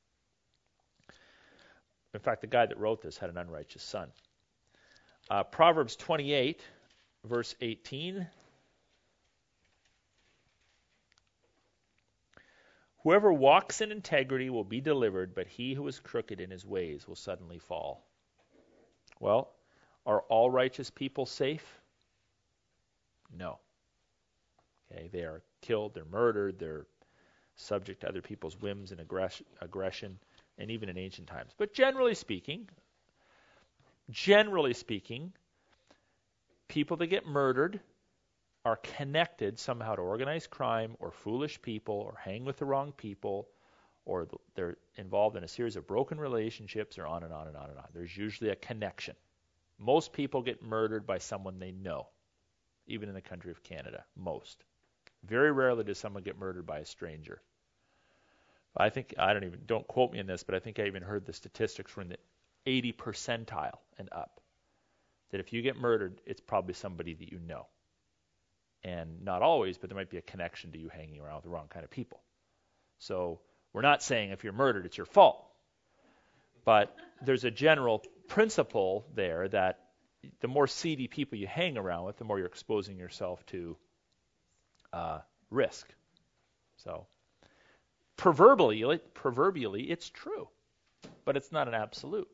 [2.14, 4.08] In fact, the guy that wrote this had an unrighteous son.
[5.30, 6.62] Uh, Proverbs 28,
[7.24, 8.26] verse 18.
[13.02, 17.06] Whoever walks in integrity will be delivered, but he who is crooked in his ways
[17.06, 18.04] will suddenly fall.
[19.20, 19.52] Well,
[20.04, 21.80] are all righteous people safe?
[23.30, 23.58] No.
[24.90, 26.86] Okay, they are killed, they're murdered, they're
[27.56, 30.18] subject to other people's whims and aggression,
[30.58, 31.52] and even in ancient times.
[31.58, 32.68] But generally speaking,
[34.10, 35.32] generally speaking,
[36.68, 37.80] people that get murdered
[38.64, 43.48] are connected somehow to organized crime or foolish people or hang with the wrong people
[44.04, 47.68] or they're involved in a series of broken relationships or on and on and on
[47.68, 47.84] and on.
[47.92, 49.14] There's usually a connection.
[49.78, 52.08] Most people get murdered by someone they know,
[52.86, 54.04] even in the country of Canada.
[54.16, 54.64] Most.
[55.24, 57.40] Very rarely does someone get murdered by a stranger.
[58.76, 61.02] I think I don't even don't quote me on this, but I think I even
[61.02, 62.16] heard the statistics from the
[62.66, 64.40] 80 percentile and up.
[65.30, 67.66] That if you get murdered, it's probably somebody that you know.
[68.84, 71.50] And not always, but there might be a connection to you hanging around with the
[71.50, 72.20] wrong kind of people.
[72.98, 73.40] So
[73.72, 75.44] we're not saying if you're murdered, it's your fault.
[76.64, 79.80] But there's a general principle there that
[80.40, 83.76] the more seedy people you hang around with, the more you're exposing yourself to
[84.98, 85.20] uh,
[85.50, 85.88] risk.
[86.78, 87.06] So,
[88.16, 90.48] proverbially, proverbially, it's true,
[91.24, 92.28] but it's not an absolute.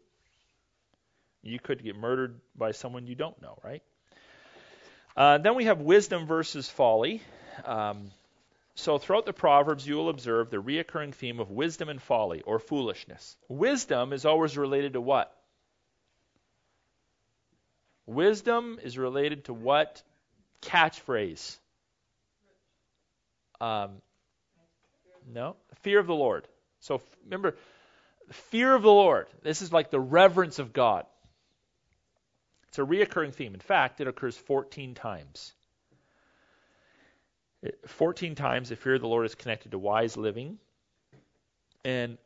[1.42, 3.82] You could get murdered by someone you don't know, right?
[5.14, 7.22] Uh, then we have wisdom versus folly.
[7.66, 8.10] Um,
[8.74, 12.58] so throughout the Proverbs, you will observe the reoccurring theme of wisdom and folly, or
[12.58, 13.36] foolishness.
[13.48, 15.36] Wisdom is always related to what?
[18.06, 20.02] Wisdom is related to what?
[20.62, 21.58] Catchphrase.
[23.64, 24.02] Um,
[25.32, 26.46] no, fear of the Lord.
[26.80, 27.56] So remember,
[28.30, 29.26] fear of the Lord.
[29.42, 31.06] This is like the reverence of God.
[32.68, 33.54] It's a reoccurring theme.
[33.54, 35.54] In fact, it occurs 14 times.
[37.86, 40.58] 14 times the fear of the Lord is connected to wise living.
[41.86, 42.18] And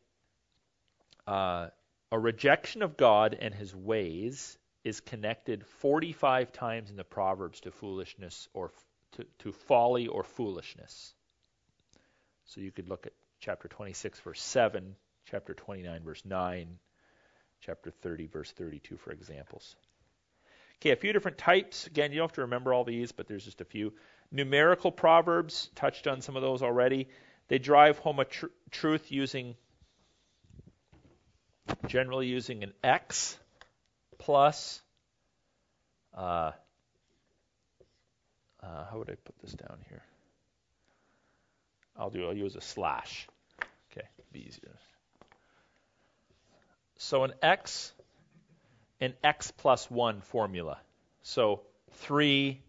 [1.29, 1.69] uh,
[2.11, 7.71] a rejection of God and his ways is connected 45 times in the Proverbs to
[7.71, 8.73] foolishness or
[9.13, 11.15] to, to folly or foolishness.
[12.49, 14.97] So you could look at chapter 26, verse 7,
[15.31, 16.79] chapter 29, verse 9,
[17.61, 19.77] chapter 30, verse 32 for examples.
[20.81, 21.87] Okay, a few different types.
[21.87, 23.93] Again, you don't have to remember all these, but there's just a few.
[24.33, 27.09] Numerical proverbs, touched on some of those already.
[27.49, 29.55] They drive home a tr- truth using,
[31.87, 33.37] generally using an X
[34.17, 34.81] plus,
[36.17, 36.53] uh,
[38.63, 40.03] uh, how would I put this down here?
[41.99, 42.27] I'll do.
[42.27, 43.27] I'll use a slash.
[43.91, 44.71] Okay, be easier.
[46.97, 47.93] So an x,
[49.01, 50.79] an x plus one formula.
[51.23, 51.63] So
[51.93, 52.61] three,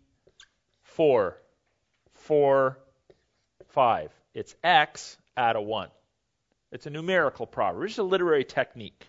[0.83, 1.37] four,
[2.13, 2.77] four,
[3.69, 4.11] five.
[4.33, 5.89] It's x add a one.
[6.71, 7.89] It's a numerical proverb.
[7.89, 9.07] It's a literary technique.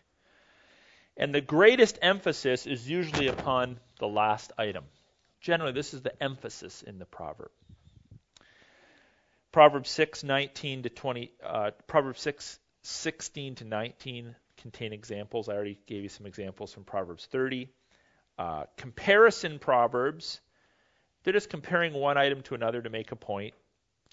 [1.16, 4.84] And the greatest emphasis is usually upon the last item.
[5.40, 7.50] Generally, this is the emphasis in the proverb.
[9.52, 15.48] Proverbs 6, 19 to 20, uh, Proverbs 6, 16 to 19 contain examples.
[15.48, 17.68] I already gave you some examples from Proverbs 30.
[18.38, 20.40] Uh, comparison proverbs,
[21.22, 23.54] they're just comparing one item to another to make a point.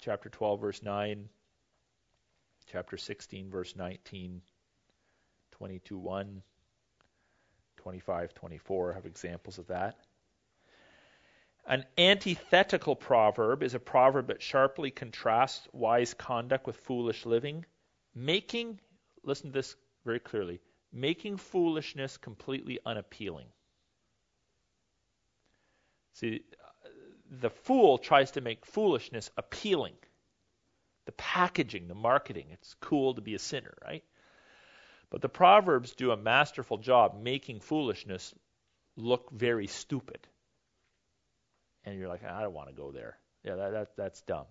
[0.00, 1.28] Chapter 12, verse 9,
[2.66, 4.42] chapter 16, verse 19,
[5.52, 6.42] 22, 1,
[7.76, 9.96] 25, 24 have examples of that.
[11.68, 17.66] An antithetical proverb is a proverb that sharply contrasts wise conduct with foolish living,
[18.14, 18.80] making,
[19.22, 23.48] listen to this very clearly, making foolishness completely unappealing.
[26.14, 26.40] See,
[27.30, 29.96] the fool tries to make foolishness appealing.
[31.04, 34.04] The packaging, the marketing, it's cool to be a sinner, right?
[35.10, 38.34] But the Proverbs do a masterful job making foolishness
[38.96, 40.26] look very stupid.
[41.88, 43.16] And you're like, I don't want to go there.
[43.44, 44.44] Yeah, that, that, that's dumb.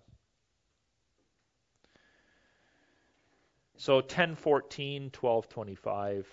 [3.76, 6.26] So 10, 14, 12, 25,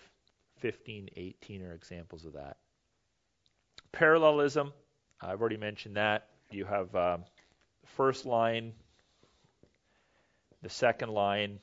[0.57, 2.57] 15, 18 are examples of that.
[3.91, 4.73] Parallelism,
[5.21, 6.27] I've already mentioned that.
[6.49, 7.23] You have um,
[7.81, 8.73] the first line,
[10.63, 11.59] the second line,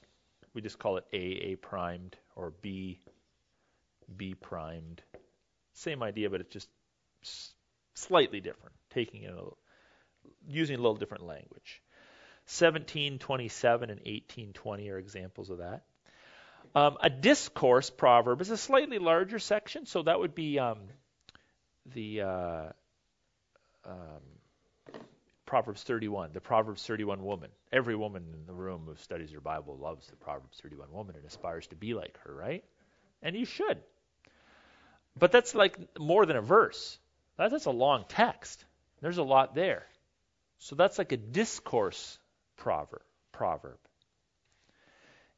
[0.54, 3.00] we just call it A, A primed, or B,
[4.16, 5.02] B primed.
[5.74, 6.68] Same idea, but it's just
[7.94, 9.34] slightly different, taking it
[10.48, 11.82] using a little different language.
[12.46, 15.84] 1727 and 1820 are examples of that.
[16.74, 20.78] Um, a discourse proverb is a slightly larger section, so that would be um,
[21.94, 22.68] the uh,
[23.84, 24.22] um,
[25.46, 27.50] Proverbs 31, the Proverbs 31 woman.
[27.72, 31.24] Every woman in the room who studies her Bible loves the Proverbs 31 woman and
[31.24, 32.64] aspires to be like her, right?
[33.22, 33.78] And you should.
[35.16, 36.98] But that's like more than a verse.
[37.36, 38.64] That's a long text.
[39.02, 39.86] There's a lot there.
[40.58, 42.18] So that's like a discourse
[42.56, 43.02] proverb.
[43.32, 43.78] proverb.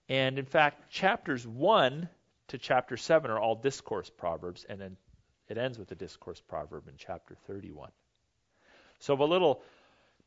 [0.09, 2.09] And in fact, chapters 1
[2.49, 4.97] to chapter 7 are all discourse proverbs, and then
[5.49, 7.91] it ends with a discourse proverb in chapter 31.
[8.99, 9.63] So the little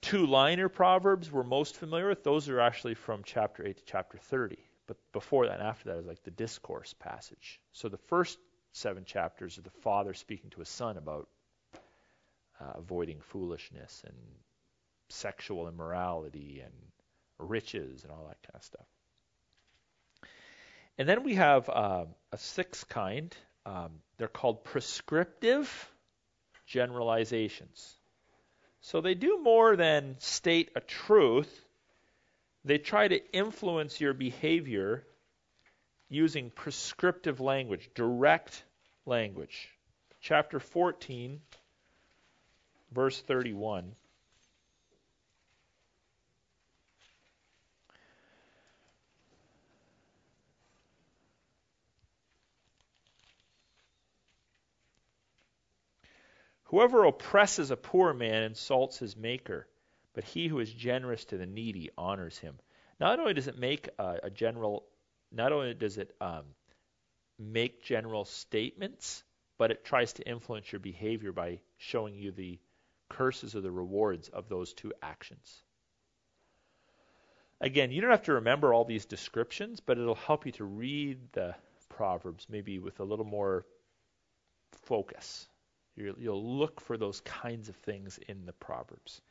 [0.01, 4.17] two liner proverbs we're most familiar with, those are actually from chapter 8 to chapter
[4.17, 4.57] 30.
[4.87, 7.59] But before that and after that is like the discourse passage.
[7.71, 8.39] So the first
[8.71, 11.27] seven chapters are the father speaking to his son about
[12.59, 14.15] uh, avoiding foolishness and
[15.09, 16.73] sexual immorality and
[17.39, 18.85] riches and all that kind of stuff.
[20.97, 23.35] And then we have uh, a sixth kind.
[23.65, 25.91] Um, they're called prescriptive
[26.65, 27.95] generalizations.
[28.81, 31.65] So they do more than state a truth,
[32.63, 35.05] they try to influence your behavior
[36.09, 38.63] using prescriptive language, direct
[39.05, 39.69] language.
[40.21, 41.41] Chapter 14,
[42.91, 43.95] verse 31.
[56.65, 59.67] Whoever oppresses a poor man insults his maker,
[60.13, 62.59] but he who is generous to the needy honors him.
[62.99, 64.85] Not only does it make a, a general,
[65.31, 66.43] not only does it um,
[67.39, 69.23] make general statements,
[69.57, 72.59] but it tries to influence your behavior by showing you the
[73.09, 75.63] curses or the rewards of those two actions.
[77.59, 81.17] Again, you don't have to remember all these descriptions, but it'll help you to read
[81.31, 81.55] the
[81.89, 83.65] Proverbs maybe with a little more
[84.83, 85.47] focus.
[85.95, 89.21] You'll look for those kinds of things in the Proverbs.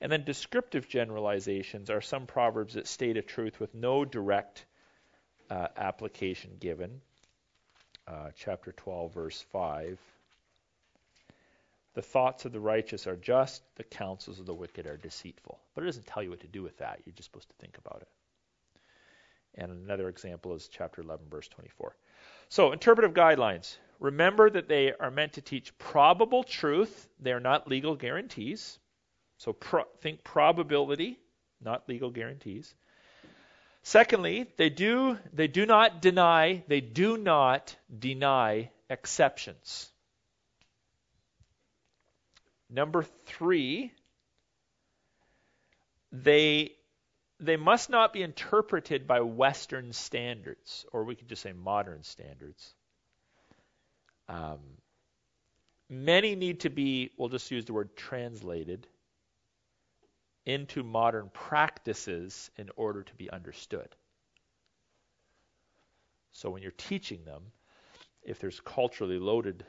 [0.00, 4.66] And then descriptive generalizations are some Proverbs that state a truth with no direct
[5.50, 7.00] uh, application given.
[8.06, 9.98] Uh, chapter 12, verse 5.
[11.98, 15.58] The thoughts of the righteous are just, the counsels of the wicked are deceitful.
[15.74, 17.00] But it doesn't tell you what to do with that.
[17.04, 18.08] You're just supposed to think about it.
[19.60, 21.96] And another example is chapter 11, verse 24.
[22.50, 23.78] So, interpretive guidelines.
[23.98, 27.08] Remember that they are meant to teach probable truth.
[27.18, 28.78] They are not legal guarantees.
[29.38, 31.18] So pro- think probability,
[31.60, 32.72] not legal guarantees.
[33.82, 39.90] Secondly, they do they do not deny, they do not deny exceptions.
[42.70, 43.92] Number 3,
[46.12, 46.72] they
[47.40, 52.74] they must not be interpreted by Western standards, or we could just say modern standards.
[54.28, 54.58] Um,
[55.88, 58.86] many need to be, we'll just use the word translated,
[60.46, 63.88] into modern practices in order to be understood.
[66.32, 67.42] So when you're teaching them,
[68.22, 69.64] if there's culturally loaded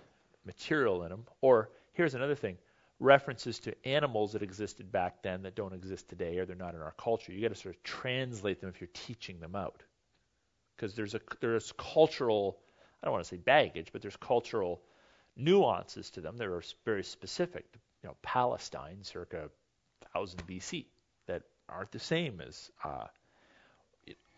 [0.46, 2.58] material in them, or here's another thing
[3.00, 6.82] references to animals that existed back then that don't exist today or they're not in
[6.82, 7.32] our culture.
[7.32, 9.84] You got to sort of translate them if you're teaching them out.
[10.76, 12.58] Because there's a there's cultural
[13.02, 14.82] I don't want to say baggage, but there's cultural
[15.36, 17.66] nuances to them that are very specific.
[18.04, 19.50] You know, Palestine circa
[20.12, 20.86] 1000 BC
[21.28, 23.06] that aren't the same as uh,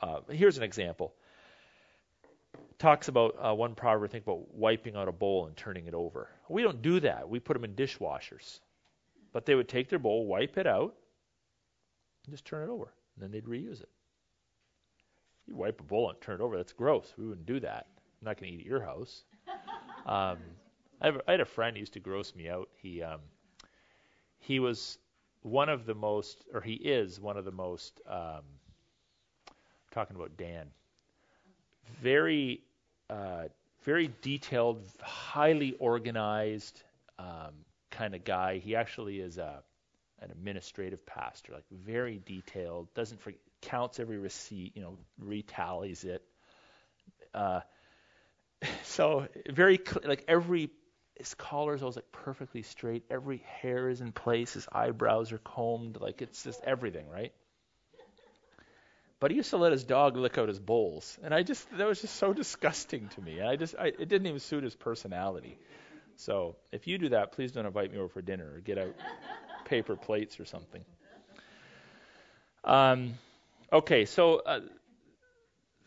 [0.01, 1.13] uh, here's an example
[2.81, 6.29] talks about uh, one proverb, think, about wiping out a bowl and turning it over.
[6.49, 7.29] We don't do that.
[7.29, 8.59] We put them in dishwashers.
[9.33, 10.95] But they would take their bowl, wipe it out,
[12.25, 12.91] and just turn it over.
[13.15, 13.89] And then they'd reuse it.
[15.47, 17.13] You wipe a bowl and turn it over, that's gross.
[17.17, 17.87] We wouldn't do that.
[17.97, 19.23] I'm not going to eat at your house.
[20.03, 20.39] Um,
[20.99, 22.69] I, have, I, had a friend who used to gross me out.
[22.75, 23.19] He um,
[24.39, 24.97] he was
[25.43, 28.01] one of the most, or he is one of the most.
[28.09, 28.41] Um,
[29.91, 30.71] talking about Dan,
[32.01, 32.61] very
[33.09, 33.45] uh,
[33.83, 36.81] very detailed, highly organized
[37.19, 37.53] um,
[37.89, 38.59] kind of guy.
[38.59, 39.63] He actually is a
[40.19, 42.93] an administrative pastor, like very detailed.
[42.93, 46.23] Doesn't forget, counts every receipt, you know, retallies it.
[47.33, 47.61] Uh,
[48.83, 50.69] so very like every
[51.17, 53.03] his collar is always like perfectly straight.
[53.11, 54.53] Every hair is in place.
[54.53, 55.99] His eyebrows are combed.
[55.99, 57.33] Like it's just everything, right?
[59.21, 61.87] But he used to let his dog lick out his bowls, and I just that
[61.87, 63.37] was just so disgusting to me.
[63.37, 65.59] And I just I, it didn't even suit his personality.
[66.15, 68.95] So if you do that, please don't invite me over for dinner or get out
[69.65, 70.83] paper plates or something.
[72.63, 73.13] Um,
[73.71, 74.61] okay, so uh,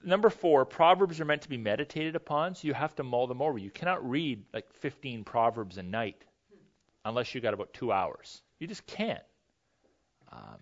[0.04, 3.42] number four, proverbs are meant to be meditated upon, so you have to mull them
[3.42, 3.58] over.
[3.58, 6.24] You cannot read like 15 proverbs a night
[7.04, 8.42] unless you got about two hours.
[8.60, 9.22] You just can't.
[10.30, 10.60] Um,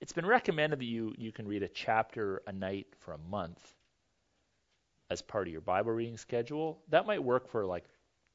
[0.00, 3.60] it's been recommended that you, you can read a chapter a night for a month
[5.10, 6.78] as part of your Bible reading schedule.
[6.88, 7.84] That might work for like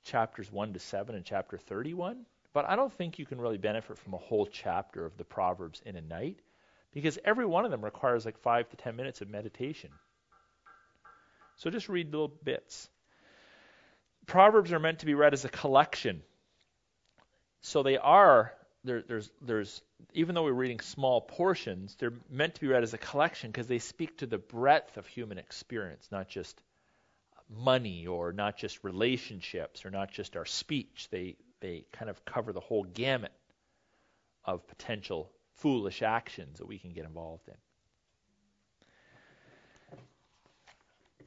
[0.04, 3.98] chapters 1 to 7 and chapter 31, but I don't think you can really benefit
[3.98, 6.40] from a whole chapter of the Proverbs in a night
[6.94, 9.92] because every one of them requires like 5 to 10 minutes of meditation.
[11.58, 12.90] So just read little bits.
[14.26, 16.24] Proverbs are meant to be read as a collection.
[17.62, 18.52] So they are
[18.84, 19.82] there, there's there's
[20.14, 23.68] even though we're reading small portions, they're meant to be read as a collection because
[23.68, 26.60] they speak to the breadth of human experience, not just
[27.50, 31.08] money or not just relationships or not just our speech.
[31.12, 33.32] They they kind of cover the whole gamut
[34.46, 37.56] of potential foolish actions that we can get involved in.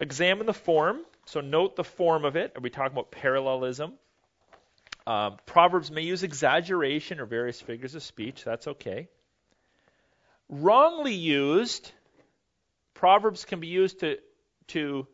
[0.01, 1.01] Examine the form.
[1.27, 2.53] So note the form of it.
[2.57, 3.95] Are we talking about parallelism?
[5.07, 8.43] Um, Proverbs may use exaggeration or various figures of speech.
[8.45, 9.09] That's okay.
[10.49, 11.91] Wrongly used,
[12.95, 14.17] Proverbs can be used to,
[14.69, 15.07] to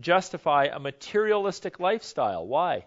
[0.00, 2.46] justify a materialistic lifestyle.
[2.46, 2.86] Why?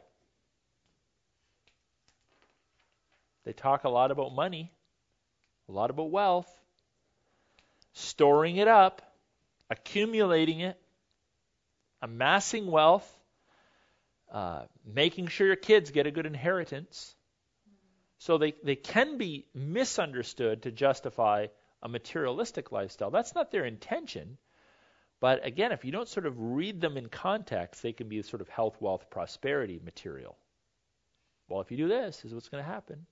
[3.44, 4.72] They talk a lot about money,
[5.70, 6.50] a lot about wealth,
[7.94, 9.02] storing it up,
[9.70, 10.78] accumulating it,
[12.02, 13.10] amassing wealth,
[14.32, 17.16] uh, making sure your kids get a good inheritance.
[18.20, 21.48] So they, they can be misunderstood to justify
[21.84, 23.12] a materialistic lifestyle.
[23.12, 24.38] That's not their intention.
[25.20, 28.42] But again, if you don't sort of read them in context, they can be sort
[28.42, 30.38] of health, wealth, prosperity material.
[31.48, 33.06] Well, if you do this, this is what's going to happen.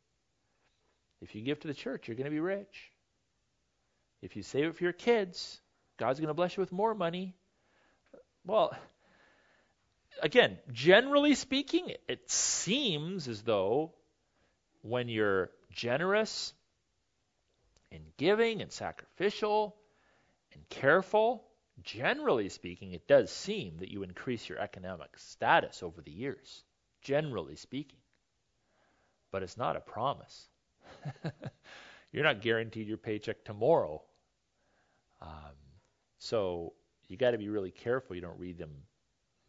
[1.22, 2.92] If you give to the church, you're going to be rich.
[4.22, 5.60] If you save it for your kids,
[5.98, 7.36] God's going to bless you with more money.
[8.46, 8.76] Well,
[10.22, 13.94] again, generally speaking, it seems as though
[14.82, 16.54] when you're generous
[17.92, 19.76] and giving and sacrificial
[20.54, 21.46] and careful,
[21.84, 26.64] generally speaking, it does seem that you increase your economic status over the years,
[27.02, 28.00] generally speaking.
[29.32, 30.48] But it's not a promise.
[32.12, 34.02] You're not guaranteed your paycheck tomorrow.
[35.22, 35.56] Um,
[36.20, 36.74] so
[37.08, 38.72] you got to be really careful you don't read them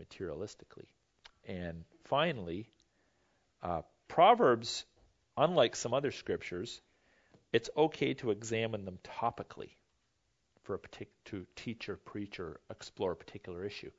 [0.03, 0.87] materialistically.
[1.47, 2.69] And finally,
[3.63, 4.85] uh, Proverbs,
[5.37, 6.81] unlike some other scriptures,
[7.53, 9.71] it's okay to examine them topically
[10.63, 13.91] for a partic- to teach or preach or explore a particular issue.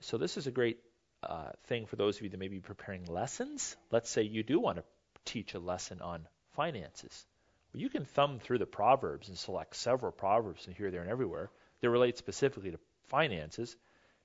[0.00, 0.78] So this is a great
[1.22, 3.76] uh, thing for those of you that may be preparing lessons.
[3.90, 4.84] Let's say you do want to
[5.24, 7.26] teach a lesson on finances.
[7.72, 11.10] Well, You can thumb through the Proverbs and select several Proverbs and here, there, and
[11.10, 11.50] everywhere
[11.80, 12.78] that relate specifically to
[13.08, 13.76] finances,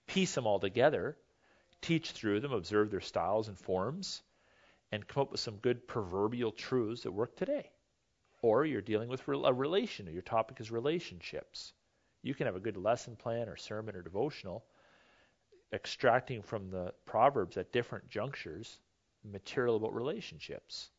[0.10, 1.15] piece them all together,
[1.81, 4.23] teach through them, observe their styles and forms,
[4.91, 7.69] and come up with some good proverbial truths that work today.
[8.41, 11.73] Or you're dealing with a relation, or your topic is relationships.
[12.23, 14.65] You can have a good lesson plan or sermon or devotional
[15.72, 18.80] extracting from the Proverbs at different junctures
[19.23, 20.90] material about relationships.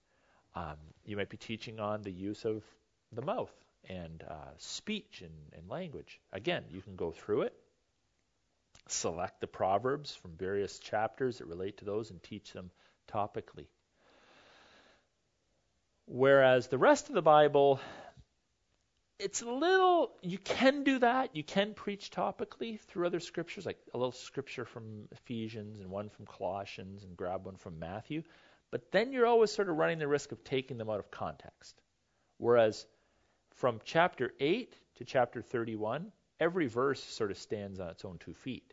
[0.55, 2.63] Um, you might be teaching on the use of
[3.13, 3.53] the mouth
[3.89, 6.21] and uh, speech and, and language.
[6.33, 7.55] Again, you can go through it,
[8.91, 12.71] select the Proverbs from various chapters that relate to those, and teach them
[13.09, 13.67] topically.
[16.07, 17.81] Whereas the rest of the Bible,
[19.19, 21.37] it's a little, you can do that.
[21.37, 26.09] You can preach topically through other scriptures, like a little scripture from Ephesians and one
[26.09, 28.23] from Colossians and grab one from Matthew.
[28.71, 31.81] But then you're always sort of running the risk of taking them out of context.
[32.39, 32.87] Whereas
[33.57, 36.11] from chapter 8 to chapter 31,
[36.41, 38.73] every verse sort of stands on its own two feet.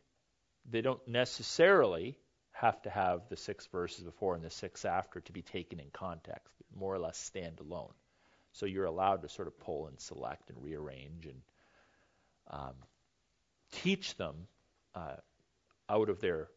[0.70, 2.18] They don't necessarily
[2.52, 5.88] have to have the six verses before and the six after to be taken in
[5.94, 7.94] context, more or less stand alone.
[8.54, 11.42] So you're allowed to sort of pull and select and rearrange and
[12.50, 12.74] um,
[13.72, 14.48] teach them
[14.96, 15.18] uh,
[15.90, 16.48] out of their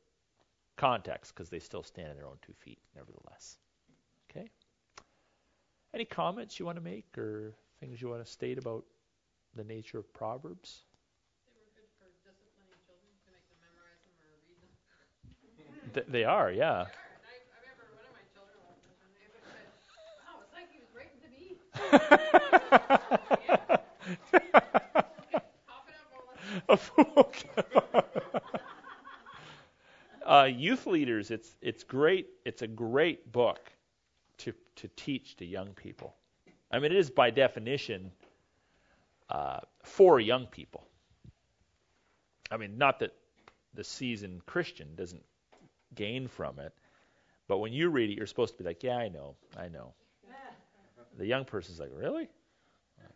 [0.76, 3.58] context because they still stand on their own two feet, nevertheless.
[4.30, 4.48] Okay?
[5.92, 8.84] Any comments you want to make or things you want to state about
[9.54, 10.82] the nature of Proverbs?
[15.94, 16.86] Th- they are, yeah.
[30.26, 32.28] uh, youth leaders, it's it's great.
[32.44, 33.60] It's a great book
[34.38, 36.14] to to teach to young people.
[36.70, 38.12] I mean, it is by definition
[39.28, 40.86] uh, for young people.
[42.50, 43.12] I mean, not that
[43.74, 45.22] the seasoned Christian doesn't
[45.94, 46.72] gain from it,
[47.48, 49.94] but when you read it, you're supposed to be like, "Yeah, I know, I know."
[51.18, 52.28] The young person's like, really?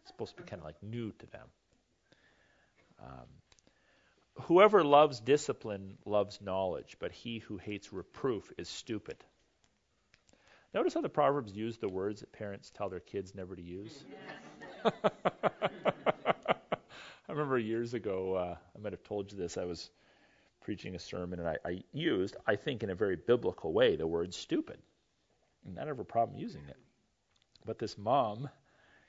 [0.00, 1.46] It's supposed to be kind of like new to them.
[3.00, 3.26] Um,
[4.42, 9.16] Whoever loves discipline loves knowledge, but he who hates reproof is stupid.
[10.74, 14.04] Notice how the Proverbs use the words that parents tell their kids never to use.
[14.84, 14.90] I
[17.28, 19.56] remember years ago, uh, I might have told you this.
[19.56, 19.88] I was
[20.64, 24.06] preaching a sermon, and I, I used, I think, in a very biblical way, the
[24.06, 24.78] word stupid.
[25.64, 26.78] And I have a problem using it.
[27.64, 28.48] But this mom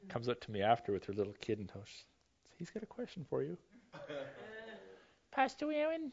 [0.10, 1.88] comes up to me after with her little kid and tells,
[2.58, 3.58] he's got a question for you.
[5.32, 6.12] Pastor Aaron,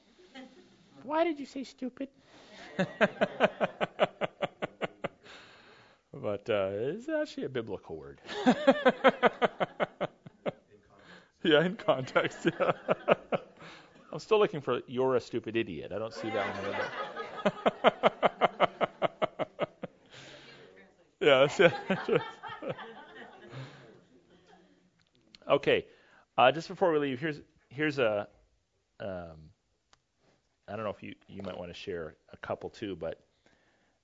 [1.03, 2.09] why did you say stupid?
[2.79, 2.89] but
[6.49, 8.21] uh, it's actually a biblical word.
[11.43, 12.47] yeah, in context.
[12.59, 12.73] Yeah.
[14.13, 17.63] I'm still looking for "you're a stupid idiot." I don't see that one
[21.21, 21.49] yeah.
[25.49, 25.87] okay.
[26.37, 27.41] Uh, just before we leave, here's
[27.71, 28.29] here's a
[29.01, 29.51] um,
[30.69, 33.19] I don't know if you, you might want to share a couple too, but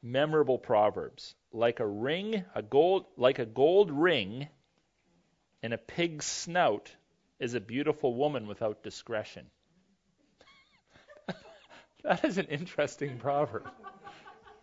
[0.03, 4.49] memorable proverbs like a ring, a gold like a gold ring
[5.63, 6.95] in a pig's snout
[7.39, 9.51] is a beautiful woman without discretion.
[12.05, 13.69] That is an interesting proverb.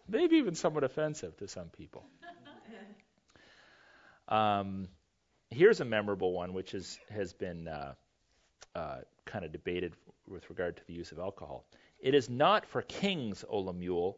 [0.07, 2.06] Maybe even somewhat offensive to some people.
[4.28, 4.88] Um,
[5.49, 7.94] here's a memorable one, which is, has been uh,
[8.76, 9.94] uh, kind of debated
[10.28, 11.66] with regard to the use of alcohol.
[11.99, 14.18] It is not for kings, O Lemuel.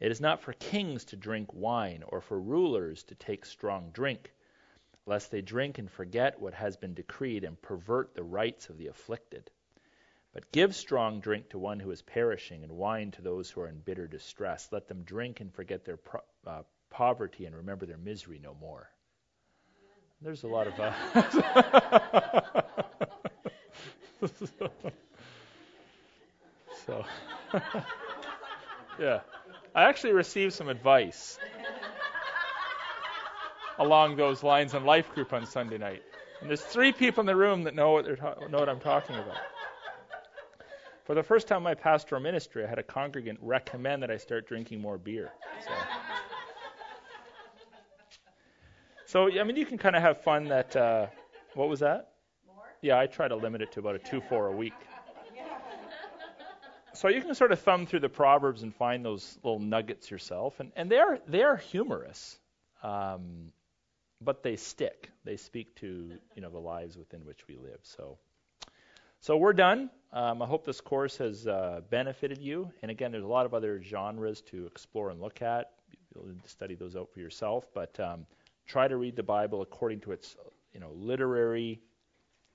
[0.00, 4.32] It is not for kings to drink wine, or for rulers to take strong drink,
[5.06, 8.86] lest they drink and forget what has been decreed and pervert the rights of the
[8.86, 9.50] afflicted.
[10.32, 13.68] But give strong drink to one who is perishing, and wine to those who are
[13.68, 14.68] in bitter distress.
[14.70, 18.88] Let them drink and forget their pro- uh, poverty and remember their misery no more.
[20.22, 20.78] There's a lot of.
[20.78, 20.92] Uh,
[26.86, 27.04] so,
[29.00, 29.20] yeah.
[29.74, 31.38] I actually received some advice
[33.78, 36.02] along those lines in life group on Sunday night.
[36.40, 38.80] And there's three people in the room that know what, they're ta- know what I'm
[38.80, 39.38] talking about.
[41.10, 44.16] For the first time in my pastoral ministry, I had a congregant recommend that I
[44.16, 45.32] start drinking more beer.
[45.66, 45.72] So,
[49.06, 50.76] so I mean, you can kind of have fun that.
[50.76, 51.06] Uh,
[51.54, 52.12] what was that?
[52.46, 52.62] More?
[52.80, 54.72] Yeah, I try to limit it to about a two, four a week.
[56.92, 60.60] So you can sort of thumb through the proverbs and find those little nuggets yourself,
[60.60, 62.38] and, and they are they are humorous.
[62.84, 63.52] Um,
[64.20, 65.10] but they stick.
[65.24, 67.80] They speak to you know the lives within which we live.
[67.82, 68.18] So,
[69.20, 69.90] so we're done.
[70.12, 72.72] Um, I hope this course has uh, benefited you.
[72.82, 75.70] And again, there's a lot of other genres to explore and look at.
[76.14, 77.66] You'll study those out for yourself.
[77.74, 78.26] But um,
[78.66, 80.36] try to read the Bible according to its
[80.72, 81.80] you know literary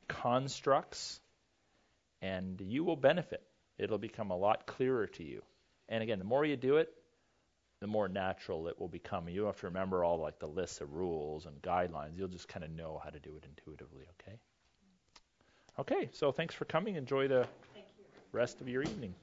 [0.07, 1.19] constructs,
[2.21, 3.43] and you will benefit.
[3.77, 5.41] It'll become a lot clearer to you.
[5.87, 6.89] And again, the more you do it,
[7.81, 9.29] the more natural it will become.
[9.29, 12.17] You don't have to remember all like the lists of rules and guidelines.
[12.17, 14.39] You'll just kind of know how to do it intuitively, okay?
[15.77, 16.95] Okay, so thanks for coming.
[16.95, 17.47] Enjoy the
[18.31, 19.14] rest of your evening.